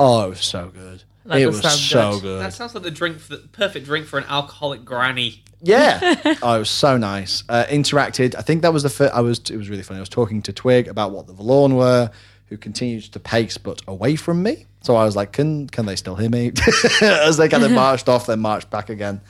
Oh, 0.00 0.26
it 0.26 0.30
was 0.30 0.44
so 0.44 0.68
good. 0.74 1.04
That 1.24 1.40
it 1.40 1.46
was 1.46 1.60
so 1.60 2.12
good. 2.14 2.22
good. 2.22 2.40
That 2.42 2.52
sounds 2.54 2.74
like 2.74 2.82
the 2.82 2.90
drink 2.90 3.20
for 3.20 3.36
the 3.36 3.48
perfect 3.48 3.86
drink 3.86 4.06
for 4.06 4.18
an 4.18 4.24
alcoholic 4.28 4.84
granny. 4.84 5.44
Yeah. 5.62 6.00
oh, 6.42 6.56
it 6.56 6.58
was 6.58 6.70
so 6.70 6.96
nice. 6.96 7.44
Uh, 7.48 7.66
interacted. 7.68 8.34
I 8.34 8.42
think 8.42 8.62
that 8.62 8.72
was 8.72 8.82
the 8.82 8.90
first. 8.90 9.14
I 9.14 9.20
was. 9.20 9.38
It 9.50 9.56
was 9.56 9.70
really 9.70 9.82
funny. 9.84 9.98
I 9.98 10.00
was 10.00 10.08
talking 10.08 10.42
to 10.42 10.52
Twig 10.52 10.88
about 10.88 11.12
what 11.12 11.28
the 11.28 11.34
Vallorn 11.34 11.76
were, 11.76 12.10
who 12.46 12.56
continued 12.56 13.04
to 13.04 13.20
pace 13.20 13.58
but 13.58 13.80
away 13.86 14.16
from 14.16 14.42
me. 14.42 14.66
So 14.82 14.96
I 14.96 15.04
was 15.04 15.14
like, 15.14 15.32
can 15.32 15.68
can 15.68 15.86
they 15.86 15.96
still 15.96 16.16
hear 16.16 16.30
me? 16.30 16.52
As 17.00 17.36
they 17.36 17.48
kind 17.48 17.62
of 17.62 17.70
marched 17.70 18.08
off, 18.08 18.26
then 18.26 18.40
marched 18.40 18.70
back 18.70 18.90
again. 18.90 19.20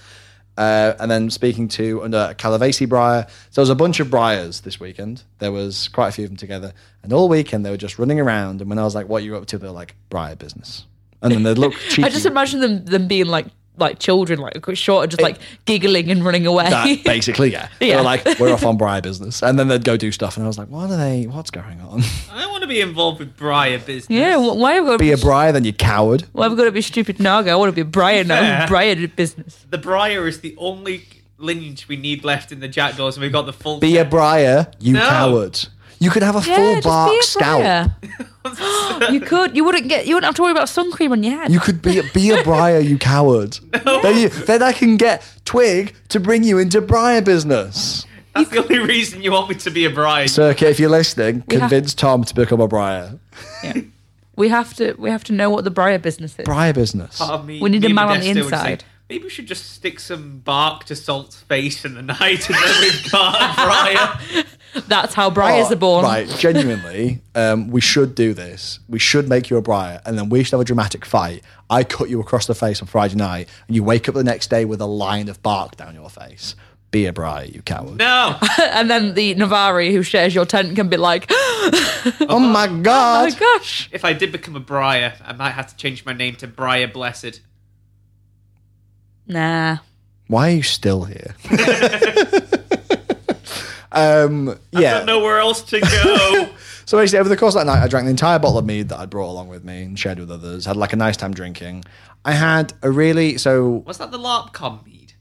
Uh, 0.59 0.97
and 0.99 1.09
then 1.09 1.31
speaking 1.31 1.69
to 1.69 2.03
under 2.03 2.35
Calavasi 2.37 2.89
Briar. 2.89 3.29
So 3.51 3.61
there 3.61 3.63
was 3.63 3.71
a 3.71 3.77
bunch 3.77 4.01
of 4.01 4.11
Briars 4.11 4.63
this 4.63 4.81
weekend. 4.81 5.23
There 5.39 5.53
was 5.53 5.87
quite 5.87 6.09
a 6.09 6.11
few 6.11 6.25
of 6.25 6.31
them 6.31 6.37
together, 6.37 6.73
and 7.05 7.13
all 7.13 7.29
weekend 7.29 7.65
they 7.65 7.71
were 7.71 7.77
just 7.77 7.97
running 7.97 8.19
around. 8.19 8.61
And 8.61 8.69
when 8.69 8.77
I 8.77 8.83
was 8.83 8.93
like, 8.93 9.09
"What 9.09 9.23
are 9.23 9.25
you 9.25 9.37
up 9.37 9.47
to?" 9.47 9.59
They're 9.59 9.71
like, 9.71 9.95
"Briar 10.11 10.35
business," 10.35 10.85
and 11.23 11.31
then 11.31 11.45
they'd 11.45 11.59
look 11.59 11.75
cheeky. 11.75 12.03
I 12.07 12.09
just 12.09 12.27
imagine 12.27 12.59
them 12.59 12.85
them 12.87 13.07
being 13.07 13.27
like 13.27 13.47
like 13.81 13.99
children, 13.99 14.39
like 14.41 14.65
short, 14.75 15.05
and 15.05 15.11
just 15.11 15.21
like 15.23 15.39
giggling 15.65 16.11
and 16.11 16.25
running 16.25 16.47
away. 16.47 16.69
That, 16.71 17.03
basically, 17.05 17.53
yeah. 17.53 17.69
They 17.79 17.89
Yeah. 17.91 18.01
like, 18.01 18.25
we're 18.39 18.53
off 18.53 18.65
on 18.65 18.77
Briar 18.79 19.01
business. 19.01 19.43
And 19.43 19.59
then 19.59 19.69
they'd 19.69 19.85
go 19.85 19.97
do 19.97 20.13
stuff. 20.13 20.37
And 20.37 20.45
I 20.45 20.47
was 20.49 20.59
like, 20.59 20.69
what 20.69 20.91
are 20.91 20.97
they, 20.97 21.27
what's 21.27 21.51
going 21.51 21.81
on? 21.81 22.03
I 22.33 22.41
don't 22.43 22.51
want 22.51 22.63
to 22.63 22.69
be 22.69 22.81
involved 22.81 23.19
with 23.21 23.37
Briar 23.37 23.79
business. 23.79 24.11
yeah, 24.11 24.37
why 24.37 24.73
have 24.75 24.85
we 24.85 24.89
got 24.91 24.93
to 24.93 24.99
Be 24.99 25.07
be, 25.07 25.13
a 25.13 25.17
Briar, 25.19 25.53
then 25.53 25.65
you 25.65 25.73
coward. 25.73 26.25
why 26.33 26.45
have 26.45 26.53
we 26.53 26.59
got 26.59 26.65
to 26.65 26.73
be 26.73 26.83
stupid 26.83 27.21
Naga? 27.21 27.51
I 27.51 27.55
want 27.57 27.69
to 27.71 27.75
be 27.75 27.81
a 27.83 27.85
Brian 27.85 28.29
now. 28.29 28.41
Fair. 28.41 28.69
Brian 28.69 29.13
business. 29.17 29.65
The 29.71 29.79
Briar 29.79 30.27
is 30.27 30.41
the 30.41 30.55
only 30.59 31.05
lineage 31.39 31.87
we 31.89 31.97
need 31.97 32.25
left 32.25 32.51
in 32.53 32.61
the 32.61 32.69
Jackdaws, 32.69 33.17
and 33.17 33.23
we've 33.23 33.33
got 33.33 33.47
the 33.47 33.53
full. 33.53 33.79
Be 33.79 33.97
a 33.99 34.05
Briar, 34.05 34.71
you 34.81 34.95
No. 34.95 35.09
coward. 35.09 35.69
You 36.01 36.11
could 36.11 36.23
have 36.23 36.37
a 36.37 36.49
Yeah, 36.49 36.57
full 36.57 36.81
bark 36.83 37.11
be 37.13 37.19
a 37.19 37.23
scout. 37.23 37.91
You 39.11 39.21
could. 39.21 39.55
You 39.57 39.65
wouldn't 39.65 39.89
get. 39.89 40.07
You 40.07 40.15
wouldn't 40.15 40.29
have 40.29 40.35
to 40.37 40.43
worry 40.43 40.53
about 40.53 40.69
sun 40.69 40.91
cream 40.91 41.13
on 41.13 41.23
your 41.23 41.35
head. 41.39 41.53
You 41.53 41.61
could 41.61 41.83
be, 41.83 42.01
be 42.15 42.31
a 42.31 42.43
Briar, 42.43 42.79
you 42.79 42.97
coward. 42.99 43.59
Then, 43.85 44.17
you, 44.17 44.29
then 44.31 44.63
I 44.63 44.73
can 44.73 44.97
get 44.97 45.23
Twig 45.45 45.95
to 46.09 46.19
bring 46.21 46.43
you 46.45 46.59
into 46.59 46.81
Briar 46.81 47.21
business. 47.21 48.07
That's 48.35 48.51
the 48.51 48.59
only 48.63 48.79
reason 48.79 49.23
you 49.23 49.33
want 49.33 49.49
me 49.51 49.55
to 49.57 49.71
be 49.71 49.85
a 49.85 49.91
bride. 49.91 50.31
Circuit, 50.31 50.69
if 50.71 50.81
you're 50.81 50.89
listening, 50.91 51.43
We 51.49 51.57
have- 51.57 51.69
convince 51.69 51.93
Tom 51.95 52.25
to 52.25 52.35
become 52.35 52.61
a 52.61 52.69
Briar. 52.69 53.19
Yeah. 53.63 53.75
We 54.37 54.49
have 54.49 54.73
to. 54.75 54.95
We 54.99 55.11
have 55.11 55.25
to 55.25 55.33
know 55.33 55.51
what 55.51 55.65
the 55.65 55.71
Briar 55.71 55.99
business 55.99 56.39
is. 56.39 56.45
Briar 56.45 56.73
business. 56.73 57.19
Part 57.19 57.33
of 57.33 57.45
me- 57.47 57.61
We 57.61 57.69
need 57.71 57.81
me 57.83 57.87
a 57.87 57.89
and 57.89 57.95
man 57.97 58.09
on 58.09 58.21
the 58.21 58.27
Modesto 58.27 58.35
would 58.45 58.51
say, 58.51 58.57
inside. 58.57 58.85
Maybe 59.11 59.25
we 59.25 59.31
should 59.31 59.47
just 59.47 59.71
stick 59.73 59.99
some 60.01 60.39
bark 60.41 60.85
to 60.85 60.95
Salt's 60.97 61.41
face 61.41 61.85
in 61.85 61.95
the 61.95 62.03
night, 62.21 62.49
and 62.49 62.55
then 62.59 62.81
we've 62.81 63.11
got 63.13 63.35
a 63.41 63.55
Briar. 64.35 64.45
That's 64.87 65.15
how 65.15 65.31
Briars 65.31 65.69
Oh, 65.69 65.73
are 65.73 65.77
born. 65.77 66.05
Right, 66.05 66.29
genuinely, 66.39 67.21
um, 67.35 67.69
we 67.71 67.81
should 67.81 68.15
do 68.15 68.35
this. 68.35 68.79
We 68.89 68.99
should 68.99 69.29
make 69.29 69.51
you 69.51 69.57
a 69.57 69.63
Briar, 69.63 70.01
and 70.07 70.19
then 70.19 70.29
we 70.29 70.43
should 70.45 70.53
have 70.53 70.61
a 70.61 70.65
dramatic 70.65 71.05
fight. 71.05 71.43
I 71.71 71.85
cut 71.85 72.09
you 72.09 72.21
across 72.21 72.47
the 72.47 72.55
face 72.55 72.81
on 72.83 72.89
Friday 72.89 73.17
night, 73.17 73.49
and 73.67 73.75
you 73.77 73.83
wake 73.85 74.09
up 74.09 74.15
the 74.15 74.25
next 74.25 74.51
day 74.51 74.65
with 74.65 74.81
a 74.81 74.87
line 74.87 75.29
of 75.29 75.43
bark 75.43 75.77
down 75.77 75.95
your 75.95 76.11
face. 76.11 76.55
Be 76.91 77.05
a 77.07 77.13
Briar, 77.13 77.45
you 77.45 77.61
coward. 77.63 77.99
No, 77.99 78.39
and 78.61 78.89
then 78.91 79.15
the 79.15 79.35
Navarr 79.35 79.83
who 79.91 80.03
shares 80.03 80.35
your 80.35 80.47
tent 80.47 80.75
can 80.75 80.89
be 80.89 80.97
like, 80.97 81.27
Oh 81.31 82.39
my 82.41 82.67
"Oh 82.67 82.83
god! 82.83 83.33
my 83.33 83.39
gosh, 83.39 83.89
if 83.93 84.05
I 84.05 84.13
did 84.15 84.33
become 84.33 84.57
a 84.57 84.61
Briar, 84.61 85.15
I 85.25 85.33
might 85.35 85.51
have 85.51 85.67
to 85.69 85.77
change 85.77 86.05
my 86.07 86.13
name 86.15 86.37
to 86.37 86.47
Briar 86.47 86.89
Blessed. 86.89 87.41
nah." 89.27 89.79
Why 90.29 90.49
are 90.53 90.57
you 90.57 90.63
still 90.63 91.05
here? 91.05 91.35
um, 93.99 94.49
I 94.75 94.81
yeah. 94.81 94.95
don't 94.95 95.07
know 95.07 95.21
where 95.21 95.39
else 95.39 95.63
to 95.63 95.81
go. 95.81 96.49
So 96.89 96.97
basically, 96.97 97.19
over 97.19 97.29
the 97.29 97.37
course 97.37 97.55
of 97.55 97.61
that 97.61 97.67
night, 97.67 97.85
I 97.85 97.87
drank 97.87 98.07
the 98.07 98.11
entire 98.11 98.39
bottle 98.39 98.57
of 98.57 98.65
mead 98.65 98.89
that 98.89 98.99
I'd 98.99 99.11
brought 99.11 99.29
along 99.29 99.49
with 99.49 99.63
me 99.63 99.83
and 99.83 99.99
shared 99.99 100.19
with 100.19 100.31
others. 100.31 100.65
Had 100.65 100.79
like 100.79 100.95
a 100.95 100.97
nice 100.97 101.19
time 101.19 101.35
drinking. 101.35 101.85
I 102.25 102.33
had 102.33 102.73
a 102.81 102.91
really 102.91 103.37
so 103.37 103.85
Was 103.87 103.99
that 103.99 104.11
the 104.11 104.19
LARPCon 104.19 104.87
mead? 104.87 105.13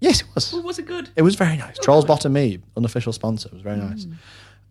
yes, 0.00 0.22
it 0.22 0.26
was. 0.34 0.54
Oh, 0.54 0.62
was 0.62 0.78
it 0.78 0.86
good? 0.86 1.10
It 1.14 1.20
was 1.20 1.34
very 1.34 1.58
nice. 1.58 1.78
Trolls 1.80 2.06
Bottom 2.06 2.32
Mead, 2.32 2.62
unofficial 2.78 3.12
sponsor. 3.12 3.48
It 3.48 3.52
was 3.52 3.60
very 3.60 3.76
nice. 3.76 4.06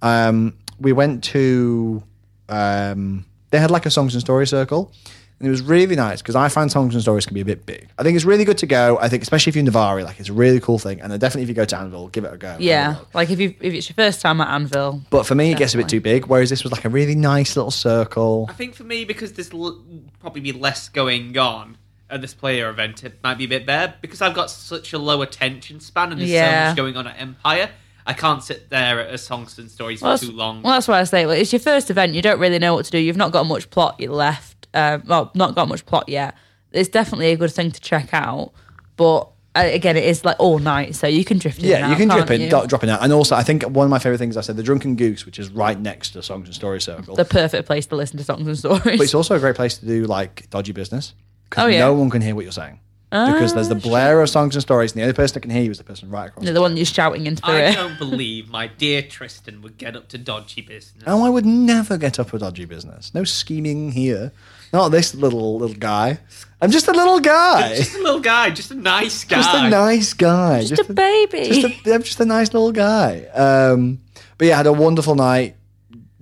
Um, 0.02 0.58
we 0.80 0.94
went 0.94 1.24
to. 1.26 2.02
Um, 2.50 3.26
they 3.52 3.60
had 3.60 3.70
like 3.70 3.86
a 3.86 3.92
songs 3.92 4.16
and 4.16 4.22
story 4.22 4.48
circle, 4.48 4.92
and 5.42 5.48
it 5.48 5.52
was 5.52 5.64
really 5.64 5.96
nice 5.96 6.22
because 6.22 6.36
I 6.36 6.50
find 6.50 6.72
songs 6.72 6.94
and 6.94 7.02
stories 7.02 7.26
can 7.26 7.34
be 7.34 7.42
a 7.42 7.46
bit 7.46 7.66
big. 7.66 7.90
I 7.98 8.04
think 8.04 8.16
it's 8.16 8.26
really 8.26 8.46
good 8.46 8.60
to 8.60 8.68
go. 8.68 9.00
I 9.02 9.10
think 9.10 9.24
especially 9.24 9.50
if 9.50 9.56
you're 9.56 9.66
Navarr, 9.66 10.04
like 10.04 10.20
it's 10.20 10.30
a 10.30 10.34
really 10.34 10.60
cool 10.60 10.78
thing, 10.78 11.02
and 11.02 11.12
then 11.12 11.20
definitely 11.20 11.44
if 11.44 11.50
you 11.50 11.56
go 11.56 11.66
to 11.66 11.78
Anvil, 11.78 12.10
give 12.10 12.24
it 12.26 12.34
a 12.34 12.38
go. 12.38 12.58
Yeah, 12.60 12.98
like 13.16 13.32
if 13.32 13.40
you 13.40 13.56
if 13.60 13.74
it's 13.74 13.90
your 13.90 13.96
first 13.96 14.22
time 14.22 14.40
at 14.40 14.48
Anvil, 14.50 15.02
But 15.10 15.26
for 15.26 15.34
me, 15.36 15.52
it 15.52 15.58
gets 15.58 15.74
a 15.74 15.78
bit 15.78 15.90
too 15.90 16.00
big. 16.02 16.28
Whereas 16.28 16.50
this 16.52 16.64
was 16.64 16.72
like 16.72 16.86
a 16.86 16.90
really 16.90 17.16
nice 17.16 17.56
little 17.56 17.72
circle. 17.72 18.46
I 18.50 18.54
think 18.54 18.76
for 18.76 18.84
me, 18.84 19.04
because 19.04 19.34
there's 19.34 19.52
l- 19.52 19.82
probably 20.20 20.42
be 20.42 20.52
less 20.52 20.88
going 20.90 21.36
on 21.38 21.78
at 22.10 22.22
this 22.22 22.34
player 22.34 22.70
event, 22.70 23.04
it 23.04 23.14
might 23.24 23.38
be 23.38 23.46
a 23.46 23.48
bit 23.48 23.66
better. 23.66 23.94
Because 24.02 24.22
I've 24.22 24.34
got 24.36 24.52
such 24.52 24.94
a 24.94 24.98
low 25.00 25.22
attention 25.22 25.80
span 25.80 26.12
and 26.12 26.20
there's 26.22 26.30
so 26.30 26.68
much 26.68 26.78
going 26.78 26.98
on 26.98 27.08
at 27.08 27.20
Empire, 27.20 27.72
I 28.06 28.14
can't 28.14 28.44
sit 28.44 28.70
there 28.70 29.00
at 29.00 29.14
a 29.14 29.18
songs 29.18 29.58
and 29.60 29.70
stories 29.70 30.02
well, 30.02 30.18
for 30.18 30.26
too 30.26 30.32
long. 30.32 30.62
well, 30.64 30.74
that's 30.74 30.88
why 30.88 31.00
I 31.00 31.04
say 31.04 31.26
well, 31.26 31.36
it's 31.36 31.52
your 31.54 31.60
first 31.60 31.90
event. 31.90 32.14
You 32.14 32.22
don't 32.22 32.40
really 32.40 32.60
know 32.60 32.74
what 32.74 32.86
to 32.86 32.92
do. 32.92 32.98
You've 32.98 33.18
not 33.18 33.32
got 33.32 33.46
much 33.46 33.70
plot 33.70 33.96
yet 34.00 34.12
left. 34.12 34.68
Um, 34.74 35.04
well, 35.06 35.32
not 35.36 35.54
got 35.56 35.68
much 35.68 35.86
plot 35.86 36.08
yet. 36.10 36.36
It's 36.72 36.90
definitely 36.90 37.32
a 37.32 37.38
good 37.38 37.52
thing 37.52 37.72
to 37.72 37.82
check 37.82 38.10
out, 38.14 38.54
but 38.96 39.28
uh, 39.54 39.64
again, 39.66 39.98
it 39.98 40.06
is 40.06 40.24
like 40.24 40.38
all 40.40 40.60
night, 40.60 40.96
so 40.96 41.06
you 41.08 41.26
can 41.26 41.38
drift 41.38 41.60
in. 41.60 41.66
Yeah, 41.66 41.80
you 41.80 41.84
out, 41.94 41.98
can 41.98 42.08
can't 42.08 42.20
drop 42.22 42.32
in, 42.32 42.42
you? 42.42 42.50
do- 42.50 42.68
drop 42.68 42.84
in 42.84 42.90
out. 42.90 43.04
And 43.04 43.12
also, 43.12 43.36
I 43.36 43.44
think 43.44 43.64
one 43.64 43.86
of 43.86 43.90
my 43.92 44.00
favorite 44.00 44.18
things 44.20 44.38
I 44.38 44.42
said, 44.42 44.56
the 44.56 44.64
Drunken 44.64 44.96
Goose, 44.96 45.26
which 45.26 45.38
is 45.40 45.50
right 45.50 45.78
next 45.78 46.12
to 46.12 46.24
Songs 46.24 46.48
and 46.48 46.56
Story 46.56 46.80
Circle. 46.80 47.16
the 47.16 47.26
perfect 47.26 47.68
place 47.68 47.86
to 47.88 47.98
listen 47.98 48.18
to 48.18 48.24
songs 48.24 48.48
and 48.48 48.58
stories. 48.58 48.82
but 48.84 49.02
it's 49.02 49.14
also 49.14 49.36
a 49.36 49.40
great 49.40 49.56
place 49.58 49.78
to 49.80 49.86
do 49.86 50.06
like 50.06 50.50
dodgy 50.50 50.72
business 50.72 51.14
because 51.50 51.66
Oh, 51.66 51.68
yeah. 51.68 51.80
no 51.80 51.94
one 51.94 52.10
can 52.10 52.22
hear 52.22 52.34
what 52.34 52.46
you're 52.46 52.54
saying. 52.54 52.80
Because 53.12 53.54
there's 53.54 53.68
the 53.68 53.76
blare 53.76 54.22
of 54.22 54.30
songs 54.30 54.56
and 54.56 54.62
stories, 54.62 54.94
and 54.94 55.00
the 55.00 55.04
only 55.04 55.14
person 55.14 55.34
that 55.34 55.42
can 55.42 55.50
hear 55.52 55.64
you 55.64 55.72
is 55.72 55.78
the 55.78 55.84
person 55.84 56.10
right 56.10 56.30
across. 56.30 56.46
They're 56.46 56.54
the 56.54 56.62
one 56.62 56.78
you're 56.78 56.86
shouting 56.86 57.28
into 57.28 57.42
the 57.42 57.50
I 57.50 57.60
ear. 57.68 57.74
don't 57.74 57.98
believe 57.98 58.48
my 58.50 58.68
dear 58.68 59.02
Tristan 59.02 59.62
would 59.62 59.78
get 59.78 59.98
up 59.98 60.08
to 60.10 60.18
dodgy 60.18 60.62
business. 60.62 61.04
Oh, 61.06 61.26
I 61.26 61.30
would 61.30 61.46
never 61.46 61.98
get 61.98 62.20
up 62.20 62.34
a 62.34 62.40
dodgy 62.40 62.64
business. 62.64 63.14
No 63.14 63.26
scheming 63.26 63.92
here. 63.92 64.32
Not 64.72 64.90
this 64.90 65.14
little 65.14 65.58
little 65.60 65.76
guy. 65.76 66.20
I'm 66.62 66.72
just 66.72 66.88
a 66.88 66.94
little 66.94 67.20
guy. 67.20 67.76
Just 67.76 67.96
a 67.96 68.02
little 68.02 68.22
guy, 68.22 68.50
just 68.52 68.72
a 68.72 68.76
nice 68.76 69.26
guy. 69.26 69.36
Just 69.36 69.56
a 69.56 69.70
nice 69.70 70.14
guy. 70.14 70.64
Just 70.64 70.90
a 70.90 70.94
baby. 70.94 71.62
Just 71.62 71.88
a, 71.88 71.94
I'm 71.94 72.04
just 72.04 72.20
a 72.22 72.26
nice 72.26 72.54
little 72.54 72.72
guy. 72.72 73.26
Um, 73.34 74.00
but 74.38 74.48
yeah, 74.48 74.54
I 74.54 74.58
had 74.58 74.68
a 74.68 74.74
wonderful 74.74 75.16
night, 75.16 75.58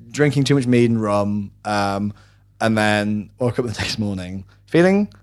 drinking 0.09 0.45
too 0.45 0.55
much 0.55 0.65
mead 0.65 0.89
and 0.89 0.99
rum, 0.99 1.51
um, 1.65 2.13
and 2.59 2.75
then 2.75 3.29
woke 3.37 3.59
up 3.59 3.65
the 3.67 3.71
next 3.79 3.99
morning 3.99 4.45
feeling 4.65 5.13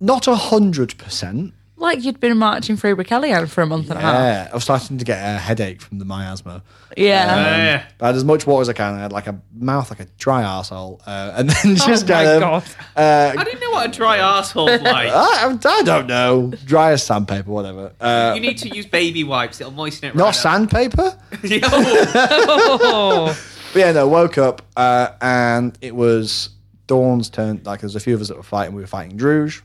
not 0.00 0.26
a 0.26 0.34
hundred 0.36 0.96
percent. 0.98 1.52
like 1.78 2.02
you'd 2.02 2.20
been 2.20 2.36
marching 2.38 2.76
through 2.76 2.96
Broceliande 2.96 3.48
for 3.50 3.60
a 3.62 3.66
month 3.66 3.90
and 3.90 3.98
a 3.98 4.02
half. 4.02 4.14
Yeah, 4.14 4.48
I 4.50 4.54
was 4.54 4.64
starting 4.64 4.96
to 4.98 5.04
get 5.04 5.18
a 5.18 5.38
headache 5.38 5.80
from 5.82 5.98
the 5.98 6.04
miasma. 6.06 6.62
Yeah. 6.96 7.56
Yeah. 7.56 7.84
I 8.00 8.06
had 8.06 8.14
as 8.16 8.24
much 8.24 8.46
water 8.46 8.62
as 8.62 8.68
I 8.70 8.72
can. 8.72 8.94
I 8.94 9.00
had 9.02 9.12
like 9.12 9.26
a 9.26 9.38
mouth 9.54 9.90
like 9.90 10.00
a 10.00 10.06
dry 10.16 10.42
arsehole. 10.42 11.00
Uh, 11.06 11.32
and 11.36 11.50
then 11.50 11.76
just 11.76 12.08
Oh 12.10 12.14
my 12.14 12.24
kind 12.24 12.28
of. 12.28 12.40
God. 12.40 12.64
Uh, 12.96 13.34
I 13.38 13.44
didn't 13.44 13.60
know 13.60 13.70
what 13.72 13.90
a 13.90 13.92
dry 13.92 14.18
arsehole 14.18 14.68
like. 14.82 15.10
I, 15.12 15.58
I 15.64 15.82
don't 15.82 16.06
know. 16.06 16.52
Dry 16.64 16.92
as 16.92 17.02
sandpaper, 17.02 17.50
whatever. 17.50 17.92
Uh, 18.00 18.32
you 18.34 18.40
need 18.40 18.56
to 18.58 18.68
use 18.74 18.86
baby 18.86 19.24
wipes. 19.24 19.60
It'll 19.60 19.72
moisten 19.72 20.08
it. 20.08 20.14
not 20.14 20.24
right 20.24 20.28
up. 20.30 20.34
sandpaper? 20.34 21.18
Yo. 21.42 21.58
Oh. 21.62 23.38
But 23.72 23.78
yeah, 23.80 23.92
no, 23.92 24.08
woke 24.08 24.38
up 24.38 24.62
uh, 24.76 25.08
and 25.20 25.76
it 25.82 25.94
was 25.94 26.50
Dawn's 26.86 27.28
turn. 27.28 27.60
Like, 27.64 27.80
there's 27.80 27.96
a 27.96 28.00
few 28.00 28.14
of 28.14 28.20
us 28.22 28.28
that 28.28 28.36
were 28.38 28.42
fighting. 28.42 28.74
We 28.74 28.80
were 28.80 28.86
fighting 28.86 29.18
Druj. 29.18 29.60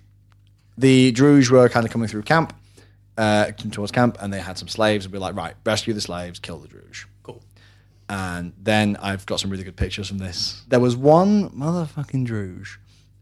The 0.78 1.12
Druj 1.14 1.50
were 1.50 1.68
kind 1.70 1.86
of 1.86 1.92
coming 1.92 2.08
through 2.08 2.24
camp, 2.24 2.54
uh, 3.18 3.52
towards 3.52 3.92
camp, 3.92 4.18
and 4.20 4.32
they 4.34 4.40
had 4.40 4.58
some 4.58 4.68
slaves. 4.68 5.06
And 5.06 5.14
we 5.14 5.18
were 5.20 5.22
like, 5.22 5.36
right, 5.36 5.56
rescue 5.66 5.94
the 5.94 6.02
slaves, 6.02 6.40
kill 6.40 6.58
the 6.60 6.68
Druj. 6.68 7.06
Cool. 7.24 7.42
And 8.10 8.54
then 8.62 8.98
I've 9.02 9.26
got 9.26 9.40
some 9.40 9.50
really 9.50 9.64
good 9.64 9.76
pictures 9.76 10.08
from 10.08 10.18
this. 10.18 10.64
There 10.68 10.80
was 10.80 10.96
one 10.96 11.50
motherfucking 11.52 12.28
Druj. 12.28 12.78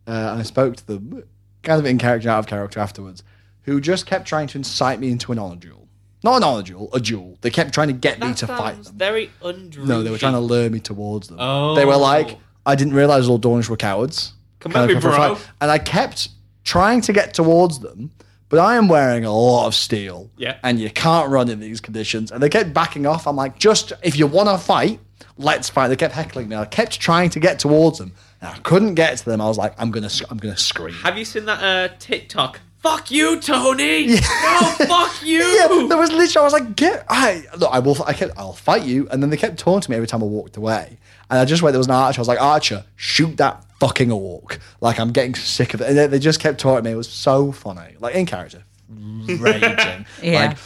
Uh, 0.08 0.36
I 0.40 0.44
spoke 0.44 0.76
to 0.78 0.88
them, 0.88 1.24
kind 1.64 1.80
of 1.80 1.86
in 1.86 1.98
character, 1.98 2.30
out 2.30 2.40
of 2.40 2.48
character 2.48 2.80
afterwards, 2.80 3.24
who 3.64 3.80
just 3.82 4.06
kept 4.06 4.28
trying 4.28 4.48
to 4.48 4.58
incite 4.58 5.00
me 5.00 5.12
into 5.12 5.32
an 5.32 5.38
honor 5.40 5.56
duel. 5.58 5.88
Not 6.24 6.38
an 6.38 6.44
honor 6.44 6.64
duel, 6.64 6.90
a 6.94 7.00
duel. 7.00 7.38
They 7.42 7.50
kept 7.50 7.74
trying 7.74 7.88
to 7.88 7.94
get 7.94 8.20
me 8.20 8.28
That 8.28 8.38
to 8.38 8.48
fight 8.48 8.76
sounds 8.76 8.88
them. 8.88 8.98
very 8.98 9.30
undrugy. 9.42 9.86
No, 9.86 10.04
they 10.04 10.10
were 10.10 10.18
trying 10.18 10.34
to 10.34 10.40
lure 10.40 10.70
me 10.70 10.80
towards 10.80 11.28
them. 11.28 11.38
Oh. 11.40 11.76
They 11.76 11.86
were 11.86 11.96
like, 11.96 12.38
I 12.66 12.76
didn't 12.76 12.94
realize 12.94 13.28
all 13.30 13.38
Dawnish 13.40 13.70
were 13.70 13.78
cowards. 13.78 14.34
Come 14.60 14.76
at 14.76 14.88
me, 14.88 14.94
come 14.94 15.02
for 15.02 15.10
a 15.10 15.16
bro. 15.16 15.38
And 15.62 15.72
I 15.72 15.78
kept 15.78 16.30
trying 16.70 17.02
to 17.02 17.12
get 17.12 17.34
towards 17.34 17.80
them, 17.80 18.12
but 18.48 18.60
I 18.60 18.76
am 18.76 18.88
wearing 18.88 19.26
a 19.26 19.34
lot 19.34 19.66
of 19.66 19.74
steel. 19.74 20.30
Yeah. 20.38 20.58
And 20.62 20.80
you 20.80 20.92
can't 20.92 21.28
run 21.32 21.50
in 21.50 21.60
these 21.60 21.82
conditions. 21.82 22.32
And 22.32 22.44
they 22.44 22.50
kept 22.50 22.76
backing 22.76 23.08
off. 23.08 23.26
I'm 23.28 23.36
like, 23.36 23.58
just 23.58 23.92
if 24.04 24.16
you 24.20 24.28
want 24.28 24.50
to 24.50 24.58
fight, 24.60 25.00
let's 25.38 25.68
fight. 25.68 25.88
They 25.88 25.96
kept 25.96 26.14
heckling 26.14 26.48
me. 26.48 26.56
I 26.56 26.66
kept 26.66 27.00
trying 27.00 27.32
to 27.32 27.40
get 27.40 27.58
towards 27.58 27.98
them. 27.98 28.14
And 28.40 28.52
I 28.52 28.60
couldn't 28.60 28.94
get 28.94 29.18
to 29.18 29.26
them. 29.26 29.42
I 29.42 29.48
was 29.48 29.58
like, 29.58 29.74
I'm 29.80 29.90
gonna, 29.90 30.12
I'm 30.30 30.38
gonna 30.38 30.58
scream. 30.58 30.94
Have 30.94 31.18
you 31.18 31.26
seen 31.26 31.46
that 31.46 31.64
uh, 31.64 31.96
TikTok? 31.98 32.60
Fuck 32.80 33.12
you, 33.12 33.40
Tony. 33.42 34.08
No, 34.20 34.60
fuck 34.88 35.22
you. 35.24 35.40
Yeah, 35.44 35.68
there 35.88 35.98
was 35.98 36.12
literally. 36.12 36.38
I 36.38 36.44
was 36.44 36.54
like, 36.54 36.76
"Get, 36.76 37.06
I 37.10 37.44
look, 37.58 37.70
I 37.72 37.80
will, 37.80 38.02
I 38.04 38.14
kept, 38.14 38.38
I'll 38.38 38.54
fight 38.54 38.84
you." 38.84 39.08
And 39.10 39.22
then 39.22 39.30
they 39.30 39.38
kept 39.38 39.58
taunting 39.60 39.92
me 39.92 39.96
every 39.98 40.08
time 40.08 40.22
I 40.24 40.26
walked 40.28 40.56
away. 40.58 40.98
And 41.30 41.40
I 41.40 41.46
just 41.46 41.62
went. 41.62 41.74
There 41.74 41.80
was 41.80 41.88
an 41.88 41.94
archer. 41.94 42.20
I 42.20 42.22
was 42.22 42.28
like, 42.28 42.42
"Archer, 42.42 42.86
shoot 42.96 43.38
that 43.38 43.64
fucking 43.80 44.12
orc!" 44.12 44.60
Like 44.82 45.00
I'm 45.00 45.12
getting 45.12 45.36
sick 45.36 45.74
of 45.74 45.82
it. 45.82 45.90
And 45.90 45.98
they, 45.98 46.08
they 46.08 46.20
just 46.20 46.40
kept 46.40 46.60
taunting 46.60 46.86
me. 46.86 46.92
It 46.92 46.96
was 46.96 47.10
so 47.10 47.52
funny, 47.52 47.96
like 48.00 48.16
in 48.16 48.26
character, 48.26 48.64
raging. 48.90 50.06
Yeah. 50.24 50.48
Like 50.48 50.58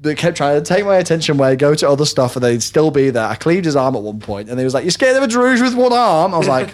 they 0.00 0.14
kept 0.14 0.36
trying 0.36 0.62
to 0.62 0.64
take 0.64 0.84
my 0.84 0.96
attention 0.96 1.36
away, 1.36 1.56
go 1.56 1.74
to 1.74 1.88
other 1.88 2.06
stuff, 2.06 2.36
and 2.36 2.44
they'd 2.44 2.62
still 2.62 2.92
be 2.92 3.10
there. 3.10 3.26
I 3.26 3.34
cleaved 3.34 3.64
his 3.64 3.74
arm 3.74 3.96
at 3.96 4.02
one 4.02 4.20
point, 4.20 4.48
and 4.48 4.58
he 4.58 4.64
was 4.64 4.74
like, 4.74 4.84
"You're 4.84 4.92
scared 4.92 5.16
of 5.16 5.24
a 5.24 5.26
Druj 5.26 5.60
with 5.60 5.74
one 5.74 5.92
arm?" 5.92 6.34
I 6.34 6.38
was 6.38 6.48
like. 6.48 6.72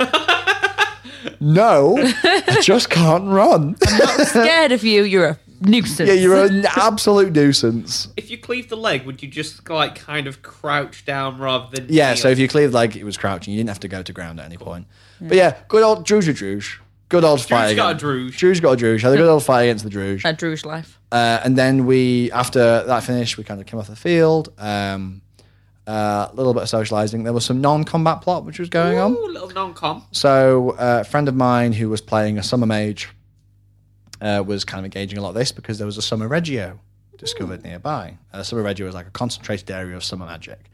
No, 1.41 1.97
I 1.99 2.59
just 2.63 2.91
can't 2.91 3.29
run. 3.29 3.77
I'm 3.87 3.99
not 3.99 4.27
scared 4.27 4.73
of 4.73 4.85
you, 4.85 5.03
you're 5.05 5.27
a 5.29 5.39
nuisance. 5.61 6.09
yeah, 6.09 6.15
you're 6.15 6.45
an 6.45 6.67
absolute 6.77 7.33
nuisance. 7.33 8.09
If 8.17 8.31
you 8.31 8.39
cleave 8.39 8.69
the 8.69 8.77
leg, 8.77 9.05
would 9.07 9.23
you 9.23 9.29
just 9.29 9.69
like 9.69 9.95
kind 9.95 10.27
of 10.27 10.43
crouch 10.43 11.05
down 11.05 11.39
rather 11.39 11.69
than 11.75 11.87
Yeah, 11.89 12.09
kneel? 12.13 12.17
so 12.17 12.29
if 12.29 12.39
you 12.39 12.49
cleared 12.49 12.73
like 12.73 12.97
it 12.97 13.05
was 13.05 13.17
crouching, 13.17 13.53
you 13.55 13.59
didn't 13.59 13.71
have 13.71 13.81
to 13.81 13.89
go 13.89 14.03
to 14.03 14.13
ground 14.13 14.41
at 14.41 14.47
any 14.47 14.57
point. 14.59 14.87
But 15.21 15.37
yeah, 15.37 15.57
good 15.69 15.83
old 15.83 16.07
Druj 16.07 16.29
Druj. 16.35 16.79
Good 17.11 17.23
old 17.25 17.41
fight. 17.43 17.77
got 17.77 18.03
a 18.03 18.07
again. 18.07 18.29
Druj. 18.29 18.31
Druj 18.33 18.61
got 18.63 18.73
a 18.73 18.77
Druj. 18.85 19.01
Had 19.03 19.13
a 19.13 19.17
good 19.17 19.29
old 19.29 19.45
fight 19.45 19.63
against 19.65 19.85
the 19.85 19.91
Druj. 19.91 20.21
A 20.25 20.35
Druj 20.35 20.65
life. 20.65 20.99
Uh, 21.13 21.41
and 21.45 21.57
then 21.57 21.87
we, 21.87 22.33
after 22.33 22.83
that 22.85 23.05
finished, 23.05 23.37
we 23.39 23.45
kind 23.45 23.61
of 23.61 23.67
came 23.67 23.79
off 23.79 23.87
the 23.87 23.95
field. 23.95 24.53
Um, 24.59 25.21
uh, 25.87 26.29
a 26.31 26.35
little 26.35 26.55
bit 26.55 26.63
of 26.63 26.69
socializing. 26.69 27.25
There 27.25 27.33
was 27.33 27.45
some 27.45 27.61
non-combat 27.61 28.23
plot 28.23 28.45
which 28.45 28.59
was 28.59 28.69
going 28.69 28.99
on. 28.99 29.13
Ooh, 29.13 29.29
little 29.29 29.51
non-com. 29.51 30.05
So 30.13 30.71
uh, 30.71 30.99
a 31.03 31.05
friend 31.05 31.29
of 31.29 31.35
mine 31.35 31.73
who 31.73 31.89
was 31.89 32.01
playing 32.01 32.39
a 32.39 32.43
summer 32.43 32.67
mage 32.67 33.11
uh, 34.21 34.43
was 34.47 34.65
kind 34.65 34.81
of 34.81 34.85
engaging 34.87 35.19
a 35.19 35.23
lot 35.23 35.31
of 35.31 35.35
this 35.35 35.53
because 35.53 35.79
there 35.79 35.87
was 35.87 35.99
a 35.99 36.03
summer 36.03 36.29
regio 36.29 36.81
discovered 37.19 37.63
nearby. 37.63 38.19
Uh, 38.33 38.43
summer 38.43 38.63
regio 38.63 38.87
is 38.87 38.95
like 38.95 39.07
a 39.07 39.11
concentrated 39.11 39.71
area 39.71 39.97
of 39.97 40.05
summer 40.05 40.27
magic. 40.27 40.71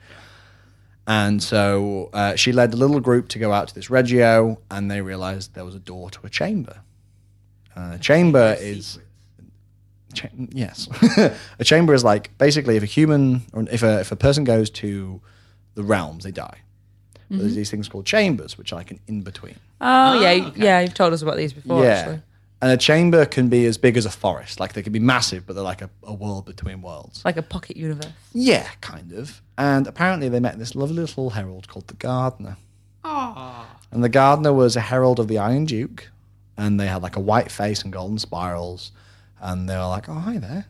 And 1.06 1.42
so 1.42 2.11
uh, 2.12 2.36
she 2.36 2.52
led 2.52 2.72
a 2.72 2.76
little 2.76 3.00
group 3.00 3.28
to 3.30 3.38
go 3.38 3.52
out 3.52 3.68
to 3.68 3.74
this 3.74 3.90
regio, 3.90 4.61
and 4.70 4.90
they 4.90 5.00
realized 5.00 5.54
there 5.54 5.64
was 5.64 5.74
a 5.74 5.80
door 5.80 6.11
to 6.11 6.20
a 6.24 6.30
chamber. 6.30 6.82
Uh, 7.76 7.92
a 7.94 7.98
chamber 7.98 8.56
is 8.61 8.98
Cha- 10.12 10.28
yes, 10.50 10.88
a 11.58 11.64
chamber 11.64 11.94
is 11.94 12.02
like 12.04 12.36
basically 12.38 12.76
if 12.76 12.82
a 12.82 12.86
human 12.86 13.42
or 13.52 13.64
if 13.70 13.82
a 13.82 14.00
if 14.00 14.11
a 14.12 14.16
person 14.16 14.44
goes 14.44 14.70
to 14.70 15.20
the 15.74 15.82
realms, 15.82 16.24
they 16.24 16.32
die. 16.32 16.58
But 17.28 17.38
There's 17.38 17.54
these 17.54 17.70
things 17.70 17.88
called 17.88 18.06
chambers, 18.06 18.58
which 18.58 18.72
are 18.72 18.76
like 18.76 18.90
an 18.90 18.98
in 19.06 19.22
between. 19.22 19.54
Oh, 19.80 20.20
yeah. 20.20 20.48
okay. 20.48 20.61
Yeah, 20.64 20.80
you've 20.80 20.94
told 20.94 21.12
us 21.12 21.22
about 21.22 21.36
these 21.36 21.52
before, 21.52 21.84
yeah, 21.84 21.90
actually. 21.90 22.22
and 22.61 22.72
a 22.72 22.76
chamber 22.76 23.24
can 23.24 23.48
be 23.48 23.66
as 23.66 23.78
big 23.78 23.96
as 23.96 24.04
a 24.04 24.11
forest. 24.11 24.58
Like 24.58 24.72
they 24.72 24.82
can 24.82 24.92
be 24.92 24.98
massive, 24.98 25.46
but 25.46 25.54
they're 25.54 25.62
like 25.62 25.80
a, 25.80 25.90
a 26.02 26.12
world 26.12 26.46
between 26.46 26.82
worlds. 26.82 27.24
Like 27.24 27.36
a 27.36 27.42
pocket 27.42 27.76
universe. 27.76 28.12
Yeah, 28.32 28.66
kind 28.80 29.12
of. 29.12 29.40
And 29.56 29.86
apparently, 29.86 30.28
they 30.28 30.40
met 30.40 30.58
this 30.58 30.74
lovely 30.74 30.96
little 30.96 31.30
herald 31.30 31.68
called 31.68 31.86
the 31.86 31.94
Gardener. 31.94 32.56
Ah. 33.04 33.76
And 33.92 34.02
the 34.02 34.08
gardener 34.08 34.52
was 34.52 34.74
a 34.76 34.80
herald 34.80 35.20
of 35.20 35.28
the 35.28 35.38
Iron 35.38 35.66
Duke, 35.66 36.11
and 36.56 36.78
they 36.80 36.86
had 36.88 37.00
like 37.02 37.14
a 37.16 37.20
white 37.20 37.50
face 37.50 37.82
and 37.82 37.92
golden 37.92 38.18
spirals. 38.18 38.90
And 39.41 39.68
they 39.68 39.76
were 39.76 39.86
like, 39.86 40.09
"Oh, 40.09 40.14
hi 40.14 40.38
there. 40.38 40.66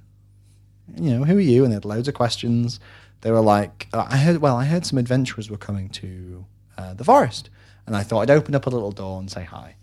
You 0.96 1.18
know, 1.18 1.24
who 1.24 1.36
are 1.36 1.40
you?" 1.40 1.64
And 1.64 1.72
they 1.72 1.76
had 1.76 1.84
loads 1.84 2.08
of 2.08 2.14
questions. 2.14 2.80
They 3.22 3.30
were 3.30 3.40
like, 3.40 3.88
uh, 3.92 4.06
"I 4.08 4.16
heard. 4.16 4.38
Well, 4.38 4.56
I 4.56 4.64
heard 4.64 4.86
some 4.86 4.98
adventurers 4.98 5.50
were 5.50 5.56
coming 5.56 5.88
to 5.90 6.44
uh, 6.78 6.94
the 6.94 7.04
forest, 7.04 7.50
and 7.86 7.96
I 7.96 8.02
thought 8.02 8.20
I'd 8.20 8.30
open 8.30 8.54
up 8.54 8.66
a 8.66 8.70
little 8.70 8.92
door 8.92 9.18
and 9.18 9.30
say 9.30 9.44
hi." 9.44 9.76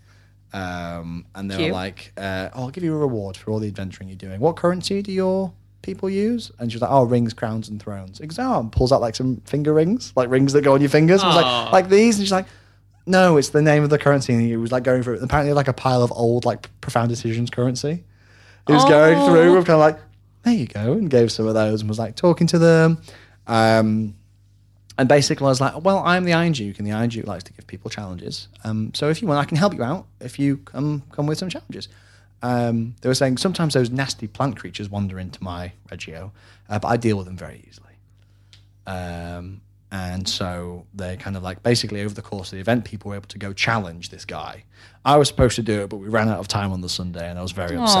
Um, 0.52 1.26
and 1.34 1.50
they 1.50 1.56
Cute. 1.56 1.68
were 1.68 1.74
like, 1.74 2.12
uh, 2.16 2.48
oh, 2.54 2.62
"I'll 2.62 2.70
give 2.70 2.82
you 2.82 2.94
a 2.94 2.98
reward 2.98 3.36
for 3.36 3.50
all 3.50 3.58
the 3.58 3.68
adventuring 3.68 4.08
you're 4.08 4.16
doing. 4.16 4.40
What 4.40 4.56
currency 4.56 5.02
do 5.02 5.12
your 5.12 5.52
people 5.82 6.08
use?" 6.08 6.50
And 6.58 6.70
she 6.70 6.76
was 6.76 6.82
like, 6.82 6.90
"Oh, 6.90 7.04
rings, 7.04 7.34
crowns, 7.34 7.68
and 7.68 7.80
thrones." 7.80 8.20
Exam 8.20 8.70
pulls 8.70 8.90
out 8.92 9.00
like 9.00 9.14
some 9.14 9.42
finger 9.42 9.74
rings, 9.74 10.12
like 10.16 10.30
rings 10.30 10.54
that 10.54 10.62
go 10.62 10.74
on 10.74 10.80
your 10.80 10.90
fingers. 10.90 11.22
And 11.22 11.28
was 11.28 11.36
like, 11.36 11.72
like 11.72 11.88
these, 11.90 12.16
and 12.16 12.26
she's 12.26 12.32
like, 12.32 12.46
no, 13.08 13.38
it's 13.38 13.48
the 13.48 13.62
name 13.62 13.82
of 13.82 13.90
the 13.90 13.98
currency. 13.98 14.34
And 14.34 14.42
he 14.42 14.56
was 14.56 14.70
like 14.70 14.82
going 14.82 15.02
through 15.02 15.20
apparently 15.20 15.54
like 15.54 15.66
a 15.66 15.72
pile 15.72 16.02
of 16.02 16.12
old 16.12 16.44
like 16.44 16.68
profound 16.80 17.08
decisions 17.08 17.50
currency. 17.50 18.04
He 18.68 18.72
was 18.72 18.84
going 18.84 19.18
Oh. 19.18 19.26
through 19.28 19.56
with 19.56 19.66
kind 19.66 19.74
of 19.74 19.80
like, 19.80 19.98
there 20.44 20.54
you 20.54 20.66
go, 20.66 20.92
and 20.92 21.10
gave 21.10 21.32
some 21.32 21.46
of 21.48 21.54
those 21.54 21.80
and 21.80 21.88
was 21.88 21.98
like 21.98 22.14
talking 22.14 22.46
to 22.48 22.58
them. 22.58 22.98
Um, 23.48 24.14
and 24.96 25.08
basically 25.08 25.46
I 25.46 25.48
was 25.48 25.60
like, 25.60 25.82
well, 25.84 25.98
I'm 26.04 26.24
the 26.24 26.32
Iron 26.34 26.52
Duke, 26.52 26.78
and 26.78 26.86
the 26.86 26.92
Iron 26.92 27.08
Duke 27.08 27.26
likes 27.26 27.44
to 27.44 27.52
give 27.52 27.66
people 27.66 27.90
challenges. 27.90 28.48
Um, 28.64 28.92
so 28.94 29.08
if 29.08 29.20
you 29.22 29.28
want, 29.28 29.40
I 29.40 29.44
can 29.44 29.56
help 29.56 29.74
you 29.74 29.82
out 29.82 30.06
if 30.20 30.38
you 30.38 30.58
come 30.58 31.02
come 31.12 31.26
with 31.26 31.38
some 31.38 31.48
challenges. 31.48 31.88
Um, 32.42 32.94
they 33.00 33.08
were 33.08 33.14
saying 33.16 33.38
sometimes 33.38 33.74
those 33.74 33.90
nasty 33.90 34.28
plant 34.28 34.56
creatures 34.56 34.88
wander 34.88 35.18
into 35.18 35.42
my 35.42 35.72
regio, 35.90 36.30
uh, 36.68 36.78
but 36.78 36.88
I 36.88 36.96
deal 36.96 37.16
with 37.16 37.26
them 37.26 37.36
very 37.36 37.64
easily. 37.68 37.94
Um, 38.86 39.60
and 39.90 40.28
so 40.28 40.86
they 40.94 41.16
kind 41.16 41.36
of 41.36 41.42
like 41.42 41.62
basically 41.62 42.02
over 42.02 42.12
the 42.14 42.22
course 42.22 42.48
of 42.48 42.56
the 42.56 42.60
event, 42.60 42.84
people 42.84 43.08
were 43.08 43.16
able 43.16 43.28
to 43.28 43.38
go 43.38 43.52
challenge 43.54 44.10
this 44.10 44.24
guy. 44.24 44.64
I 45.04 45.16
was 45.16 45.28
supposed 45.28 45.56
to 45.56 45.62
do 45.62 45.82
it, 45.82 45.88
but 45.88 45.96
we 45.96 46.08
ran 46.08 46.28
out 46.28 46.38
of 46.38 46.48
time 46.48 46.72
on 46.72 46.82
the 46.82 46.88
Sunday, 46.90 47.28
and 47.28 47.38
I 47.38 47.42
was 47.42 47.52
very 47.52 47.76
upset. 47.76 47.96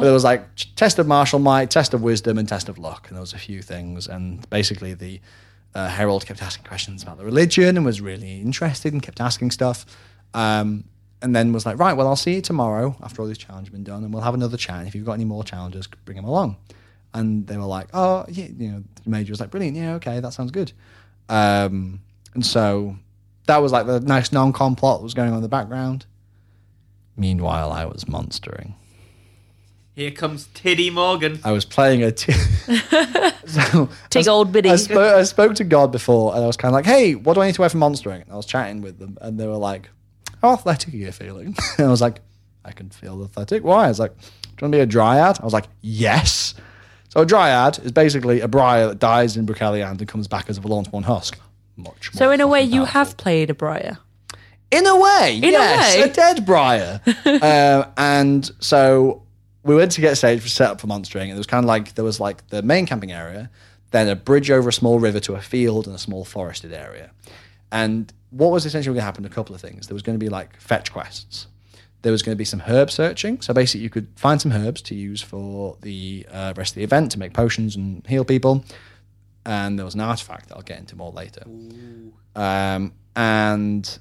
But 0.00 0.04
there 0.04 0.12
was 0.12 0.24
like 0.24 0.42
test 0.74 0.98
of 0.98 1.06
martial 1.06 1.38
might, 1.38 1.70
test 1.70 1.94
of 1.94 2.02
wisdom, 2.02 2.38
and 2.38 2.48
test 2.48 2.68
of 2.68 2.78
luck, 2.78 3.06
and 3.08 3.16
there 3.16 3.20
was 3.20 3.34
a 3.34 3.38
few 3.38 3.62
things. 3.62 4.08
And 4.08 4.48
basically, 4.50 4.94
the 4.94 5.20
uh, 5.74 5.88
herald 5.88 6.26
kept 6.26 6.42
asking 6.42 6.64
questions 6.64 7.02
about 7.02 7.18
the 7.18 7.24
religion 7.24 7.76
and 7.76 7.86
was 7.86 8.00
really 8.00 8.40
interested 8.40 8.92
and 8.92 9.02
kept 9.02 9.20
asking 9.20 9.52
stuff. 9.52 9.86
Um, 10.34 10.84
and 11.22 11.36
then 11.36 11.52
was 11.52 11.64
like, 11.64 11.78
right, 11.78 11.92
well, 11.92 12.08
I'll 12.08 12.16
see 12.16 12.34
you 12.34 12.40
tomorrow 12.40 12.96
after 13.00 13.22
all 13.22 13.28
these 13.28 13.38
challenges 13.38 13.68
have 13.68 13.72
been 13.72 13.84
done, 13.84 14.02
and 14.02 14.12
we'll 14.12 14.24
have 14.24 14.34
another 14.34 14.56
chat. 14.56 14.80
And 14.80 14.88
if 14.88 14.94
you've 14.96 15.06
got 15.06 15.12
any 15.12 15.24
more 15.24 15.44
challenges, 15.44 15.86
bring 16.04 16.16
them 16.16 16.24
along. 16.24 16.56
And 17.14 17.46
they 17.46 17.56
were 17.58 17.64
like, 17.64 17.88
oh, 17.92 18.24
yeah, 18.28 18.46
you 18.56 18.70
know, 18.70 18.82
the 19.04 19.10
major 19.10 19.32
was 19.32 19.40
like, 19.40 19.50
brilliant, 19.50 19.76
yeah, 19.76 19.94
okay, 19.94 20.20
that 20.20 20.32
sounds 20.32 20.50
good. 20.50 20.72
Um, 21.28 22.00
and 22.34 22.44
so 22.44 22.96
that 23.46 23.58
was 23.58 23.72
like 23.72 23.86
the 23.86 24.00
nice 24.00 24.32
non-com 24.32 24.76
plot 24.76 25.00
that 25.00 25.04
was 25.04 25.14
going 25.14 25.30
on 25.30 25.36
in 25.36 25.42
the 25.42 25.48
background. 25.48 26.06
Meanwhile, 27.16 27.70
I 27.72 27.84
was 27.84 28.08
monstering. 28.08 28.74
Here 29.94 30.10
comes 30.10 30.48
Tiddy 30.54 30.88
Morgan. 30.88 31.38
I 31.44 31.52
was 31.52 31.66
playing 31.66 32.02
a. 32.02 32.10
T- 32.12 32.32
so 33.46 33.90
Tig 34.08 34.26
I- 34.26 34.30
old 34.30 34.50
biddy. 34.50 34.70
I 34.70 34.76
spoke, 34.76 35.14
I 35.14 35.22
spoke 35.24 35.54
to 35.56 35.64
God 35.64 35.92
before, 35.92 36.34
and 36.34 36.42
I 36.42 36.46
was 36.46 36.56
kind 36.56 36.70
of 36.70 36.74
like, 36.74 36.86
"Hey, 36.86 37.14
what 37.14 37.34
do 37.34 37.42
I 37.42 37.46
need 37.46 37.56
to 37.56 37.60
wear 37.60 37.68
for 37.68 37.76
monstering?" 37.76 38.22
And 38.22 38.32
I 38.32 38.36
was 38.36 38.46
chatting 38.46 38.80
with 38.80 38.98
them, 38.98 39.18
and 39.20 39.38
they 39.38 39.46
were 39.46 39.58
like, 39.58 39.90
"How 40.40 40.54
athletic 40.54 40.94
are 40.94 40.96
you 40.96 41.12
feeling?" 41.12 41.54
and 41.78 41.86
I 41.86 41.90
was 41.90 42.00
like, 42.00 42.20
"I 42.64 42.72
can 42.72 42.88
feel 42.88 43.22
athletic." 43.22 43.64
Why? 43.64 43.84
I 43.84 43.88
was 43.88 44.00
like, 44.00 44.16
"Do 44.18 44.24
you 44.26 44.56
want 44.62 44.72
to 44.72 44.78
be 44.78 44.80
a 44.80 44.86
dryad?" 44.86 45.38
I 45.40 45.44
was 45.44 45.52
like, 45.52 45.66
"Yes." 45.82 46.54
So 47.12 47.20
a 47.20 47.26
dryad 47.26 47.78
is 47.84 47.92
basically 47.92 48.40
a 48.40 48.48
briar 48.48 48.88
that 48.88 48.98
dies 48.98 49.36
in 49.36 49.44
Broceliande 49.44 50.00
and 50.00 50.08
comes 50.08 50.28
back 50.28 50.48
as 50.48 50.56
a 50.56 50.62
Vallornspawn 50.62 51.04
husk. 51.04 51.38
Much 51.76 52.14
more. 52.14 52.18
so 52.18 52.30
in 52.30 52.40
a 52.40 52.46
way, 52.46 52.60
fucking 52.60 52.72
you 52.72 52.80
powerful. 52.86 52.92
have 53.00 53.16
played 53.18 53.50
a 53.50 53.54
Briar. 53.54 53.98
In 54.70 54.86
a 54.86 54.98
way, 54.98 55.38
a 55.42 55.50
yes, 55.50 55.96
way. 55.96 56.02
a 56.04 56.08
dead 56.08 56.46
briar. 56.46 57.02
uh, 57.26 57.84
and 57.98 58.50
so 58.60 59.22
we 59.62 59.74
went 59.74 59.92
to 59.92 60.00
get 60.00 60.16
stage 60.16 60.40
for 60.40 60.48
set 60.48 60.70
up 60.70 60.80
for 60.80 60.86
monstering, 60.86 61.28
and 61.28 61.36
it 61.36 61.38
was 61.38 61.46
kind 61.46 61.62
of 61.62 61.68
like 61.68 61.96
there 61.96 62.04
was 62.04 62.18
like 62.18 62.46
the 62.48 62.62
main 62.62 62.86
camping 62.86 63.12
area, 63.12 63.50
then 63.90 64.08
a 64.08 64.16
bridge 64.16 64.50
over 64.50 64.70
a 64.70 64.72
small 64.72 64.98
river 64.98 65.20
to 65.20 65.34
a 65.34 65.42
field 65.42 65.86
and 65.86 65.94
a 65.94 65.98
small 65.98 66.24
forested 66.24 66.72
area. 66.72 67.10
And 67.70 68.10
what 68.30 68.50
was 68.50 68.64
essentially 68.64 68.94
going 68.94 69.02
to 69.02 69.04
happen? 69.04 69.26
A 69.26 69.28
couple 69.28 69.54
of 69.54 69.60
things. 69.60 69.86
There 69.88 69.94
was 69.94 70.02
going 70.02 70.18
to 70.18 70.24
be 70.24 70.30
like 70.30 70.58
fetch 70.58 70.90
quests. 70.90 71.46
There 72.02 72.12
was 72.12 72.22
going 72.22 72.34
to 72.34 72.38
be 72.38 72.44
some 72.44 72.60
herb 72.60 72.90
searching. 72.90 73.40
So 73.40 73.54
basically, 73.54 73.82
you 73.82 73.90
could 73.90 74.08
find 74.16 74.40
some 74.40 74.52
herbs 74.52 74.82
to 74.82 74.94
use 74.94 75.22
for 75.22 75.76
the 75.82 76.26
uh, 76.30 76.52
rest 76.56 76.72
of 76.72 76.76
the 76.76 76.84
event 76.84 77.12
to 77.12 77.18
make 77.18 77.32
potions 77.32 77.76
and 77.76 78.06
heal 78.06 78.24
people. 78.24 78.64
And 79.44 79.78
there 79.78 79.84
was 79.84 79.94
an 79.94 80.00
artifact 80.00 80.48
that 80.48 80.56
I'll 80.56 80.62
get 80.62 80.78
into 80.78 80.96
more 80.96 81.12
later. 81.12 81.42
Um, 82.34 82.92
and 83.16 83.98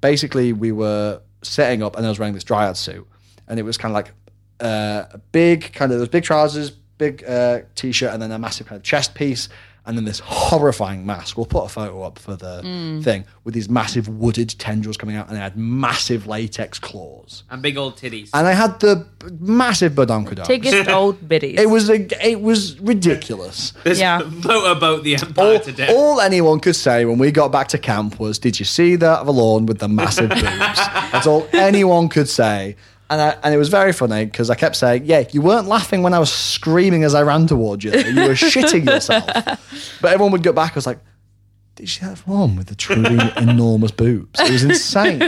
basically 0.00 0.52
we 0.52 0.72
were 0.72 1.20
setting 1.42 1.82
up 1.82 1.96
and 1.96 2.04
I 2.04 2.08
was 2.08 2.18
wearing 2.18 2.34
this 2.34 2.44
dryad 2.44 2.76
suit 2.76 3.06
and 3.48 3.58
it 3.58 3.62
was 3.62 3.78
kind 3.78 3.92
of 3.92 3.94
like 3.94 4.12
uh, 4.60 5.06
a 5.12 5.18
big 5.18 5.72
kind 5.72 5.92
of 5.92 5.98
those 5.98 6.08
big 6.08 6.24
trousers, 6.24 6.70
big 6.70 7.24
uh, 7.24 7.60
t-shirt 7.74 8.12
and 8.12 8.22
then 8.22 8.30
a 8.30 8.38
massive 8.38 8.66
kind 8.66 8.76
of 8.76 8.82
chest 8.82 9.14
piece 9.14 9.48
and 9.84 9.96
then 9.96 10.04
this 10.04 10.20
horrifying 10.20 11.04
mask. 11.04 11.36
We'll 11.36 11.46
put 11.46 11.64
a 11.64 11.68
photo 11.68 12.02
up 12.02 12.18
for 12.18 12.36
the 12.36 12.62
hmm. 12.62 13.00
thing 13.00 13.24
with 13.44 13.54
these 13.54 13.68
massive 13.68 14.08
wooded 14.08 14.50
tendrils 14.58 14.96
coming 14.96 15.16
out 15.16 15.26
and 15.28 15.36
they 15.36 15.40
had 15.40 15.56
massive 15.56 16.26
latex 16.26 16.78
claws. 16.78 17.42
And 17.50 17.60
big 17.62 17.76
old 17.76 17.96
titties. 17.96 18.30
And 18.32 18.46
I 18.46 18.52
had 18.52 18.78
the 18.78 19.06
massive 19.40 19.92
badonkadonks. 19.92 20.46
Tiggest 20.46 20.88
old 20.88 21.28
biddies. 21.28 21.58
It 21.58 21.68
was 21.68 21.90
a, 21.90 22.06
it 22.28 22.40
was 22.40 22.78
ridiculous. 22.80 23.72
This 23.82 23.98
Yeah. 23.98 24.18
motorboat 24.44 25.02
the 25.02 25.16
Empire 25.16 25.54
All, 25.54 25.60
to 25.60 25.72
death. 25.72 25.90
all 25.90 26.20
anyone 26.20 26.60
could 26.60 26.76
say 26.76 27.04
when 27.04 27.18
we 27.18 27.32
got 27.32 27.50
back 27.50 27.68
to 27.68 27.78
camp 27.78 28.20
was, 28.20 28.38
"Did 28.38 28.58
you 28.60 28.64
see 28.64 28.96
that 28.96 29.26
lawn 29.26 29.66
with 29.66 29.78
the 29.78 29.88
massive 29.88 30.30
boobs?" 30.30 30.42
That's 30.42 31.26
all 31.26 31.48
anyone 31.52 32.08
could 32.08 32.28
say, 32.28 32.76
and 33.12 33.20
I, 33.20 33.36
and 33.42 33.54
it 33.54 33.58
was 33.58 33.68
very 33.68 33.92
funny 33.92 34.24
because 34.24 34.50
I 34.50 34.54
kept 34.56 34.74
saying, 34.76 35.04
"Yeah, 35.04 35.24
you 35.32 35.42
weren't 35.42 35.68
laughing 35.68 36.02
when 36.02 36.14
I 36.14 36.18
was 36.18 36.32
screaming 36.32 37.04
as 37.04 37.14
I 37.14 37.22
ran 37.22 37.46
towards 37.46 37.84
you. 37.84 37.92
You 37.92 38.22
were 38.28 38.34
shitting 38.34 38.86
yourself." 38.86 39.26
But 40.02 40.12
everyone 40.12 40.32
would 40.32 40.42
go 40.42 40.52
back. 40.52 40.72
I 40.72 40.74
was 40.74 40.86
like, 40.86 40.98
"Did 41.76 41.94
you 42.00 42.06
have 42.08 42.20
one 42.26 42.56
with 42.56 42.66
the 42.68 42.74
truly 42.74 43.18
enormous 43.36 43.90
boobs?" 43.92 44.40
It 44.40 44.50
was 44.50 44.64
insane. 44.64 45.18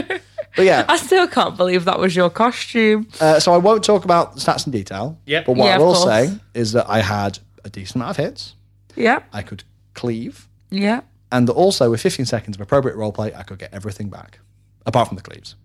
But 0.57 0.65
yeah, 0.65 0.85
I 0.87 0.97
still 0.97 1.27
can't 1.27 1.57
believe 1.57 1.83
that 1.85 1.99
was 1.99 2.15
your 2.15 2.29
costume. 2.29 3.07
uh, 3.19 3.39
so 3.41 3.53
I 3.53 3.57
won't 3.57 3.83
talk 3.83 4.05
about 4.05 4.35
the 4.35 4.39
stats 4.41 4.65
in 4.65 4.71
detail. 4.71 5.17
Yep. 5.25 5.45
But 5.47 5.55
what 5.57 5.65
Yeah, 5.65 5.71
I 5.71 5.75
of 5.75 5.81
will 5.81 5.93
course. 5.95 6.05
say 6.05 6.39
is 6.53 6.71
that 6.71 6.85
I 6.89 6.99
had 7.01 7.39
a 7.65 7.69
decent 7.69 7.95
amount 7.97 8.11
of 8.17 8.25
hits. 8.25 8.55
Yeah, 8.95 9.19
I 9.33 9.41
could 9.41 9.63
cleave. 9.93 10.47
yeah. 10.71 11.01
And 11.31 11.49
also, 11.49 11.89
with 11.91 11.99
15 12.01 12.25
seconds 12.25 12.55
of 12.55 12.61
appropriate 12.61 12.95
roleplay, 12.95 13.35
I 13.35 13.43
could 13.43 13.59
get 13.59 13.73
everything 13.73 14.09
back, 14.09 14.39
apart 14.85 15.07
from 15.09 15.17
the 15.17 15.23
cleaves. 15.23 15.55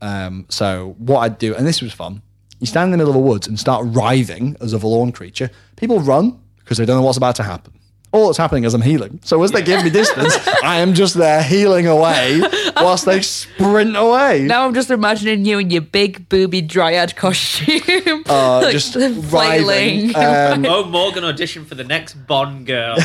Um, 0.00 0.46
so, 0.48 0.94
what 0.98 1.20
I'd 1.20 1.38
do, 1.38 1.54
and 1.54 1.66
this 1.66 1.82
was 1.82 1.92
fun, 1.92 2.22
you 2.58 2.66
stand 2.66 2.86
in 2.86 2.90
the 2.92 2.98
middle 2.98 3.10
of 3.12 3.14
the 3.22 3.26
woods 3.28 3.46
and 3.46 3.58
start 3.58 3.84
writhing 3.88 4.56
as 4.60 4.72
a 4.72 4.78
Vallorn 4.78 5.12
creature. 5.12 5.50
People 5.76 6.00
run 6.00 6.38
because 6.58 6.78
they 6.78 6.84
don't 6.84 6.96
know 6.96 7.02
what's 7.02 7.18
about 7.18 7.36
to 7.36 7.42
happen. 7.42 7.72
All 8.12 8.26
that's 8.26 8.38
happening 8.38 8.64
is 8.64 8.74
I'm 8.74 8.82
healing. 8.82 9.20
So, 9.22 9.40
as 9.44 9.52
they 9.52 9.62
give 9.62 9.84
me 9.84 9.90
distance, 10.02 10.36
I 10.64 10.80
am 10.80 10.94
just 10.94 11.14
there 11.14 11.42
healing 11.44 11.86
away 11.86 12.40
whilst 12.76 13.04
they 13.04 13.20
sprint 13.22 13.96
away. 13.96 14.42
Now 14.42 14.66
I'm 14.66 14.74
just 14.74 14.90
imagining 14.90 15.44
you 15.44 15.58
in 15.60 15.70
your 15.70 15.82
big 15.82 16.28
booby 16.28 16.60
dryad 16.60 17.14
costume. 17.16 18.24
Uh, 18.28 18.60
Like, 18.64 18.72
just 18.72 18.92
flailing. 18.94 20.12
writhing. 20.12 20.16
Um, 20.16 20.66
oh, 20.66 20.84
Morgan 20.86 21.24
audition 21.24 21.64
for 21.64 21.74
the 21.76 21.84
next 21.84 22.14
Bond 22.14 22.66
girl. 22.66 22.96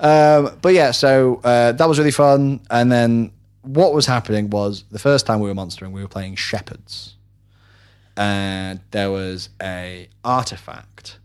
Um, 0.00 0.58
but 0.60 0.74
yeah, 0.74 0.90
so 0.90 1.40
uh, 1.44 1.72
that 1.72 1.88
was 1.88 1.98
really 1.98 2.10
fun. 2.10 2.60
And 2.70 2.90
then 2.90 3.32
what 3.64 3.92
was 3.92 4.06
happening 4.06 4.48
was 4.50 4.84
the 4.90 4.98
first 4.98 5.26
time 5.26 5.40
we 5.40 5.48
were 5.48 5.54
monstering, 5.54 5.92
we 5.92 6.02
were 6.02 6.08
playing 6.08 6.36
shepherds, 6.36 7.16
and 8.16 8.80
there 8.92 9.10
was 9.10 9.48
a 9.60 10.08
artifact 10.24 11.18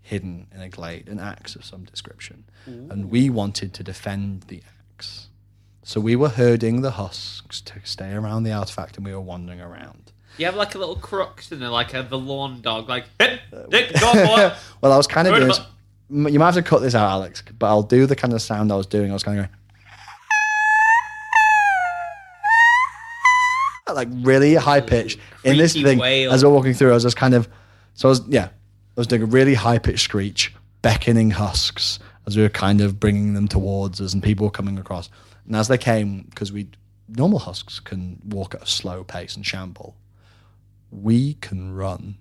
hidden 0.00 0.46
in 0.54 0.60
a 0.60 0.68
glade, 0.68 1.08
an 1.08 1.18
axe 1.20 1.54
of 1.56 1.64
some 1.64 1.84
description, 1.84 2.44
and 2.66 3.10
we 3.10 3.28
wanted 3.28 3.74
to 3.74 3.82
defend 3.82 4.42
the 4.42 4.62
axe. 4.96 5.28
So 5.82 6.00
we 6.00 6.14
were 6.14 6.28
herding 6.28 6.82
the 6.82 6.92
husks 6.92 7.60
to 7.62 7.74
stay 7.84 8.12
around 8.12 8.44
the 8.44 8.52
artifact, 8.52 8.96
and 8.96 9.04
we 9.04 9.12
were 9.12 9.20
wandering 9.20 9.60
around. 9.60 10.12
you 10.38 10.46
have 10.46 10.54
like 10.54 10.74
a 10.74 10.78
little 10.78 10.96
crux 10.96 11.50
in 11.52 11.58
there, 11.60 11.68
like 11.70 11.92
a 11.94 12.02
the 12.02 12.18
lawn 12.18 12.60
dog, 12.60 12.88
like 12.88 13.04
hit, 13.20 13.40
uh, 13.52 13.64
hit, 13.70 13.98
go 14.00 14.06
on. 14.08 14.52
Well, 14.80 14.92
I 14.92 14.96
was 14.96 15.06
kind 15.06 15.26
of 15.28 15.34
doing. 15.34 15.52
You 16.30 16.38
might 16.38 16.46
have 16.46 16.54
to 16.56 16.62
cut 16.62 16.82
this 16.82 16.94
out, 16.94 17.10
Alex, 17.10 17.42
but 17.58 17.66
I'll 17.66 17.82
do 17.82 18.04
the 18.06 18.14
kind 18.14 18.34
of 18.34 18.42
sound 18.42 18.70
I 18.70 18.76
was 18.76 18.86
doing. 18.86 19.10
I 19.10 19.14
was 19.14 19.22
kind 19.22 19.38
of 19.40 19.46
going. 19.46 19.56
Like 23.88 24.08
really 24.10 24.54
high 24.54 24.80
pitch 24.80 25.18
in 25.44 25.56
this 25.56 25.72
thing 25.74 25.98
wail. 25.98 26.32
as 26.32 26.44
we're 26.44 26.50
walking 26.50 26.72
through. 26.72 26.90
I 26.90 26.94
was 26.94 27.02
just 27.02 27.16
kind 27.16 27.34
of, 27.34 27.48
so 27.94 28.08
I 28.08 28.10
was 28.10 28.26
yeah, 28.28 28.46
I 28.46 28.50
was 28.96 29.06
doing 29.06 29.22
a 29.22 29.26
really 29.26 29.54
high 29.54 29.78
pitched 29.78 30.04
screech, 30.04 30.54
beckoning 30.82 31.30
husks 31.32 31.98
as 32.26 32.36
we 32.36 32.42
were 32.42 32.48
kind 32.48 32.80
of 32.80 33.00
bringing 33.00 33.34
them 33.34 33.48
towards 33.48 34.00
us, 34.00 34.14
and 34.14 34.22
people 34.22 34.46
were 34.46 34.52
coming 34.52 34.78
across. 34.78 35.10
And 35.46 35.56
as 35.56 35.68
they 35.68 35.78
came, 35.78 36.22
because 36.30 36.52
we 36.52 36.68
normal 37.08 37.40
husks 37.40 37.80
can 37.80 38.20
walk 38.24 38.54
at 38.54 38.62
a 38.62 38.66
slow 38.66 39.02
pace 39.04 39.34
and 39.36 39.44
shamble, 39.44 39.96
we 40.90 41.34
can 41.34 41.74
run 41.74 42.16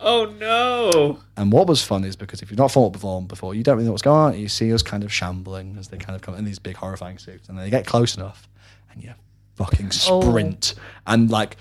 Oh 0.00 0.26
no! 0.26 1.18
and 1.36 1.50
what 1.50 1.66
was 1.66 1.82
fun 1.82 2.04
is 2.04 2.14
because 2.16 2.42
if 2.42 2.50
you've 2.50 2.58
not 2.58 2.70
fought 2.70 2.92
before, 2.92 3.22
before 3.22 3.54
you 3.54 3.62
don't 3.62 3.76
really 3.76 3.86
know 3.86 3.92
what's 3.92 4.02
going 4.02 4.34
on. 4.34 4.38
You 4.38 4.48
see 4.48 4.72
us 4.72 4.82
kind 4.82 5.02
of 5.02 5.12
shambling 5.12 5.76
as 5.78 5.88
they 5.88 5.96
kind 5.96 6.14
of 6.14 6.22
come 6.22 6.34
in 6.34 6.44
these 6.44 6.58
big 6.58 6.76
horrifying 6.76 7.18
suits, 7.18 7.48
and 7.48 7.56
then 7.56 7.64
they 7.64 7.70
get 7.70 7.86
close 7.86 8.16
enough, 8.16 8.48
and 8.92 9.02
you 9.02 9.14
fucking 9.56 9.90
oh. 10.08 10.20
sprint 10.20 10.74
and 11.06 11.30
like 11.30 11.56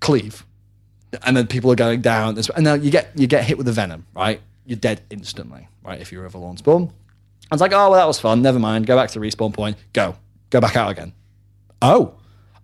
cleave, 0.00 0.44
and 1.24 1.36
then 1.36 1.46
people 1.46 1.70
are 1.72 1.76
going 1.76 2.00
down. 2.00 2.38
And 2.54 2.64
now 2.64 2.74
you 2.74 2.90
get 2.90 3.10
you 3.14 3.26
get 3.26 3.44
hit 3.44 3.56
with 3.56 3.66
the 3.66 3.72
venom, 3.72 4.06
right? 4.14 4.40
You're 4.66 4.78
dead 4.78 5.02
instantly, 5.10 5.68
right? 5.82 6.00
If 6.00 6.12
you're 6.12 6.24
ever 6.24 6.38
Vallorn 6.38 6.58
spawn. 6.58 6.92
I 7.50 7.54
was 7.54 7.60
like, 7.60 7.72
oh 7.72 7.90
well, 7.90 7.92
that 7.92 8.06
was 8.06 8.20
fun. 8.20 8.42
Never 8.42 8.58
mind. 8.58 8.86
Go 8.86 8.96
back 8.96 9.10
to 9.10 9.18
the 9.18 9.26
respawn 9.26 9.52
point. 9.52 9.76
Go, 9.92 10.16
go 10.50 10.60
back 10.60 10.76
out 10.76 10.90
again. 10.90 11.12
Oh, 11.82 12.14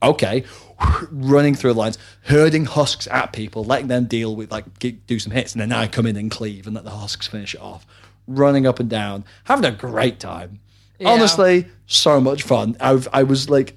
okay. 0.02 0.44
Running 1.10 1.54
through 1.54 1.72
the 1.72 1.78
lines, 1.78 1.98
herding 2.22 2.66
husks 2.66 3.08
at 3.08 3.32
people, 3.32 3.64
letting 3.64 3.88
them 3.88 4.04
deal 4.04 4.36
with 4.36 4.52
like 4.52 4.78
get, 4.78 5.06
do 5.06 5.18
some 5.18 5.32
hits, 5.32 5.52
and 5.52 5.60
then 5.60 5.72
I 5.72 5.88
come 5.88 6.06
in 6.06 6.16
and 6.16 6.30
cleave 6.30 6.66
and 6.66 6.74
let 6.74 6.84
the 6.84 6.90
husks 6.90 7.26
finish 7.26 7.54
it 7.54 7.60
off. 7.60 7.86
Running 8.28 8.66
up 8.66 8.78
and 8.78 8.88
down, 8.88 9.24
having 9.44 9.64
a 9.64 9.72
great 9.72 10.20
time. 10.20 10.60
Yeah. 10.98 11.10
Honestly, 11.10 11.66
so 11.86 12.20
much 12.20 12.42
fun. 12.42 12.76
I've, 12.80 13.06
I 13.12 13.24
was 13.24 13.50
like 13.50 13.76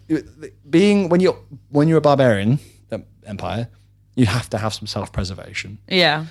being 0.70 1.09
when 1.09 1.20
you're 1.22 1.38
when 1.70 1.88
you're 1.88 1.97
a 1.97 2.01
barbarian 2.01 2.59
empire, 3.26 3.67
you 4.15 4.26
have 4.26 4.49
to 4.49 4.57
have 4.57 4.74
some 4.74 4.88
self 4.88 5.11
preservation. 5.11 5.78
yeah. 5.88 6.26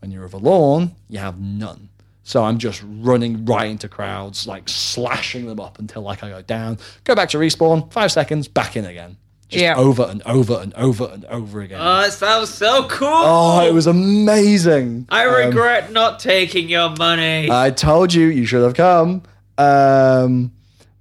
When 0.00 0.10
you're 0.10 0.26
a 0.26 0.28
Vallorn, 0.28 0.94
you 1.08 1.18
have 1.18 1.40
none. 1.40 1.88
So 2.22 2.44
I'm 2.44 2.58
just 2.58 2.82
running 2.86 3.44
right 3.46 3.68
into 3.70 3.88
crowds, 3.88 4.46
like 4.46 4.68
slashing 4.68 5.46
them 5.46 5.58
up 5.58 5.78
until 5.78 6.02
like 6.02 6.22
I 6.22 6.28
go 6.28 6.42
down, 6.42 6.78
go 7.04 7.14
back 7.14 7.30
to 7.30 7.38
respawn, 7.38 7.90
five 7.92 8.12
seconds, 8.12 8.46
back 8.46 8.76
in 8.76 8.84
again. 8.84 9.16
Just 9.48 9.62
Yeah. 9.62 9.74
over 9.76 10.02
and 10.04 10.22
over 10.26 10.54
and 10.60 10.74
over 10.74 11.08
and 11.12 11.24
over 11.26 11.60
again. 11.62 11.78
Oh, 11.80 12.00
it 12.02 12.12
sounds 12.12 12.52
so 12.52 12.86
cool. 12.88 13.08
oh, 13.08 13.66
it 13.66 13.72
was 13.72 13.86
amazing. 13.86 15.06
I 15.08 15.24
Um, 15.26 15.34
regret 15.46 15.92
not 15.92 16.18
taking 16.20 16.68
your 16.68 16.90
money. 16.90 17.48
I 17.50 17.70
told 17.70 18.12
you 18.12 18.26
you 18.26 18.44
should 18.44 18.62
have 18.64 18.74
come. 18.74 19.22
Um, 19.56 20.52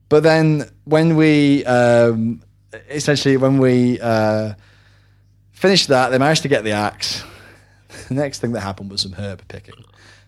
but 0.09 0.23
then 0.23 0.69
when 0.85 1.15
we 1.17 1.65
um, 1.65 2.41
essentially 2.89 3.37
when 3.37 3.57
we 3.57 3.99
uh, 3.99 4.53
finished 5.51 5.89
that, 5.89 6.09
they 6.09 6.17
managed 6.17 6.43
to 6.43 6.47
get 6.47 6.63
the 6.63 6.71
axe. 6.71 7.23
The 8.09 8.13
next 8.13 8.39
thing 8.39 8.51
that 8.51 8.59
happened 8.59 8.91
was 8.91 9.01
some 9.01 9.13
herb 9.13 9.47
picking, 9.47 9.83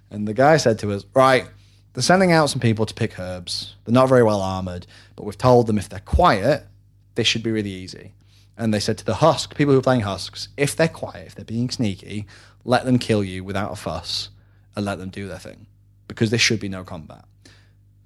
and 0.09 0.25
the 0.25 0.33
guy 0.33 0.55
said 0.55 0.79
to 0.79 0.93
us, 0.93 1.03
"Right, 1.13 1.45
they're 1.93 2.01
sending 2.01 2.31
out 2.31 2.49
some 2.49 2.61
people 2.61 2.85
to 2.85 2.93
pick 2.93 3.19
herbs. 3.19 3.75
They're 3.83 3.93
not 3.93 4.07
very 4.07 4.23
well 4.23 4.41
armored, 4.41 4.87
but 5.15 5.25
we've 5.25 5.37
told 5.37 5.67
them 5.67 5.77
if 5.77 5.89
they're 5.89 5.99
quiet, 5.99 6.65
this 7.15 7.27
should 7.27 7.43
be 7.43 7.51
really 7.51 7.71
easy." 7.71 8.13
And 8.57 8.73
they 8.73 8.79
said 8.79 8.97
to 8.99 9.05
the 9.05 9.15
husk, 9.15 9.55
people 9.55 9.73
who 9.73 9.79
are 9.79 9.83
playing 9.83 10.01
husks, 10.01 10.47
if 10.55 10.75
they're 10.75 10.87
quiet, 10.87 11.27
if 11.27 11.35
they're 11.35 11.45
being 11.45 11.69
sneaky, 11.69 12.25
let 12.63 12.85
them 12.85 12.97
kill 12.97 13.23
you 13.23 13.43
without 13.43 13.71
a 13.71 13.75
fuss 13.75 14.29
and 14.75 14.85
let 14.85 14.97
them 14.97 15.09
do 15.09 15.27
their 15.27 15.37
thing 15.39 15.67
because 16.07 16.29
there 16.29 16.39
should 16.39 16.59
be 16.59 16.69
no 16.69 16.83
combat. 16.83 17.25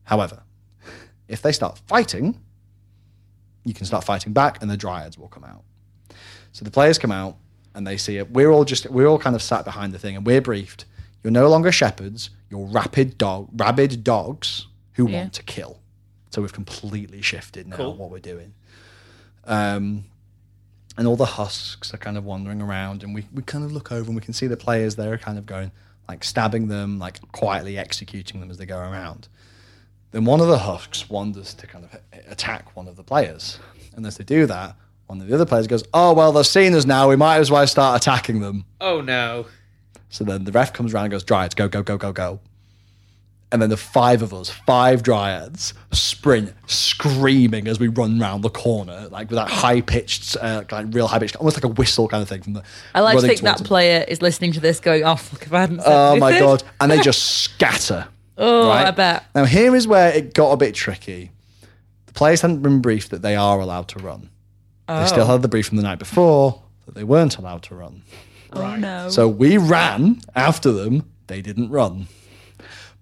However, 0.03 0.43
if 1.27 1.41
they 1.41 1.51
start 1.51 1.79
fighting, 1.87 2.39
you 3.63 3.73
can 3.73 3.85
start 3.85 4.03
fighting 4.03 4.33
back 4.33 4.61
and 4.61 4.69
the 4.71 4.77
dryads 4.77 5.17
will 5.17 5.27
come 5.27 5.43
out. 5.43 5.63
So 6.51 6.65
the 6.65 6.71
players 6.71 6.97
come 6.97 7.11
out 7.11 7.37
and 7.75 7.85
they 7.87 7.97
see 7.97 8.17
it. 8.17 8.31
We're 8.31 8.49
all 8.51 8.65
just 8.65 8.89
we're 8.89 9.07
all 9.07 9.19
kind 9.19 9.35
of 9.35 9.41
sat 9.41 9.63
behind 9.65 9.93
the 9.93 9.99
thing 9.99 10.15
and 10.15 10.25
we're 10.25 10.41
briefed. 10.41 10.85
You're 11.23 11.31
no 11.31 11.47
longer 11.49 11.71
shepherds. 11.71 12.29
You're 12.49 12.65
rapid 12.65 13.17
dog, 13.17 13.49
rabid 13.55 14.03
dogs 14.03 14.67
who 14.93 15.07
Yeah. 15.07 15.19
want 15.21 15.33
to 15.33 15.43
kill. 15.43 15.79
So 16.31 16.41
we've 16.41 16.53
completely 16.53 17.21
shifted 17.21 17.67
now 17.67 17.75
Cool. 17.77 17.95
what 17.95 18.09
we're 18.09 18.19
doing. 18.19 18.53
Um, 19.45 20.05
and 20.97 21.07
all 21.07 21.15
the 21.15 21.25
husks 21.25 21.93
are 21.93 21.97
kind 21.97 22.17
of 22.17 22.25
wandering 22.25 22.61
around, 22.61 23.03
and 23.03 23.13
we, 23.15 23.25
we 23.33 23.41
kind 23.43 23.63
of 23.63 23.71
look 23.71 23.91
over 23.91 24.07
and 24.07 24.15
we 24.15 24.21
can 24.21 24.33
see 24.33 24.47
the 24.47 24.57
players 24.57 24.95
there 24.97 25.13
are 25.13 25.17
kind 25.17 25.37
of 25.37 25.45
going, 25.45 25.71
like 26.09 26.23
stabbing 26.23 26.67
them, 26.67 26.99
like 26.99 27.19
quietly 27.31 27.77
executing 27.77 28.39
them 28.41 28.51
as 28.51 28.57
they 28.57 28.65
go 28.65 28.77
around. 28.77 29.27
Then 30.11 30.25
one 30.25 30.41
of 30.41 30.47
the 30.47 30.57
husks 30.57 31.09
wanders 31.09 31.53
to 31.55 31.67
kind 31.67 31.85
of 31.85 31.97
attack 32.27 32.75
one 32.75 32.87
of 32.87 32.95
the 32.97 33.03
players. 33.03 33.59
And 33.95 34.05
as 34.05 34.17
they 34.17 34.23
do 34.23 34.45
that, 34.45 34.75
one 35.07 35.21
of 35.21 35.27
the 35.27 35.33
other 35.33 35.45
players 35.45 35.67
goes, 35.67 35.83
Oh, 35.93 36.13
well, 36.13 36.31
they've 36.31 36.45
seen 36.45 36.73
us 36.73 36.85
now. 36.85 37.09
We 37.09 37.15
might 37.15 37.37
as 37.37 37.51
well 37.51 37.65
start 37.67 38.01
attacking 38.01 38.41
them. 38.41 38.65
Oh 38.79 39.01
no. 39.01 39.45
So 40.09 40.23
then 40.23 40.43
the 40.43 40.51
ref 40.51 40.73
comes 40.73 40.93
around 40.93 41.05
and 41.05 41.11
goes, 41.11 41.23
Dryads, 41.23 41.55
go, 41.55 41.67
go, 41.67 41.81
go, 41.83 41.97
go, 41.97 42.11
go. 42.11 42.39
And 43.53 43.61
then 43.61 43.69
the 43.69 43.77
five 43.77 44.21
of 44.21 44.33
us, 44.33 44.49
five 44.49 45.03
dryads, 45.03 45.73
sprint 45.91 46.53
screaming 46.67 47.67
as 47.67 47.81
we 47.81 47.89
run 47.89 48.17
round 48.17 48.43
the 48.43 48.49
corner, 48.49 49.09
like 49.11 49.29
with 49.29 49.35
that 49.35 49.49
high 49.49 49.81
pitched, 49.81 50.37
uh, 50.39 50.63
like 50.71 50.85
real 50.91 51.07
high 51.07 51.19
pitched, 51.19 51.35
almost 51.35 51.57
like 51.57 51.65
a 51.65 51.67
whistle 51.67 52.07
kind 52.07 52.23
of 52.23 52.29
thing 52.29 52.41
from 52.41 52.53
the. 52.53 52.63
I 52.95 53.01
like 53.01 53.19
to 53.19 53.27
think 53.27 53.41
that 53.41 53.57
them. 53.57 53.65
player 53.65 54.05
is 54.07 54.21
listening 54.21 54.53
to 54.53 54.61
this 54.61 54.79
going, 54.79 55.03
oh, 55.03 55.17
fuck, 55.17 55.41
if 55.43 55.53
I 55.53 55.59
hadn't 55.59 55.81
said 55.81 55.91
Oh 55.91 56.15
my 56.15 56.39
god! 56.39 56.63
And 56.79 56.89
they 56.89 56.99
just 57.01 57.43
scatter. 57.43 58.07
Oh, 58.37 58.67
right? 58.69 58.87
I 58.87 58.91
bet. 58.91 59.25
Now 59.35 59.45
here 59.45 59.75
is 59.75 59.87
where 59.87 60.11
it 60.13 60.33
got 60.33 60.51
a 60.51 60.57
bit 60.57 60.73
tricky. 60.75 61.31
The 62.07 62.13
players 62.13 62.41
hadn't 62.41 62.61
been 62.61 62.81
briefed 62.81 63.11
that 63.11 63.21
they 63.21 63.35
are 63.35 63.59
allowed 63.59 63.87
to 63.89 63.99
run. 63.99 64.29
They 64.87 65.05
still 65.07 65.23
Oh. 65.23 65.27
had 65.27 65.41
the 65.41 65.47
brief 65.47 65.67
from 65.67 65.77
the 65.77 65.83
night 65.83 65.99
before 65.99 66.61
that 66.85 66.95
they 66.95 67.03
weren't 67.03 67.37
allowed 67.37 67.63
to 67.63 67.75
run. 67.75 68.01
Oh, 68.53 68.75
no. 68.75 69.09
So 69.09 69.27
we 69.29 69.57
ran 69.57 70.21
after 70.35 70.71
them. 70.73 71.09
They 71.27 71.41
didn't 71.41 71.69
run. 71.69 72.07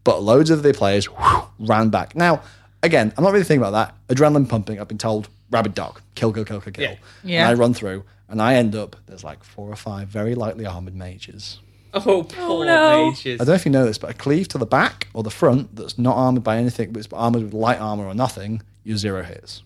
But 0.04 0.22
loads 0.22 0.50
of 0.52 0.62
the 0.62 0.74
players 0.74 1.06
whew, 1.06 1.44
ran 1.60 1.90
back. 1.90 2.16
Now, 2.16 2.42
again, 2.84 3.12
I'm 3.18 3.24
not 3.24 3.34
really 3.34 3.44
thinking 3.46 3.66
about 3.66 3.96
that. 4.08 4.16
Adrenaline 4.16 4.48
pumping. 4.48 4.80
I've 4.80 4.88
been 4.88 5.00
told, 5.00 5.28
rabid 5.50 5.74
dog, 5.74 6.02
kill, 6.14 6.32
kill, 6.32 6.46
kill, 6.46 6.62
kill, 6.62 6.74
kill. 6.74 6.84
Yeah. 6.84 6.96
Yeah. 7.24 7.50
And 7.50 7.58
I 7.58 7.60
run 7.60 7.74
through, 7.74 8.04
and 8.28 8.40
I 8.42 8.54
end 8.56 8.76
up, 8.76 8.96
there's 9.08 9.24
like 9.24 9.44
four 9.44 9.70
or 9.70 9.76
five 9.76 10.08
very 10.08 10.36
lightly 10.36 10.66
armored 10.68 10.96
mages. 10.96 11.60
Oh, 11.94 12.04
oh, 12.06 12.24
poor 12.24 12.66
no. 12.66 13.10
mages. 13.10 13.36
I 13.42 13.46
don't 13.46 13.48
know 13.48 13.54
if 13.56 13.66
you 13.66 13.72
know 13.72 13.86
this, 13.86 13.98
but 13.98 14.12
a 14.12 14.14
cleave 14.14 14.48
to 14.50 14.58
the 14.58 14.66
back 14.66 15.08
or 15.14 15.24
the 15.24 15.32
front 15.32 15.76
that's 15.76 15.98
not 15.98 16.16
armored 16.16 16.44
by 16.44 16.58
anything, 16.58 16.92
but 16.92 17.00
it's 17.04 17.12
armored 17.12 17.44
with 17.44 17.54
light 17.54 17.80
armor 17.80 18.06
or 18.06 18.14
nothing, 18.14 18.62
you're 18.84 18.98
zero 18.98 19.24
hits. 19.24 19.64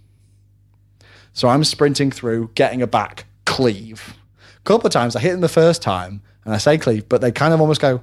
So 1.34 1.50
I'm 1.50 1.64
sprinting 1.64 2.12
through, 2.12 2.52
getting 2.56 2.82
a 2.82 2.88
back 2.88 3.26
cleave. 3.46 4.16
A 4.58 4.62
couple 4.64 4.88
of 4.88 4.94
times 4.94 5.16
I 5.16 5.20
hit 5.20 5.32
them 5.32 5.42
the 5.42 5.50
first 5.50 5.82
time 5.82 6.22
and 6.46 6.54
I 6.54 6.58
say 6.58 6.78
cleave, 6.78 7.10
but 7.10 7.22
they 7.22 7.32
kind 7.32 7.54
of 7.54 7.60
almost 7.60 7.82
go, 7.82 8.02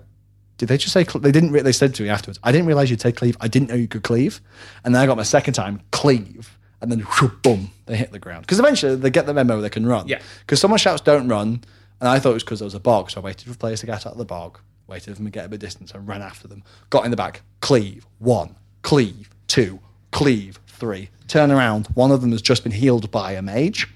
did 0.58 0.68
they 0.68 0.76
just 0.76 0.92
say 0.92 1.04
cle-? 1.04 1.20
they 1.20 1.32
didn't? 1.32 1.52
Re- 1.52 1.62
they 1.62 1.72
said 1.72 1.94
to 1.94 2.02
me 2.02 2.10
afterwards, 2.10 2.38
I 2.42 2.52
didn't 2.52 2.66
realize 2.66 2.90
you'd 2.90 3.00
say 3.00 3.12
cleave. 3.12 3.36
I 3.40 3.48
didn't 3.48 3.68
know 3.70 3.74
you 3.74 3.88
could 3.88 4.02
cleave, 4.02 4.42
and 4.84 4.94
then 4.94 5.00
I 5.02 5.06
got 5.06 5.16
my 5.16 5.22
second 5.22 5.54
time 5.54 5.80
cleave, 5.90 6.58
and 6.82 6.92
then 6.92 7.00
whoo, 7.00 7.28
boom, 7.42 7.70
they 7.86 7.96
hit 7.96 8.12
the 8.12 8.18
ground 8.18 8.42
because 8.42 8.58
eventually 8.58 8.94
they 8.96 9.08
get 9.08 9.24
the 9.24 9.32
memo 9.32 9.62
they 9.62 9.70
can 9.70 9.86
run. 9.86 10.06
Yeah. 10.06 10.20
Because 10.40 10.60
someone 10.60 10.76
shouts, 10.76 11.00
"Don't 11.00 11.28
run," 11.28 11.64
and 12.00 12.08
I 12.08 12.18
thought 12.18 12.30
it 12.30 12.34
was 12.34 12.44
because 12.44 12.60
there 12.60 12.66
was 12.66 12.74
a 12.74 12.80
bog, 12.80 13.10
so 13.10 13.20
I 13.20 13.24
waited 13.24 13.48
for 13.48 13.56
players 13.58 13.80
to 13.80 13.86
get 13.86 14.06
out 14.06 14.12
of 14.12 14.18
the 14.18 14.24
bog, 14.24 14.58
waited 14.86 15.10
for 15.10 15.16
them 15.16 15.26
to 15.26 15.30
get 15.30 15.44
a 15.44 15.48
bit 15.48 15.60
distance, 15.60 15.92
and 15.92 16.06
ran 16.08 16.22
after 16.22 16.48
them. 16.48 16.62
Got 16.90 17.04
in 17.04 17.10
the 17.10 17.16
back, 17.16 17.42
cleave 17.60 18.06
one, 18.18 18.56
cleave 18.82 19.30
two, 19.48 19.80
cleave 20.12 20.58
three. 20.66 21.10
Turn 21.28 21.50
around, 21.50 21.86
one 21.94 22.10
of 22.10 22.20
them 22.22 22.32
has 22.32 22.42
just 22.42 22.62
been 22.62 22.72
healed 22.72 23.10
by 23.10 23.32
a 23.32 23.42
mage. 23.42 23.86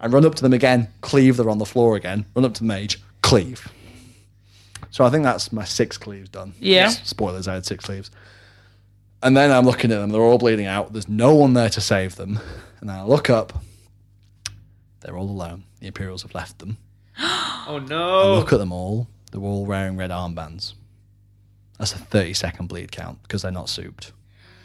and 0.00 0.12
run 0.12 0.24
up 0.24 0.34
to 0.34 0.42
them 0.42 0.52
again, 0.52 0.88
cleave. 1.00 1.36
They're 1.36 1.50
on 1.50 1.58
the 1.58 1.66
floor 1.66 1.94
again. 1.96 2.26
Run 2.34 2.44
up 2.44 2.54
to 2.54 2.60
the 2.60 2.66
mage, 2.66 3.00
cleave. 3.22 3.68
So 4.90 5.04
I 5.04 5.10
think 5.10 5.22
that's 5.24 5.52
my 5.52 5.64
six 5.64 5.96
cleaves 5.96 6.28
done. 6.28 6.54
Yeah. 6.60 6.88
Spoilers, 6.88 7.48
I 7.48 7.54
had 7.54 7.64
six 7.64 7.84
cleaves. 7.84 8.10
And 9.22 9.36
then 9.36 9.50
I'm 9.52 9.64
looking 9.64 9.92
at 9.92 9.98
them, 9.98 10.10
they're 10.10 10.20
all 10.20 10.38
bleeding 10.38 10.66
out. 10.66 10.92
There's 10.92 11.08
no 11.08 11.34
one 11.34 11.54
there 11.54 11.70
to 11.70 11.80
save 11.80 12.16
them. 12.16 12.40
And 12.80 12.90
then 12.90 12.96
I 12.98 13.04
look 13.04 13.30
up, 13.30 13.62
they're 15.00 15.16
all 15.16 15.30
alone. 15.30 15.64
The 15.80 15.86
Imperials 15.86 16.22
have 16.22 16.34
left 16.34 16.58
them. 16.58 16.76
Oh 17.64 17.76
I 17.76 17.86
no. 17.88 18.34
look 18.34 18.52
at 18.52 18.58
them 18.58 18.72
all, 18.72 19.06
they're 19.30 19.40
all 19.40 19.64
wearing 19.64 19.96
red 19.96 20.10
armbands. 20.10 20.74
That's 21.78 21.92
a 21.94 21.98
30 21.98 22.34
second 22.34 22.66
bleed 22.68 22.90
count 22.90 23.22
because 23.22 23.42
they're 23.42 23.52
not 23.52 23.68
souped. 23.68 24.12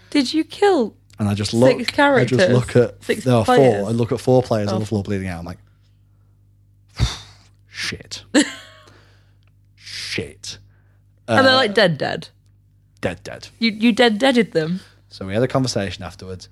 Did 0.09 0.33
you 0.33 0.43
kill? 0.43 0.95
And 1.19 1.27
I 1.29 1.33
just 1.35 1.53
look, 1.53 1.75
I 1.99 2.25
just 2.25 2.49
look 2.49 2.75
at 2.75 3.03
Six 3.03 3.23
there 3.23 3.35
are 3.35 3.45
players? 3.45 3.81
four. 3.81 3.89
I 3.89 3.91
look 3.91 4.11
at 4.11 4.19
four 4.19 4.41
players 4.43 4.69
on 4.69 4.75
Oh. 4.75 4.79
the 4.79 4.85
floor 4.85 5.03
bleeding 5.03 5.27
out. 5.27 5.39
I'm 5.39 5.45
like, 5.45 5.57
shit, 7.67 8.23
shit, 9.75 10.57
And 11.27 11.45
they're 11.45 11.53
uh, 11.53 11.57
like 11.57 11.73
dead, 11.73 11.97
dead? 11.97 12.29
dead, 13.01 13.21
dead. 13.23 13.47
You 13.59 13.71
you 13.71 13.91
dead 13.91 14.17
deaded 14.17 14.53
them. 14.53 14.79
So 15.09 15.25
we 15.25 15.33
had 15.33 15.43
a 15.43 15.47
conversation 15.47 16.03
afterwards, 16.03 16.49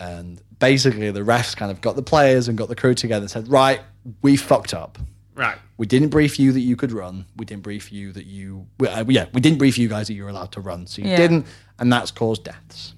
and 0.00 0.40
basically 0.58 1.10
the 1.10 1.20
refs 1.20 1.56
kind 1.56 1.70
of 1.70 1.80
got 1.80 1.96
the 1.96 2.02
players 2.02 2.48
and 2.48 2.58
got 2.58 2.68
the 2.68 2.76
crew 2.76 2.94
together 2.94 3.22
and 3.24 3.30
said, 3.30 3.48
right, 3.48 3.80
we 4.22 4.36
fucked 4.36 4.74
up. 4.74 4.98
Right. 5.36 5.58
We 5.76 5.86
didn't 5.86 6.08
brief 6.08 6.38
you 6.40 6.50
that 6.52 6.60
you 6.60 6.74
could 6.76 6.90
run. 6.92 7.26
We 7.36 7.44
didn't 7.44 7.62
brief 7.62 7.92
you 7.92 8.10
that 8.12 8.26
you, 8.26 8.66
we- 8.80 8.88
uh, 8.88 9.04
yeah, 9.06 9.26
we 9.34 9.40
didn't 9.40 9.58
brief 9.58 9.76
you 9.78 9.86
guys 9.88 10.06
that 10.08 10.14
you 10.14 10.24
were 10.24 10.30
allowed 10.30 10.50
to 10.52 10.60
run. 10.60 10.86
So 10.86 11.02
you 11.02 11.08
Yeah. 11.10 11.16
didn't, 11.18 11.46
and 11.78 11.92
that's 11.92 12.10
caused 12.10 12.42
deaths. 12.44 12.94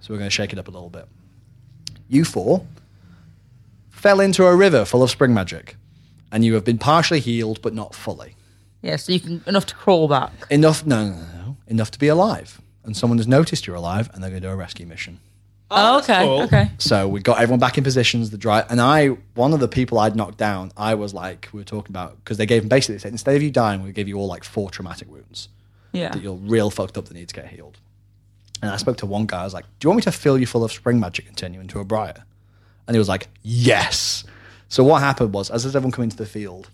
So 0.00 0.12
we're 0.12 0.18
going 0.18 0.28
to 0.30 0.34
shake 0.34 0.52
it 0.52 0.58
up 0.58 0.68
a 0.68 0.70
little 0.70 0.90
bit. 0.90 1.06
You 2.08 2.24
four 2.24 2.66
fell 3.88 4.20
into 4.20 4.44
a 4.44 4.54
river 4.54 4.84
full 4.84 5.02
of 5.02 5.10
spring 5.10 5.32
magic, 5.32 5.76
and 6.30 6.44
you 6.44 6.54
have 6.54 6.64
been 6.64 6.78
partially 6.78 7.20
healed, 7.20 7.62
but 7.62 7.72
not 7.74 7.94
fully. 7.94 8.34
Yeah, 8.82 8.96
so 8.96 9.12
you 9.12 9.20
can 9.20 9.42
enough 9.46 9.66
to 9.66 9.74
crawl 9.74 10.06
back. 10.08 10.32
Enough, 10.50 10.84
no, 10.86 11.04
no, 11.08 11.10
no, 11.16 11.22
no, 11.44 11.56
enough 11.66 11.90
to 11.92 11.98
be 11.98 12.08
alive. 12.08 12.60
And 12.84 12.96
someone 12.96 13.18
has 13.18 13.26
noticed 13.26 13.66
you're 13.66 13.74
alive, 13.76 14.10
and 14.12 14.22
they're 14.22 14.30
going 14.30 14.42
to 14.42 14.48
do 14.48 14.52
a 14.52 14.56
rescue 14.56 14.86
mission. 14.86 15.18
Oh, 15.70 15.96
oh 15.96 15.98
okay, 15.98 16.24
cool. 16.24 16.42
okay. 16.42 16.70
So 16.78 17.08
we 17.08 17.20
got 17.20 17.40
everyone 17.40 17.58
back 17.58 17.76
in 17.76 17.84
positions. 17.84 18.30
The 18.30 18.38
dry 18.38 18.64
and 18.70 18.80
I, 18.80 19.08
one 19.34 19.52
of 19.52 19.60
the 19.60 19.68
people 19.68 19.98
I'd 19.98 20.14
knocked 20.14 20.38
down, 20.38 20.70
I 20.76 20.94
was 20.94 21.12
like, 21.12 21.48
we 21.52 21.60
were 21.60 21.64
talking 21.64 21.90
about 21.92 22.16
because 22.16 22.38
they 22.38 22.46
gave 22.46 22.62
him 22.62 22.68
basically 22.68 22.96
they 22.96 23.00
said 23.00 23.12
instead 23.12 23.34
of 23.36 23.42
you 23.42 23.50
dying, 23.50 23.82
we 23.82 23.92
give 23.92 24.06
you 24.08 24.16
all 24.16 24.28
like 24.28 24.44
four 24.44 24.70
traumatic 24.70 25.10
wounds 25.10 25.48
Yeah. 25.92 26.10
that 26.10 26.22
you're 26.22 26.34
real 26.36 26.70
fucked 26.70 26.96
up 26.96 27.06
that 27.06 27.14
need 27.14 27.28
to 27.28 27.34
get 27.34 27.48
healed. 27.48 27.78
And 28.62 28.70
I 28.70 28.76
spoke 28.76 28.96
to 28.98 29.06
one 29.06 29.26
guy. 29.26 29.40
I 29.40 29.44
was 29.44 29.54
like, 29.54 29.64
"Do 29.80 29.86
you 29.86 29.90
want 29.90 29.96
me 29.98 30.02
to 30.04 30.12
fill 30.12 30.38
you 30.38 30.46
full 30.46 30.64
of 30.64 30.72
spring 30.72 30.98
magic 31.00 31.26
and 31.28 31.36
turn 31.36 31.52
you 31.52 31.60
into 31.60 31.78
a 31.80 31.84
briar?" 31.84 32.24
And 32.86 32.94
he 32.94 32.98
was 32.98 33.08
like, 33.08 33.28
"Yes." 33.42 34.24
So 34.68 34.82
what 34.84 35.00
happened 35.02 35.32
was, 35.34 35.50
as 35.50 35.66
everyone 35.66 35.92
come 35.92 36.04
into 36.04 36.16
the 36.16 36.26
field, 36.26 36.70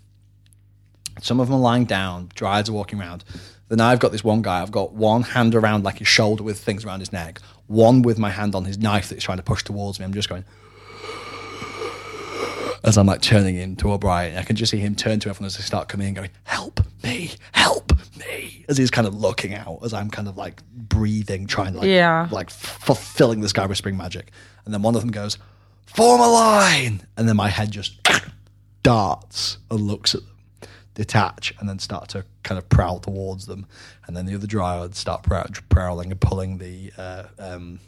some 1.21 1.39
of 1.39 1.47
them 1.47 1.55
are 1.57 1.59
lying 1.59 1.85
down, 1.85 2.29
dryads 2.35 2.69
are 2.69 2.73
walking 2.73 2.99
around. 2.99 3.23
Then 3.69 3.79
I've 3.81 3.99
got 3.99 4.11
this 4.11 4.23
one 4.23 4.41
guy. 4.41 4.61
I've 4.61 4.71
got 4.71 4.93
one 4.93 5.23
hand 5.23 5.55
around 5.55 5.83
like 5.83 5.97
his 5.99 6.07
shoulder 6.07 6.43
with 6.43 6.59
things 6.59 6.85
around 6.85 6.99
his 7.01 7.11
neck, 7.11 7.39
one 7.67 8.01
with 8.01 8.17
my 8.19 8.29
hand 8.29 8.55
on 8.55 8.65
his 8.65 8.77
knife 8.77 9.09
that 9.09 9.15
he's 9.15 9.23
trying 9.23 9.37
to 9.37 9.43
push 9.43 9.63
towards 9.63 9.99
me. 9.99 10.05
I'm 10.05 10.13
just 10.13 10.29
going 10.29 10.43
as 12.83 12.97
I'm 12.97 13.07
like 13.07 13.21
turning 13.21 13.55
into 13.55 13.93
a 13.93 13.97
briar. 13.97 14.37
I 14.37 14.43
can 14.43 14.55
just 14.55 14.71
see 14.71 14.77
him 14.79 14.95
turn 14.95 15.19
to 15.21 15.29
everyone 15.29 15.47
as 15.47 15.55
they 15.57 15.63
start 15.63 15.87
coming 15.87 16.07
in, 16.09 16.13
going, 16.13 16.29
"Help 16.43 16.81
me! 17.03 17.31
Help 17.53 17.93
me!" 18.17 18.65
As 18.67 18.77
he's 18.77 18.91
kind 18.91 19.07
of 19.07 19.15
looking 19.15 19.53
out, 19.53 19.79
as 19.83 19.93
I'm 19.93 20.09
kind 20.09 20.27
of 20.27 20.35
like 20.37 20.61
breathing, 20.73 21.47
trying 21.47 21.73
to 21.73 21.79
like, 21.79 21.87
Yeah. 21.87 22.27
like 22.31 22.49
fulfilling 22.49 23.39
this 23.41 23.53
guy 23.53 23.65
with 23.65 23.77
spring 23.77 23.95
magic. 23.95 24.31
And 24.65 24.73
then 24.73 24.81
one 24.81 24.95
of 24.95 25.01
them 25.01 25.11
goes, 25.11 25.37
"Form 25.85 26.19
a 26.19 26.27
line!" 26.29 27.01
And 27.15 27.27
then 27.29 27.37
my 27.37 27.47
head 27.49 27.71
just 27.71 28.05
darts 28.83 29.57
and 29.71 29.79
looks 29.79 30.13
at 30.13 30.21
them, 30.21 30.32
detach, 30.93 31.53
and 31.59 31.67
then 31.67 31.79
start 31.79 32.09
to 32.09 32.25
kind 32.43 32.57
of 32.57 32.67
prowl 32.69 32.99
towards 32.99 33.45
them. 33.45 33.65
And 34.07 34.15
then 34.15 34.25
the 34.25 34.35
other 34.35 34.47
dryads 34.47 34.95
start 34.97 35.23
prow- 35.23 35.45
prowling 35.69 36.11
and 36.11 36.19
pulling 36.21 36.57
the 36.57 36.91
uh, 36.97 37.23
um, 37.39 37.79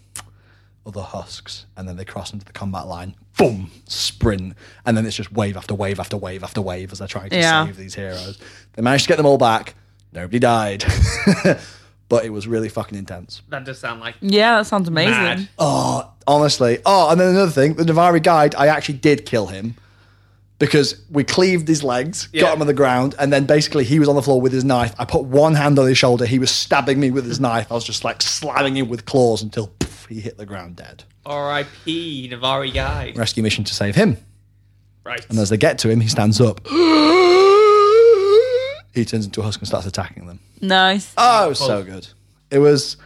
other 0.86 1.02
husks, 1.02 1.66
and 1.78 1.88
then 1.88 1.98
they 1.98 2.06
cross 2.06 2.34
into 2.34 2.46
the 2.46 2.54
combat 2.54 2.88
line. 2.88 3.16
Boom! 3.38 3.70
Sprint, 3.88 4.54
and 4.86 4.96
then 4.96 5.06
it's 5.06 5.16
just 5.16 5.32
wave 5.32 5.58
after 5.58 5.76
wave 5.76 6.00
after 6.00 6.16
wave 6.18 6.44
after 6.44 6.62
wave 6.62 6.92
as 6.92 7.00
they're 7.00 7.08
trying 7.08 7.30
to 7.32 7.36
Yeah. 7.38 7.66
save 7.66 7.78
these 7.78 7.96
heroes. 7.96 8.40
They 8.74 8.82
managed 8.82 9.04
to 9.06 9.08
get 9.10 9.18
them 9.18 9.26
all 9.26 9.38
back. 9.38 9.76
Nobody 10.14 10.40
died, 10.40 10.86
but 12.10 12.24
it 12.24 12.30
was 12.30 12.48
really 12.48 12.70
fucking 12.70 12.98
intense. 12.98 13.42
That 13.50 13.66
does 13.66 13.80
sound 13.80 14.00
like 14.00 14.16
Yeah, 14.22 14.58
that 14.58 14.66
sounds 14.68 14.88
amazing. 14.88 15.12
mad. 15.12 15.50
Oh, 15.60 16.10
honestly. 16.26 16.80
Oh, 16.86 17.10
and 17.12 17.20
then 17.20 17.30
another 17.32 17.52
thing, 17.52 17.74
the 17.74 17.84
Navarr 17.84 18.18
guide, 18.20 18.56
I 18.56 18.68
actually 18.68 19.00
did 19.00 19.26
kill 19.26 19.48
him 19.48 19.76
because 20.58 21.02
we 21.10 21.24
cleaved 21.24 21.68
his 21.68 21.84
legs, 21.84 22.30
Yeah. 22.32 22.44
got 22.44 22.56
him 22.56 22.62
on 22.62 22.68
the 22.68 22.74
ground, 22.74 23.16
and 23.20 23.32
then 23.32 23.46
basically 23.46 23.84
he 23.84 24.00
was 24.00 24.08
on 24.08 24.16
the 24.16 24.22
floor 24.22 24.40
with 24.40 24.54
his 24.54 24.64
knife. 24.64 24.94
I 24.98 25.06
put 25.06 25.26
one 25.26 25.54
hand 25.56 25.78
on 25.80 25.88
his 25.88 25.98
shoulder. 25.98 26.26
He 26.26 26.40
was 26.40 26.50
stabbing 26.52 27.00
me 27.00 27.12
with 27.12 27.26
his 27.26 27.40
knife. 27.40 27.72
I 27.72 27.76
was 27.76 27.84
just 27.84 28.04
like 28.04 28.22
slamming 28.22 28.78
him 28.78 28.88
with 28.88 29.06
claws 29.06 29.42
until 29.42 29.68
poof, 29.80 30.06
he 30.08 30.22
hit 30.22 30.38
the 30.38 30.46
ground 30.46 30.78
dead. 30.78 31.04
R.I.P. 31.26 32.30
Navarr 32.30 32.68
guy. 32.68 33.14
Rescue 33.16 33.44
mission 33.44 33.64
to 33.66 33.74
save 33.74 33.96
him. 33.96 34.18
Right. 35.04 35.26
And 35.30 35.38
as 35.40 35.50
they 35.50 35.58
get 35.58 35.80
to 35.80 35.90
him, 35.90 36.00
he 36.00 36.08
stands 36.08 36.40
up. 36.40 36.66
he 38.94 39.06
turns 39.06 39.26
into 39.26 39.42
a 39.42 39.44
husk 39.44 39.60
and 39.60 39.68
starts 39.68 39.86
attacking 39.86 40.28
them. 40.28 40.40
Nice. 40.62 41.14
Oh, 41.18 41.46
it 41.46 41.50
was 41.50 41.62
oh. 41.62 41.68
so 41.68 41.84
good. 41.84 42.08
It 42.50 42.60
was. 42.60 42.98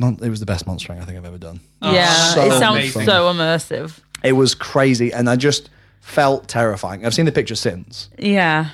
It 0.00 0.28
was 0.28 0.40
the 0.40 0.46
best 0.46 0.66
monstering 0.66 0.98
I 1.00 1.04
think 1.04 1.16
I've 1.18 1.24
ever 1.24 1.38
done. 1.38 1.60
yeah, 1.80 2.34
so 2.34 2.46
it 2.46 2.58
sounds 2.58 2.78
amazing. 2.78 3.04
so 3.06 3.32
immersive. 3.32 4.00
It 4.24 4.32
was 4.32 4.54
crazy, 4.54 5.12
and 5.12 5.30
I 5.30 5.36
just 5.36 5.70
felt 6.04 6.46
terrifying. 6.48 7.04
I've 7.06 7.14
seen 7.14 7.24
the 7.24 7.32
picture 7.32 7.54
since. 7.54 8.10
Yeah. 8.18 8.70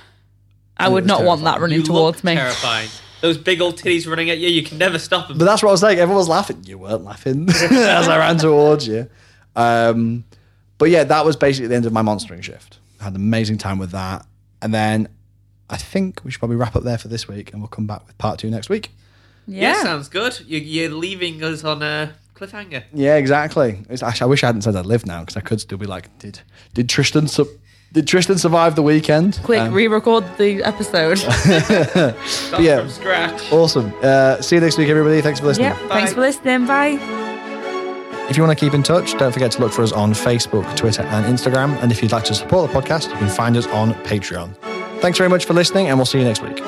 I 0.76 0.89
it 0.89 0.93
would 0.93 1.05
was 1.05 1.09
not 1.09 1.24
want 1.24 1.45
that 1.45 1.61
running 1.61 1.78
You 1.78 1.85
towards 1.85 2.18
look 2.18 2.24
me. 2.24 2.35
terrifying. 2.35 2.89
Those 3.20 3.39
big 3.39 3.61
old 3.61 3.76
titties 3.76 4.07
running 4.09 4.31
at 4.31 4.39
you, 4.39 4.49
you 4.49 4.62
can 4.64 4.78
never 4.78 4.99
stop 4.99 5.28
them. 5.28 5.39
But 5.39 5.45
that's 5.45 5.62
what 5.62 5.68
I 5.68 5.72
was 5.72 5.81
saying. 5.81 5.99
Everyone 5.99 6.16
was 6.18 6.28
laughing. 6.28 6.64
You 6.66 6.78
weren't 6.78 7.05
laughing 7.05 7.49
as 7.51 8.09
I 8.09 8.18
ran 8.18 8.39
towards 8.39 8.89
you. 8.89 9.09
Um, 9.55 10.24
but 10.78 10.91
yeah, 10.91 11.05
that 11.05 11.24
was 11.24 11.37
basically 11.37 11.68
the 11.68 11.76
end 11.76 11.87
of 11.87 11.93
my 11.93 12.03
monstering 12.03 12.41
shift. 12.41 12.78
I 13.01 13.05
had 13.05 13.12
an 13.14 13.20
amazing 13.20 13.59
time 13.59 13.78
with 13.78 13.93
that. 13.93 14.26
And 14.61 14.74
then 14.74 15.09
I 15.68 15.76
think 15.76 16.20
we 16.24 16.31
should 16.33 16.41
probably 16.41 16.57
wrap 16.57 16.74
up 16.74 16.83
there 16.83 16.99
for 16.99 17.09
this 17.09 17.28
week 17.28 17.53
and 17.53 17.62
we'll 17.62 17.68
come 17.68 17.87
back 17.87 18.07
with 18.07 18.18
part 18.18 18.39
two 18.41 18.51
next 18.51 18.68
week. 18.68 18.91
yeah. 19.47 19.74
Yeah. 19.74 19.83
sounds 19.83 20.09
good. 20.09 20.41
You, 20.47 20.59
you're 20.59 20.91
leaving 20.91 21.43
us 21.45 21.62
on 21.62 21.83
a 21.83 22.12
cliffhanger. 22.41 22.82
Yeah, 22.93 23.16
exactly. 23.16 23.82
It's, 23.91 24.03
actually, 24.03 24.24
I 24.24 24.28
wish 24.28 24.43
I 24.43 24.47
hadn't 24.47 24.62
said 24.62 24.74
I 24.76 24.80
live 24.80 25.07
now 25.07 25.20
because 25.20 25.36
I 25.36 25.41
could 25.41 25.61
still 25.61 25.78
be 25.78 25.86
like, 25.86 26.16
did 26.18 26.41
did 26.74 26.88
Tristan 26.88 27.28
su- 27.28 27.49
did 27.93 28.07
Tristan 28.07 28.38
survive 28.38 28.76
the 28.76 28.82
weekend? 28.82 29.41
Quick, 29.43 29.61
Um, 29.61 29.74
re-record 29.74 30.24
the 30.38 30.62
episode. 30.62 31.18
Yeah. 32.61 32.80
from 32.80 32.91
scratch. 32.91 33.53
awesome. 33.53 33.93
Uh, 34.03 34.41
see 34.41 34.57
you 34.57 34.61
next 34.61 34.78
week, 34.78 34.88
everybody. 34.88 35.20
Thanks 35.20 35.41
for 35.41 35.47
listening. 35.47 35.68
yeah. 35.70 35.88
Thanks 35.88 36.12
for 36.14 36.20
listening. 36.20 36.66
Bye. 36.66 36.99
If 38.30 38.36
you 38.36 38.45
want 38.45 38.57
to 38.57 38.64
keep 38.64 38.74
in 38.74 38.84
touch, 38.84 39.18
don't 39.18 39.32
forget 39.32 39.51
to 39.53 39.61
look 39.61 39.72
for 39.72 39.82
us 39.82 39.91
on 39.91 40.12
Facebook, 40.12 40.76
Twitter, 40.76 41.03
and 41.03 41.26
Instagram. 41.26 41.76
And 41.82 41.91
if 41.91 42.01
you'd 42.01 42.12
like 42.12 42.22
to 42.24 42.34
support 42.34 42.70
the 42.70 42.80
podcast, 42.80 43.11
you 43.11 43.16
can 43.16 43.28
find 43.28 43.57
us 43.57 43.66
on 43.68 43.93
Patreon. 44.05 44.55
Thanks 45.01 45.18
very 45.18 45.28
much 45.30 45.45
for 45.47 45.55
listening, 45.55 45.88
and 45.88 45.99
we'll 45.99 46.07
see 46.07 46.18
you 46.18 46.24
next 46.24 46.41
week. 46.43 46.61